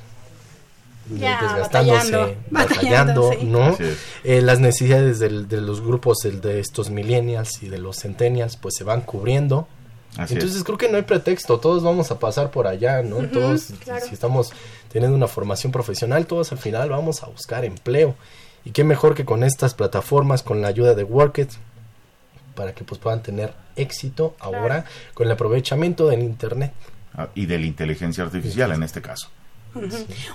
Ya, 1.17 1.41
desgastándose, 1.41 2.11
batallando, 2.11 2.35
batallando, 2.49 3.29
batallando, 3.29 3.31
sí. 3.39 3.45
¿no? 3.45 3.77
Eh, 4.25 4.41
las 4.41 4.59
necesidades 4.59 5.19
del- 5.19 5.47
de 5.47 5.61
los 5.61 5.81
grupos 5.81 6.23
el 6.25 6.41
de 6.41 6.59
estos 6.59 6.89
millennials 6.89 7.61
y 7.63 7.67
de 7.69 7.77
los 7.77 7.97
centennials 7.99 8.57
pues 8.57 8.75
se 8.77 8.83
van 8.83 9.01
cubriendo. 9.01 9.67
Así 10.17 10.33
Entonces 10.33 10.57
es. 10.59 10.63
creo 10.63 10.77
que 10.77 10.89
no 10.89 10.97
hay 10.97 11.03
pretexto, 11.03 11.59
todos 11.59 11.83
vamos 11.83 12.09
a 12.11 12.19
pasar 12.19 12.51
por 12.51 12.67
allá, 12.67 13.03
¿no? 13.03 13.17
todos, 13.27 13.67
claro. 13.83 14.05
si 14.05 14.13
estamos 14.13 14.49
teniendo 14.91 15.15
una 15.15 15.27
formación 15.27 15.71
profesional, 15.71 16.25
todos 16.27 16.51
al 16.51 16.57
final 16.57 16.89
vamos 16.89 17.23
a 17.23 17.27
buscar 17.27 17.65
empleo. 17.65 18.15
Y 18.65 18.71
qué 18.71 18.83
mejor 18.83 19.15
que 19.15 19.23
con 19.25 19.43
estas 19.43 19.73
plataformas, 19.73 20.43
con 20.43 20.61
la 20.61 20.67
ayuda 20.67 20.93
de 20.93 21.03
Workit, 21.03 21.51
para 22.55 22.73
que 22.73 22.83
pues 22.83 22.99
puedan 22.99 23.21
tener 23.21 23.53
éxito 23.75 24.35
ahora 24.39 24.85
con 25.13 25.27
el 25.27 25.31
aprovechamiento 25.33 26.07
del 26.07 26.21
Internet. 26.21 26.73
Ah, 27.15 27.27
y 27.35 27.45
de 27.45 27.59
la 27.59 27.65
inteligencia 27.65 28.23
artificial 28.23 28.71
en 28.73 28.83
este 28.83 29.01
caso. 29.01 29.29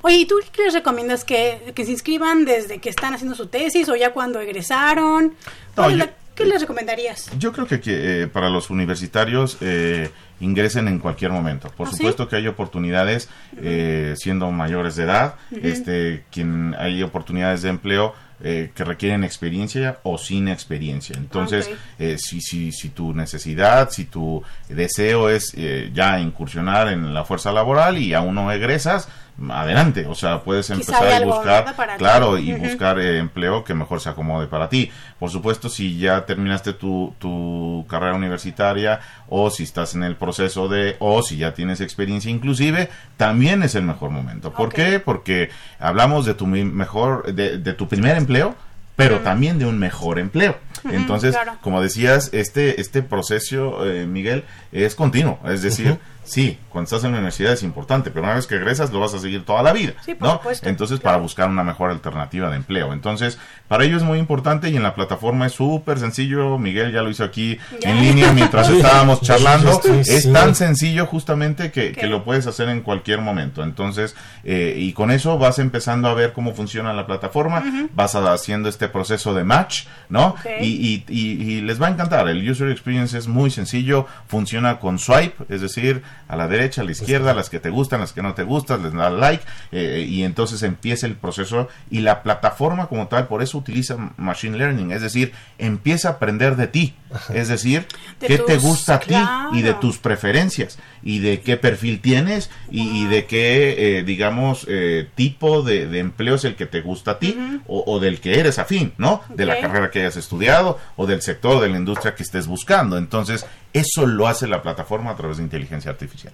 Oye, 0.02 0.16
¿y 0.18 0.26
tú 0.26 0.36
qué 0.52 0.64
les 0.64 0.74
recomiendas? 0.74 1.24
¿Que, 1.24 1.72
¿Que 1.74 1.84
se 1.84 1.90
inscriban 1.90 2.44
desde 2.44 2.78
que 2.78 2.88
están 2.90 3.14
haciendo 3.14 3.34
su 3.34 3.46
tesis 3.46 3.88
o 3.88 3.96
ya 3.96 4.12
cuando 4.12 4.40
egresaron? 4.40 5.34
No, 5.76 5.90
yo- 5.90 6.04
¿Qué 6.42 6.48
les 6.48 6.60
recomendarías? 6.60 7.30
Yo 7.38 7.52
creo 7.52 7.66
que, 7.66 7.80
que, 7.80 8.22
eh, 8.22 8.26
para 8.28 8.48
los 8.50 8.70
universitarios 8.70 9.56
eh, 9.60 10.10
ingresen 10.40 10.88
en 10.88 10.98
cualquier 10.98 11.30
momento. 11.30 11.68
Por 11.76 11.88
¿Ah, 11.88 11.90
sí? 11.90 11.96
supuesto 11.98 12.28
que 12.28 12.36
hay 12.36 12.46
oportunidades 12.48 13.28
eh, 13.58 14.14
siendo 14.16 14.50
mayores 14.50 14.96
de 14.96 15.04
edad, 15.04 15.34
este, 15.62 16.24
quien 16.30 16.74
hay 16.78 17.02
oportunidades 17.02 17.62
de 17.62 17.68
empleo 17.70 18.14
eh, 18.44 18.72
que 18.74 18.82
requieren 18.82 19.22
experiencia 19.22 19.98
o 20.02 20.18
sin 20.18 20.48
experiencia. 20.48 21.14
Entonces, 21.16 21.68
Ok. 21.68 21.74
eh, 22.00 22.16
si, 22.18 22.40
si, 22.40 22.72
si 22.72 22.88
tu 22.88 23.14
necesidad, 23.14 23.90
si 23.90 24.04
tu 24.06 24.42
deseo 24.68 25.28
es 25.28 25.52
eh, 25.56 25.90
ya 25.94 26.18
incursionar 26.18 26.88
en 26.88 27.14
la 27.14 27.24
fuerza 27.24 27.52
laboral 27.52 27.98
y 27.98 28.14
aún 28.14 28.34
no 28.34 28.50
egresas, 28.50 29.08
adelante. 29.50 30.06
O 30.06 30.14
sea, 30.14 30.40
puedes 30.42 30.68
empezar 30.70 31.04
algo, 31.06 31.36
buscar, 31.36 31.74
claro, 31.98 32.38
y 32.38 32.52
buscar 32.52 32.98
eh, 32.98 33.18
empleo 33.18 33.64
que 33.64 33.74
mejor 33.74 34.00
se 34.00 34.08
acomode 34.08 34.46
para 34.46 34.68
ti. 34.68 34.90
Por 35.18 35.30
supuesto, 35.30 35.68
si 35.68 35.98
ya 35.98 36.24
terminaste 36.26 36.72
tu, 36.74 37.14
tu 37.18 37.84
carrera 37.88 38.14
universitaria 38.14 39.00
o 39.28 39.50
si 39.50 39.62
estás 39.64 39.94
en 39.94 40.02
el 40.04 40.16
proceso 40.16 40.68
de, 40.68 40.96
o 40.98 41.22
si 41.22 41.36
ya 41.38 41.54
tienes 41.54 41.80
experiencia 41.80 42.30
inclusive, 42.30 42.88
también 43.16 43.62
es 43.62 43.74
el 43.74 43.82
mejor 43.84 44.10
momento. 44.10 44.52
¿Por 44.52 44.72
qué? 44.72 45.00
Porque 45.00 45.50
hablamos 45.78 46.24
de 46.26 46.34
tu 46.34 46.46
mi- 46.46 46.64
mejor, 46.64 47.32
de, 47.34 47.58
de 47.58 47.72
tu 47.72 47.88
primer 47.88 48.16
empleo, 48.16 48.54
pero 48.94 49.20
también 49.20 49.58
de 49.58 49.64
un 49.66 49.78
mejor 49.78 50.18
empleo. 50.18 50.56
Entonces, 50.90 51.34
claro. 51.34 51.54
como 51.62 51.80
decías, 51.80 52.30
este, 52.32 52.80
este 52.80 53.02
proceso, 53.02 53.86
eh, 53.86 54.06
Miguel, 54.06 54.44
es 54.70 54.94
continuo. 54.94 55.38
Es 55.46 55.62
decir. 55.62 55.98
Sí, 56.24 56.58
cuando 56.68 56.84
estás 56.86 57.04
en 57.04 57.12
la 57.12 57.18
universidad 57.18 57.52
es 57.52 57.62
importante, 57.62 58.10
pero 58.10 58.24
una 58.24 58.34
vez 58.34 58.46
que 58.46 58.54
egresas 58.56 58.92
lo 58.92 59.00
vas 59.00 59.12
a 59.14 59.18
seguir 59.18 59.44
toda 59.44 59.62
la 59.62 59.72
vida. 59.72 59.92
Sí, 60.04 60.14
por 60.14 60.28
¿no? 60.28 60.34
supuesto, 60.34 60.68
Entonces, 60.68 61.00
para 61.00 61.16
buscar 61.18 61.48
una 61.48 61.64
mejor 61.64 61.90
alternativa 61.90 62.48
de 62.50 62.56
empleo. 62.56 62.92
Entonces, 62.92 63.38
para 63.68 63.84
ello 63.84 63.96
es 63.96 64.02
muy 64.02 64.18
importante 64.18 64.70
y 64.70 64.76
en 64.76 64.82
la 64.82 64.94
plataforma 64.94 65.46
es 65.46 65.52
súper 65.52 65.98
sencillo. 65.98 66.58
Miguel 66.58 66.92
ya 66.92 67.02
lo 67.02 67.10
hizo 67.10 67.24
aquí 67.24 67.58
en 67.82 68.00
línea 68.00 68.32
mientras 68.32 68.68
estábamos 68.70 69.20
charlando. 69.20 69.80
Es 70.06 70.32
tan 70.32 70.54
sencillo 70.54 71.06
justamente 71.06 71.70
que, 71.72 71.92
lo 72.06 72.24
puedes 72.24 72.46
hacer 72.46 72.68
en 72.68 72.82
cualquier 72.82 73.20
momento. 73.20 73.62
Entonces, 73.62 74.14
eh, 74.44 74.74
y 74.78 74.92
con 74.92 75.10
eso 75.10 75.38
vas 75.38 75.58
empezando 75.58 76.08
a 76.08 76.14
ver 76.14 76.32
cómo 76.32 76.54
funciona 76.54 76.92
la 76.92 77.06
plataforma, 77.06 77.62
vas 77.94 78.14
haciendo 78.14 78.68
este 78.68 78.88
proceso 78.88 79.34
de 79.34 79.44
match, 79.44 79.84
¿no? 80.08 80.34
Y, 80.60 80.66
y- 80.66 81.04
y- 81.08 81.42
y 81.56 81.60
les 81.62 81.80
va 81.80 81.86
a 81.88 81.90
encantar. 81.90 82.28
El 82.28 82.48
user 82.48 82.70
experience 82.70 83.16
es 83.16 83.26
muy 83.28 83.50
sencillo, 83.50 84.06
funciona 84.28 84.78
con 84.78 84.98
swipe, 84.98 85.44
es 85.48 85.60
decir, 85.60 86.02
a 86.28 86.36
la 86.36 86.48
derecha, 86.48 86.80
a 86.80 86.84
la 86.84 86.92
izquierda, 86.92 87.34
las 87.34 87.50
que 87.50 87.60
te 87.60 87.70
gustan, 87.70 88.00
las 88.00 88.12
que 88.12 88.22
no 88.22 88.34
te 88.34 88.42
gustan, 88.42 88.82
les 88.82 88.92
da 88.92 89.10
like, 89.10 89.44
eh, 89.70 90.06
y 90.08 90.24
entonces 90.24 90.62
empieza 90.62 91.06
el 91.06 91.14
proceso 91.14 91.68
y 91.90 92.00
la 92.00 92.22
plataforma 92.22 92.86
como 92.86 93.08
tal, 93.08 93.26
por 93.26 93.42
eso 93.42 93.58
utiliza 93.58 93.96
machine 94.16 94.56
learning, 94.56 94.92
es 94.92 95.02
decir, 95.02 95.32
empieza 95.58 96.08
a 96.08 96.12
aprender 96.12 96.56
de 96.56 96.68
ti, 96.68 96.94
es 97.34 97.48
decir, 97.48 97.86
De 98.18 98.26
qué 98.26 98.38
te 98.38 98.56
gusta 98.56 98.94
a 98.94 99.00
ti 99.00 99.16
y 99.52 99.62
de 99.62 99.74
tus 99.74 99.98
preferencias 99.98 100.78
y 101.02 101.18
de 101.18 101.40
qué 101.40 101.56
perfil 101.56 102.00
tienes 102.00 102.50
y, 102.70 103.02
y 103.02 103.06
de 103.06 103.26
qué, 103.26 103.98
eh, 103.98 104.02
digamos, 104.02 104.64
eh, 104.68 105.08
tipo 105.14 105.62
de, 105.62 105.86
de 105.86 105.98
empleo 105.98 106.36
es 106.36 106.44
el 106.44 106.56
que 106.56 106.66
te 106.66 106.80
gusta 106.80 107.12
a 107.12 107.18
ti 107.18 107.36
o, 107.66 107.84
o 107.86 108.00
del 108.00 108.20
que 108.20 108.38
eres 108.38 108.58
afín, 108.58 108.92
¿no? 108.96 109.22
De 109.28 109.44
la 109.44 109.60
carrera 109.60 109.90
que 109.90 110.00
hayas 110.00 110.16
estudiado 110.16 110.78
o 110.96 111.06
del 111.06 111.20
sector 111.22 111.60
de 111.60 111.68
la 111.68 111.76
industria 111.76 112.14
que 112.14 112.22
estés 112.22 112.46
buscando. 112.46 112.96
Entonces, 112.96 113.46
eso 113.72 114.06
lo 114.06 114.28
hace 114.28 114.46
la 114.46 114.62
plataforma 114.62 115.10
a 115.10 115.16
través 115.16 115.38
de 115.38 115.44
inteligencia 115.44 115.90
artificial. 115.90 116.32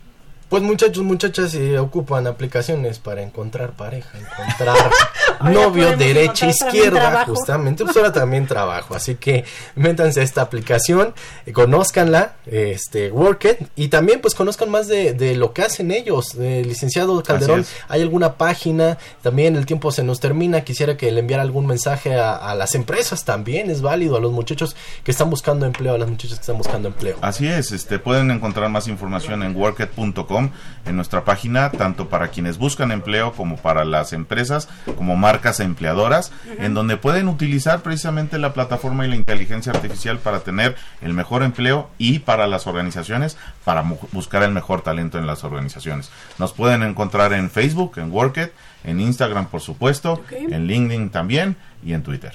Pues 0.48 0.62
muchachos, 0.62 1.04
muchachas, 1.04 1.50
si 1.50 1.76
ocupan 1.76 2.26
aplicaciones 2.26 2.98
para 2.98 3.22
encontrar 3.22 3.72
pareja, 3.72 4.18
encontrar 4.18 4.76
novio, 5.42 5.96
derecha, 5.96 6.48
izquierda, 6.48 7.24
justamente, 7.26 7.84
pues 7.84 7.96
ahora 7.96 8.12
también 8.12 8.46
trabajo. 8.46 8.94
Así 8.94 9.16
que 9.16 9.44
métanse 9.74 10.20
a 10.20 10.22
esta 10.22 10.42
aplicación, 10.42 11.14
eh, 11.46 11.52
conózcanla, 11.52 12.34
este, 12.46 13.10
Workit, 13.10 13.58
y 13.76 13.88
también 13.88 14.20
pues 14.20 14.34
conozcan 14.34 14.70
más 14.70 14.88
de, 14.88 15.14
de 15.14 15.36
lo 15.36 15.52
que 15.52 15.62
hacen 15.62 15.90
ellos. 15.90 16.34
Eh, 16.38 16.62
licenciado 16.64 17.22
Calderón. 17.22 17.64
¿hay 17.88 18.02
alguna 18.02 18.34
página? 18.34 18.98
También 19.22 19.56
el 19.56 19.66
tiempo 19.66 19.90
se 19.90 20.02
nos 20.02 20.20
termina, 20.20 20.62
quisiera 20.62 20.96
que 20.96 21.10
le 21.10 21.20
enviara 21.20 21.42
algún 21.42 21.66
mensaje 21.66 22.16
a, 22.16 22.36
a 22.36 22.54
las 22.54 22.74
empresas 22.74 23.24
también, 23.24 23.70
es 23.70 23.82
válido, 23.82 24.16
a 24.16 24.20
los 24.20 24.32
muchachos 24.32 24.76
que 25.04 25.10
están 25.10 25.30
buscando 25.30 25.66
empleo, 25.66 25.94
a 25.94 25.98
las 25.98 26.08
muchachas 26.08 26.38
que 26.38 26.42
están 26.42 26.58
buscando 26.58 26.88
empleo. 26.88 27.16
Así 27.20 27.46
es, 27.46 27.72
este 27.72 27.98
pueden 27.98 28.30
encontrar 28.30 28.68
más 28.70 28.88
información 28.88 29.42
en 29.42 29.56
worket.com 29.56 30.50
en 30.86 30.96
nuestra 30.96 31.24
página, 31.24 31.70
tanto 31.70 32.08
para 32.08 32.28
quienes 32.28 32.58
buscan 32.58 32.90
empleo 32.92 33.32
como 33.32 33.56
para 33.56 33.84
las 33.84 34.12
empresas, 34.12 34.68
como 34.96 35.16
marcas 35.28 35.60
empleadoras, 35.60 36.32
en 36.58 36.72
donde 36.72 36.96
pueden 36.96 37.28
utilizar 37.28 37.82
precisamente 37.82 38.38
la 38.38 38.54
plataforma 38.54 39.04
y 39.04 39.10
la 39.10 39.16
inteligencia 39.16 39.72
artificial 39.72 40.18
para 40.18 40.40
tener 40.40 40.74
el 41.02 41.12
mejor 41.12 41.42
empleo 41.42 41.90
y 41.98 42.20
para 42.20 42.46
las 42.46 42.66
organizaciones, 42.66 43.36
para 43.62 43.82
buscar 44.12 44.42
el 44.42 44.52
mejor 44.52 44.80
talento 44.80 45.18
en 45.18 45.26
las 45.26 45.44
organizaciones. 45.44 46.08
Nos 46.38 46.54
pueden 46.54 46.82
encontrar 46.82 47.34
en 47.34 47.50
Facebook, 47.50 47.98
en 47.98 48.10
Worket, 48.10 48.54
en 48.84 49.00
Instagram 49.00 49.48
por 49.48 49.60
supuesto, 49.60 50.22
en 50.30 50.66
LinkedIn 50.66 51.10
también 51.10 51.56
y 51.84 51.92
en 51.92 52.02
Twitter. 52.02 52.32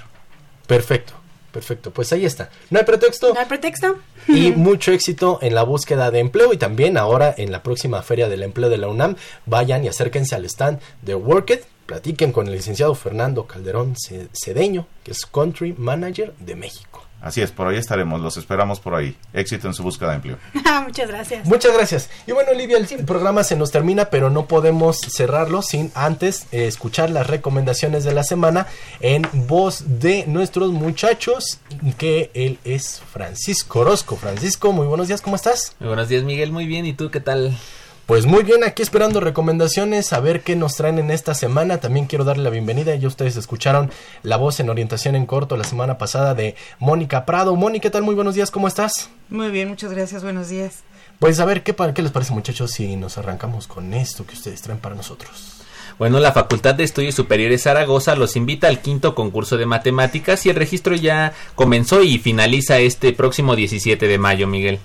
Perfecto, 0.67 1.13
perfecto, 1.51 1.89
pues 1.89 2.13
ahí 2.13 2.25
está. 2.25 2.51
No 2.69 2.77
hay 2.77 2.85
pretexto. 2.85 3.33
¿No 3.33 3.39
hay 3.39 3.47
pretexto? 3.47 3.97
y 4.27 4.51
mucho 4.51 4.91
éxito 4.91 5.39
en 5.41 5.55
la 5.55 5.63
búsqueda 5.63 6.11
de 6.11 6.19
empleo 6.19 6.53
y 6.53 6.57
también 6.57 6.95
ahora 6.97 7.33
en 7.37 7.51
la 7.51 7.63
próxima 7.63 8.03
feria 8.03 8.29
del 8.29 8.43
empleo 8.43 8.69
de 8.69 8.77
la 8.77 8.87
UNAM 8.87 9.15
vayan 9.47 9.83
y 9.83 9.87
acérquense 9.87 10.35
al 10.35 10.45
stand 10.45 10.79
de 11.01 11.15
Workit 11.15 11.61
platiquen 11.86 12.31
con 12.31 12.47
el 12.47 12.53
licenciado 12.53 12.95
Fernando 12.95 13.45
Calderón 13.45 13.95
Ce- 13.95 14.27
Cedeño 14.34 14.88
que 15.03 15.11
es 15.11 15.25
Country 15.25 15.73
Manager 15.77 16.34
de 16.39 16.55
México 16.55 17.01
Así 17.21 17.41
es, 17.41 17.51
por 17.51 17.67
ahí 17.67 17.77
estaremos, 17.77 18.19
los 18.19 18.36
esperamos 18.36 18.81
por 18.81 18.95
ahí. 18.95 19.15
Éxito 19.31 19.69
en 19.69 19.73
su 19.73 19.81
búsqueda 19.81 20.09
de 20.09 20.15
empleo. 20.17 20.38
Muchas 20.86 21.07
gracias. 21.07 21.47
Muchas 21.47 21.73
gracias. 21.73 22.09
Y 22.27 22.34
bueno, 22.34 22.51
Olivia, 22.51 22.77
el 22.77 22.86
el 22.91 23.05
programa 23.05 23.45
se 23.45 23.55
nos 23.55 23.71
termina, 23.71 24.09
pero 24.09 24.29
no 24.29 24.45
podemos 24.45 24.97
cerrarlo 24.99 25.61
sin 25.61 25.89
antes 25.95 26.47
eh, 26.51 26.67
escuchar 26.67 27.09
las 27.11 27.27
recomendaciones 27.27 28.03
de 28.03 28.13
la 28.13 28.25
semana 28.25 28.67
en 28.99 29.25
voz 29.47 29.86
de 30.01 30.25
nuestros 30.27 30.73
muchachos, 30.73 31.59
que 31.97 32.29
él 32.34 32.59
es 32.65 32.99
Francisco 33.13 33.79
Orozco. 33.79 34.17
Francisco, 34.17 34.73
muy 34.73 34.86
buenos 34.88 35.07
días, 35.07 35.21
¿cómo 35.21 35.38
estás? 35.38 35.77
Muy 35.79 35.88
buenos 35.88 36.09
días, 36.09 36.23
Miguel. 36.23 36.51
Muy 36.51 36.65
bien. 36.65 36.86
¿Y 36.86 36.91
tú 36.91 37.09
qué 37.09 37.21
tal? 37.21 37.57
Pues 38.06 38.26
muy 38.26 38.43
bien, 38.43 38.66
aquí 38.66 38.82
esperando 38.82 39.22
recomendaciones, 39.22 40.12
a 40.12 40.20
ver 40.20 40.41
qué 40.41 40.58
nos 40.58 40.76
traen 40.76 40.99
en 40.99 41.10
esta 41.10 41.34
semana. 41.34 41.78
También 41.78 42.06
quiero 42.06 42.26
darle 42.26 42.43
la 42.43 42.49
bienvenida, 42.49 42.93
ya 42.95 43.08
ustedes 43.08 43.38
escucharon 43.38 43.91
la 44.24 44.36
voz 44.36 44.60
en 44.60 44.70
orientación 44.70 45.16
en 45.16 45.26
corto 45.26 45.56
la 45.56 45.64
semana 45.64 45.97
pasada 45.97 46.36
de 46.36 46.56
Mónica 46.80 47.26
Prado. 47.26 47.56
Mónica, 47.56 47.84
¿qué 47.84 47.89
tal? 47.91 48.04
Muy 48.04 48.14
buenos 48.14 48.36
días, 48.36 48.51
¿cómo 48.51 48.68
estás? 48.68 49.10
Muy 49.30 49.51
bien, 49.51 49.70
muchas 49.70 49.93
gracias, 49.93 50.22
buenos 50.22 50.49
días. 50.49 50.84
Pues 51.20 51.39
a 51.39 51.45
ver, 51.45 51.64
¿qué, 51.64 51.74
qué 51.95 52.01
les 52.01 52.12
parece 52.12 52.34
muchachos 52.34 52.72
si 52.72 52.97
nos 52.97 53.18
arrancamos 53.18 53.68
con 53.68 53.93
esto 53.93 54.26
que 54.26 54.34
ustedes 54.34 54.62
traen 54.62 54.82
para 54.82 54.95
nosotros? 54.95 55.62
Bueno, 55.97 56.20
la 56.20 56.34
Facultad 56.34 56.76
de 56.76 56.84
Estudios 56.84 57.16
Superiores 57.16 57.64
Zaragoza 57.64 58.18
los 58.18 58.36
invita 58.36 58.68
al 58.68 58.82
quinto 58.82 59.16
concurso 59.16 59.56
de 59.56 59.66
matemáticas 59.66 60.45
y 60.45 60.49
el 60.49 60.58
registro 60.58 60.93
ya 60.95 61.32
comenzó 61.56 62.04
y 62.04 62.18
finaliza 62.18 62.80
este 62.80 63.14
próximo 63.14 63.56
17 63.56 64.08
de 64.10 64.18
mayo, 64.18 64.45
Miguel. 64.45 64.80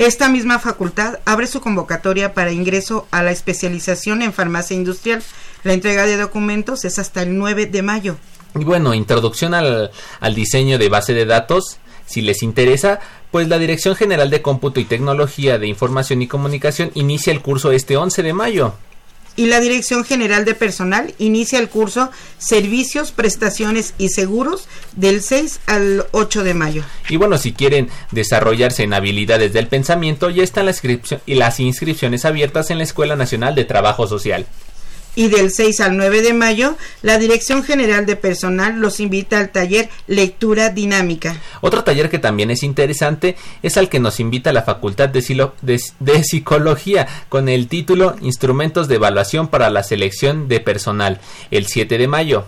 Esta 0.00 0.30
misma 0.30 0.58
facultad 0.58 1.18
abre 1.26 1.46
su 1.46 1.60
convocatoria 1.60 2.32
para 2.32 2.52
ingreso 2.52 3.06
a 3.10 3.22
la 3.22 3.32
especialización 3.32 4.22
en 4.22 4.32
farmacia 4.32 4.74
industrial. 4.74 5.22
La 5.62 5.74
entrega 5.74 6.06
de 6.06 6.16
documentos 6.16 6.86
es 6.86 6.98
hasta 6.98 7.20
el 7.20 7.36
9 7.36 7.66
de 7.66 7.82
mayo. 7.82 8.16
Y 8.58 8.64
bueno, 8.64 8.94
introducción 8.94 9.52
al, 9.52 9.90
al 10.20 10.34
diseño 10.34 10.78
de 10.78 10.88
base 10.88 11.12
de 11.12 11.26
datos. 11.26 11.80
Si 12.06 12.22
les 12.22 12.42
interesa, 12.42 12.98
pues 13.30 13.48
la 13.48 13.58
Dirección 13.58 13.94
General 13.94 14.30
de 14.30 14.40
Cómputo 14.40 14.80
y 14.80 14.86
Tecnología 14.86 15.58
de 15.58 15.66
Información 15.66 16.22
y 16.22 16.28
Comunicación 16.28 16.92
inicia 16.94 17.34
el 17.34 17.42
curso 17.42 17.70
este 17.70 17.98
11 17.98 18.22
de 18.22 18.32
mayo. 18.32 18.72
Y 19.40 19.46
la 19.46 19.58
Dirección 19.58 20.04
General 20.04 20.44
de 20.44 20.54
Personal 20.54 21.14
inicia 21.16 21.58
el 21.60 21.70
curso 21.70 22.10
Servicios, 22.36 23.10
Prestaciones 23.10 23.94
y 23.96 24.10
Seguros 24.10 24.68
del 24.96 25.22
6 25.22 25.60
al 25.64 26.04
8 26.10 26.44
de 26.44 26.52
mayo. 26.52 26.84
Y 27.08 27.16
bueno, 27.16 27.38
si 27.38 27.54
quieren 27.54 27.88
desarrollarse 28.10 28.82
en 28.82 28.92
habilidades 28.92 29.54
del 29.54 29.66
pensamiento, 29.66 30.28
ya 30.28 30.42
están 30.42 30.66
las, 30.66 30.82
las 31.24 31.58
inscripciones 31.58 32.26
abiertas 32.26 32.70
en 32.70 32.76
la 32.76 32.84
Escuela 32.84 33.16
Nacional 33.16 33.54
de 33.54 33.64
Trabajo 33.64 34.06
Social. 34.06 34.44
Y 35.16 35.28
del 35.28 35.50
6 35.50 35.80
al 35.80 35.96
9 35.96 36.22
de 36.22 36.32
mayo, 36.32 36.76
la 37.02 37.18
Dirección 37.18 37.64
General 37.64 38.06
de 38.06 38.16
Personal 38.16 38.78
los 38.78 39.00
invita 39.00 39.38
al 39.38 39.50
taller 39.50 39.88
Lectura 40.06 40.70
Dinámica. 40.70 41.36
Otro 41.60 41.84
taller 41.84 42.10
que 42.10 42.18
también 42.18 42.50
es 42.50 42.62
interesante 42.62 43.36
es 43.62 43.76
al 43.76 43.88
que 43.88 44.00
nos 44.00 44.20
invita 44.20 44.52
la 44.52 44.62
Facultad 44.62 45.08
de, 45.08 46.22
Psicología 46.22 47.06
con 47.28 47.48
el 47.48 47.68
título 47.68 48.16
Instrumentos 48.22 48.88
de 48.88 48.96
Evaluación 48.96 49.48
para 49.48 49.70
la 49.70 49.82
Selección 49.82 50.48
de 50.48 50.60
Personal, 50.60 51.20
el 51.50 51.66
7 51.66 51.98
de 51.98 52.08
mayo. 52.08 52.46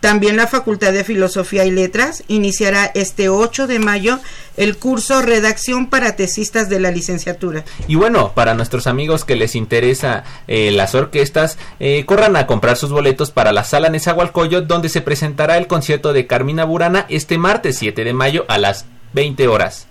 También 0.00 0.36
la 0.36 0.46
Facultad 0.46 0.92
de 0.92 1.04
Filosofía 1.04 1.64
y 1.66 1.70
Letras 1.70 2.24
iniciará 2.26 2.90
este 2.94 3.28
8 3.28 3.66
de 3.66 3.78
mayo 3.78 4.18
el 4.56 4.76
curso 4.76 5.22
Redacción 5.22 5.88
para 5.88 6.16
Tesistas 6.16 6.68
de 6.68 6.80
la 6.80 6.90
licenciatura. 6.90 7.64
Y 7.86 7.94
bueno, 7.96 8.32
para 8.34 8.54
nuestros 8.54 8.86
amigos 8.86 9.24
que 9.24 9.36
les 9.36 9.54
interesa 9.54 10.24
eh, 10.48 10.70
las 10.70 10.94
orquestas, 10.94 11.58
eh, 11.80 12.04
corran 12.06 12.36
a 12.36 12.46
comprar 12.46 12.76
sus 12.76 12.90
boletos 12.90 13.30
para 13.30 13.52
la 13.52 13.64
sala 13.64 13.90
Nezahualcóyotl, 13.90 14.66
donde 14.66 14.88
se 14.88 15.02
presentará 15.02 15.58
el 15.58 15.66
concierto 15.66 16.12
de 16.12 16.26
Carmina 16.26 16.64
Burana 16.64 17.06
este 17.08 17.38
martes 17.38 17.76
7 17.78 18.04
de 18.04 18.12
mayo 18.12 18.44
a 18.48 18.58
las 18.58 18.86
20 19.12 19.48
horas. 19.48 19.86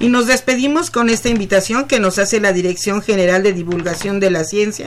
Y 0.00 0.08
nos 0.08 0.26
despedimos 0.26 0.90
con 0.90 1.10
esta 1.10 1.28
invitación 1.28 1.86
que 1.86 2.00
nos 2.00 2.18
hace 2.18 2.40
la 2.40 2.54
Dirección 2.54 3.02
General 3.02 3.42
de 3.42 3.52
Divulgación 3.52 4.18
de 4.18 4.30
la 4.30 4.44
Ciencia 4.44 4.86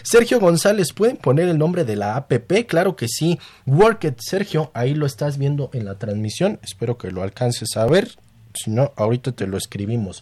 Sergio 0.03 0.39
González, 0.39 0.93
¿pueden 0.93 1.17
poner 1.17 1.49
el 1.49 1.57
nombre 1.57 1.85
de 1.85 1.95
la 1.95 2.15
APP? 2.15 2.65
Claro 2.67 2.95
que 2.95 3.07
sí. 3.07 3.39
Work 3.65 4.15
Sergio, 4.19 4.71
ahí 4.73 4.93
lo 4.93 5.05
estás 5.05 5.37
viendo 5.37 5.69
en 5.73 5.85
la 5.85 5.97
transmisión. 5.97 6.59
Espero 6.63 6.97
que 6.97 7.11
lo 7.11 7.23
alcances 7.23 7.75
a 7.75 7.85
ver. 7.85 8.09
Si 8.55 8.69
no, 8.69 8.93
ahorita 8.95 9.31
te 9.31 9.47
lo 9.47 9.57
escribimos. 9.57 10.21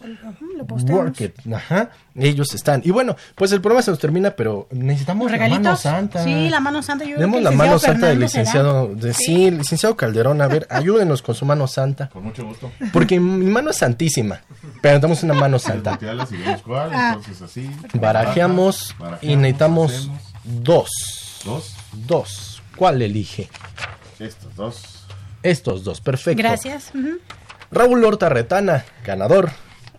Lo 0.56 0.66
posteamos. 0.66 1.04
Work 1.04 1.20
It, 1.20 1.52
ajá. 1.52 1.90
Ellos 2.14 2.54
están. 2.54 2.80
Y 2.84 2.90
bueno, 2.90 3.16
pues 3.34 3.52
el 3.52 3.60
programa 3.60 3.82
se 3.82 3.90
nos 3.90 4.00
termina, 4.00 4.30
pero 4.32 4.68
necesitamos 4.70 5.26
la 5.30 5.32
¿Regalitos? 5.36 5.62
mano 5.64 5.76
santa. 5.76 6.24
Sí, 6.24 6.48
la 6.48 6.60
mano 6.60 6.82
santa. 6.82 7.04
Yo 7.04 7.10
creo 7.16 7.20
Demos 7.20 7.38
que 7.38 7.44
la 7.44 7.50
mano 7.50 7.78
santa 7.78 8.06
del 8.08 8.20
licenciado. 8.20 8.94
De, 8.94 9.12
sí, 9.14 9.50
licenciado 9.50 9.96
Calderón. 9.96 10.40
A 10.42 10.48
ver, 10.48 10.66
ayúdenos 10.70 11.20
con 11.22 11.34
su 11.34 11.44
mano 11.44 11.66
santa. 11.66 12.08
Con 12.08 12.24
mucho 12.24 12.44
gusto. 12.46 12.70
Porque 12.92 13.18
mi 13.20 13.46
mano 13.50 13.70
es 13.70 13.76
santísima. 13.76 14.40
Pero 14.80 14.94
necesitamos 14.98 15.22
una 15.24 15.34
mano 15.34 15.58
santa. 15.58 15.98
Cuál, 16.64 16.90
Ah. 16.94 17.14
entonces 17.16 17.42
así. 17.42 17.70
Barajeamos 17.94 18.94
y 19.20 19.36
necesitamos 19.36 19.92
hacemos. 19.92 20.20
dos. 20.44 20.88
Dos. 21.44 21.74
Dos. 22.06 22.62
¿Cuál 22.76 23.02
elige? 23.02 23.48
Estos 24.18 24.54
dos. 24.54 24.82
Estos 25.42 25.82
dos, 25.82 26.00
perfecto. 26.00 26.38
Gracias. 26.40 26.90
ujú. 26.94 27.18
Raúl 27.72 28.04
Horta 28.04 28.28
Retana, 28.28 28.84
ganador. 29.04 29.50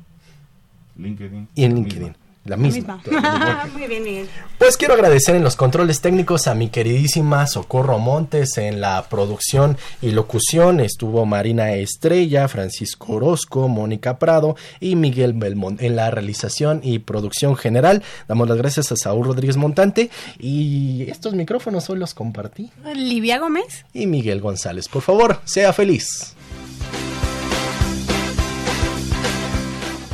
LinkedIn. 0.97 1.49
y 1.55 1.65
en 1.65 1.75
LinkedIn. 1.75 2.17
La 2.49 2.57
misma. 2.57 3.03
Muy 3.75 3.87
bien, 3.87 4.03
Miguel. 4.03 4.29
Pues 4.59 4.79
quiero 4.79 4.95
agradecer 4.95 5.37
en 5.37 5.45
los 5.45 5.55
controles 5.55 6.01
técnicos 6.01 6.47
a 6.47 6.55
mi 6.55 6.71
queridísima 6.71 7.47
Socorro 7.47 7.99
Montes 7.99 8.57
en 8.57 8.81
la 8.81 9.07
producción 9.09 9.77
y 10.01 10.13
locución. 10.13 10.81
Estuvo 10.81 11.27
Marina 11.27 11.73
Estrella, 11.75 12.49
Francisco 12.49 13.13
Orozco, 13.13 13.69
Mónica 13.69 14.19
Prado 14.19 14.57
y 14.81 14.97
Miguel 14.97 15.35
Belmont 15.35 15.83
en 15.83 15.95
la 15.95 16.11
realización 16.11 16.81
y 16.83 17.01
producción 17.01 17.55
general. 17.55 18.03
Damos 18.27 18.49
las 18.49 18.57
gracias 18.57 18.91
a 18.93 18.97
Saúl 18.97 19.27
Rodríguez 19.27 19.59
Montante 19.59 20.11
y 20.39 21.05
estos 21.11 21.35
micrófonos 21.35 21.91
hoy 21.91 21.99
los 21.99 22.15
compartí. 22.15 22.71
Livia 22.95 23.39
Gómez. 23.39 23.85
Y 23.93 24.07
Miguel 24.07 24.41
González, 24.41 24.89
por 24.89 25.03
favor, 25.03 25.41
sea 25.45 25.75
feliz. 25.75 26.35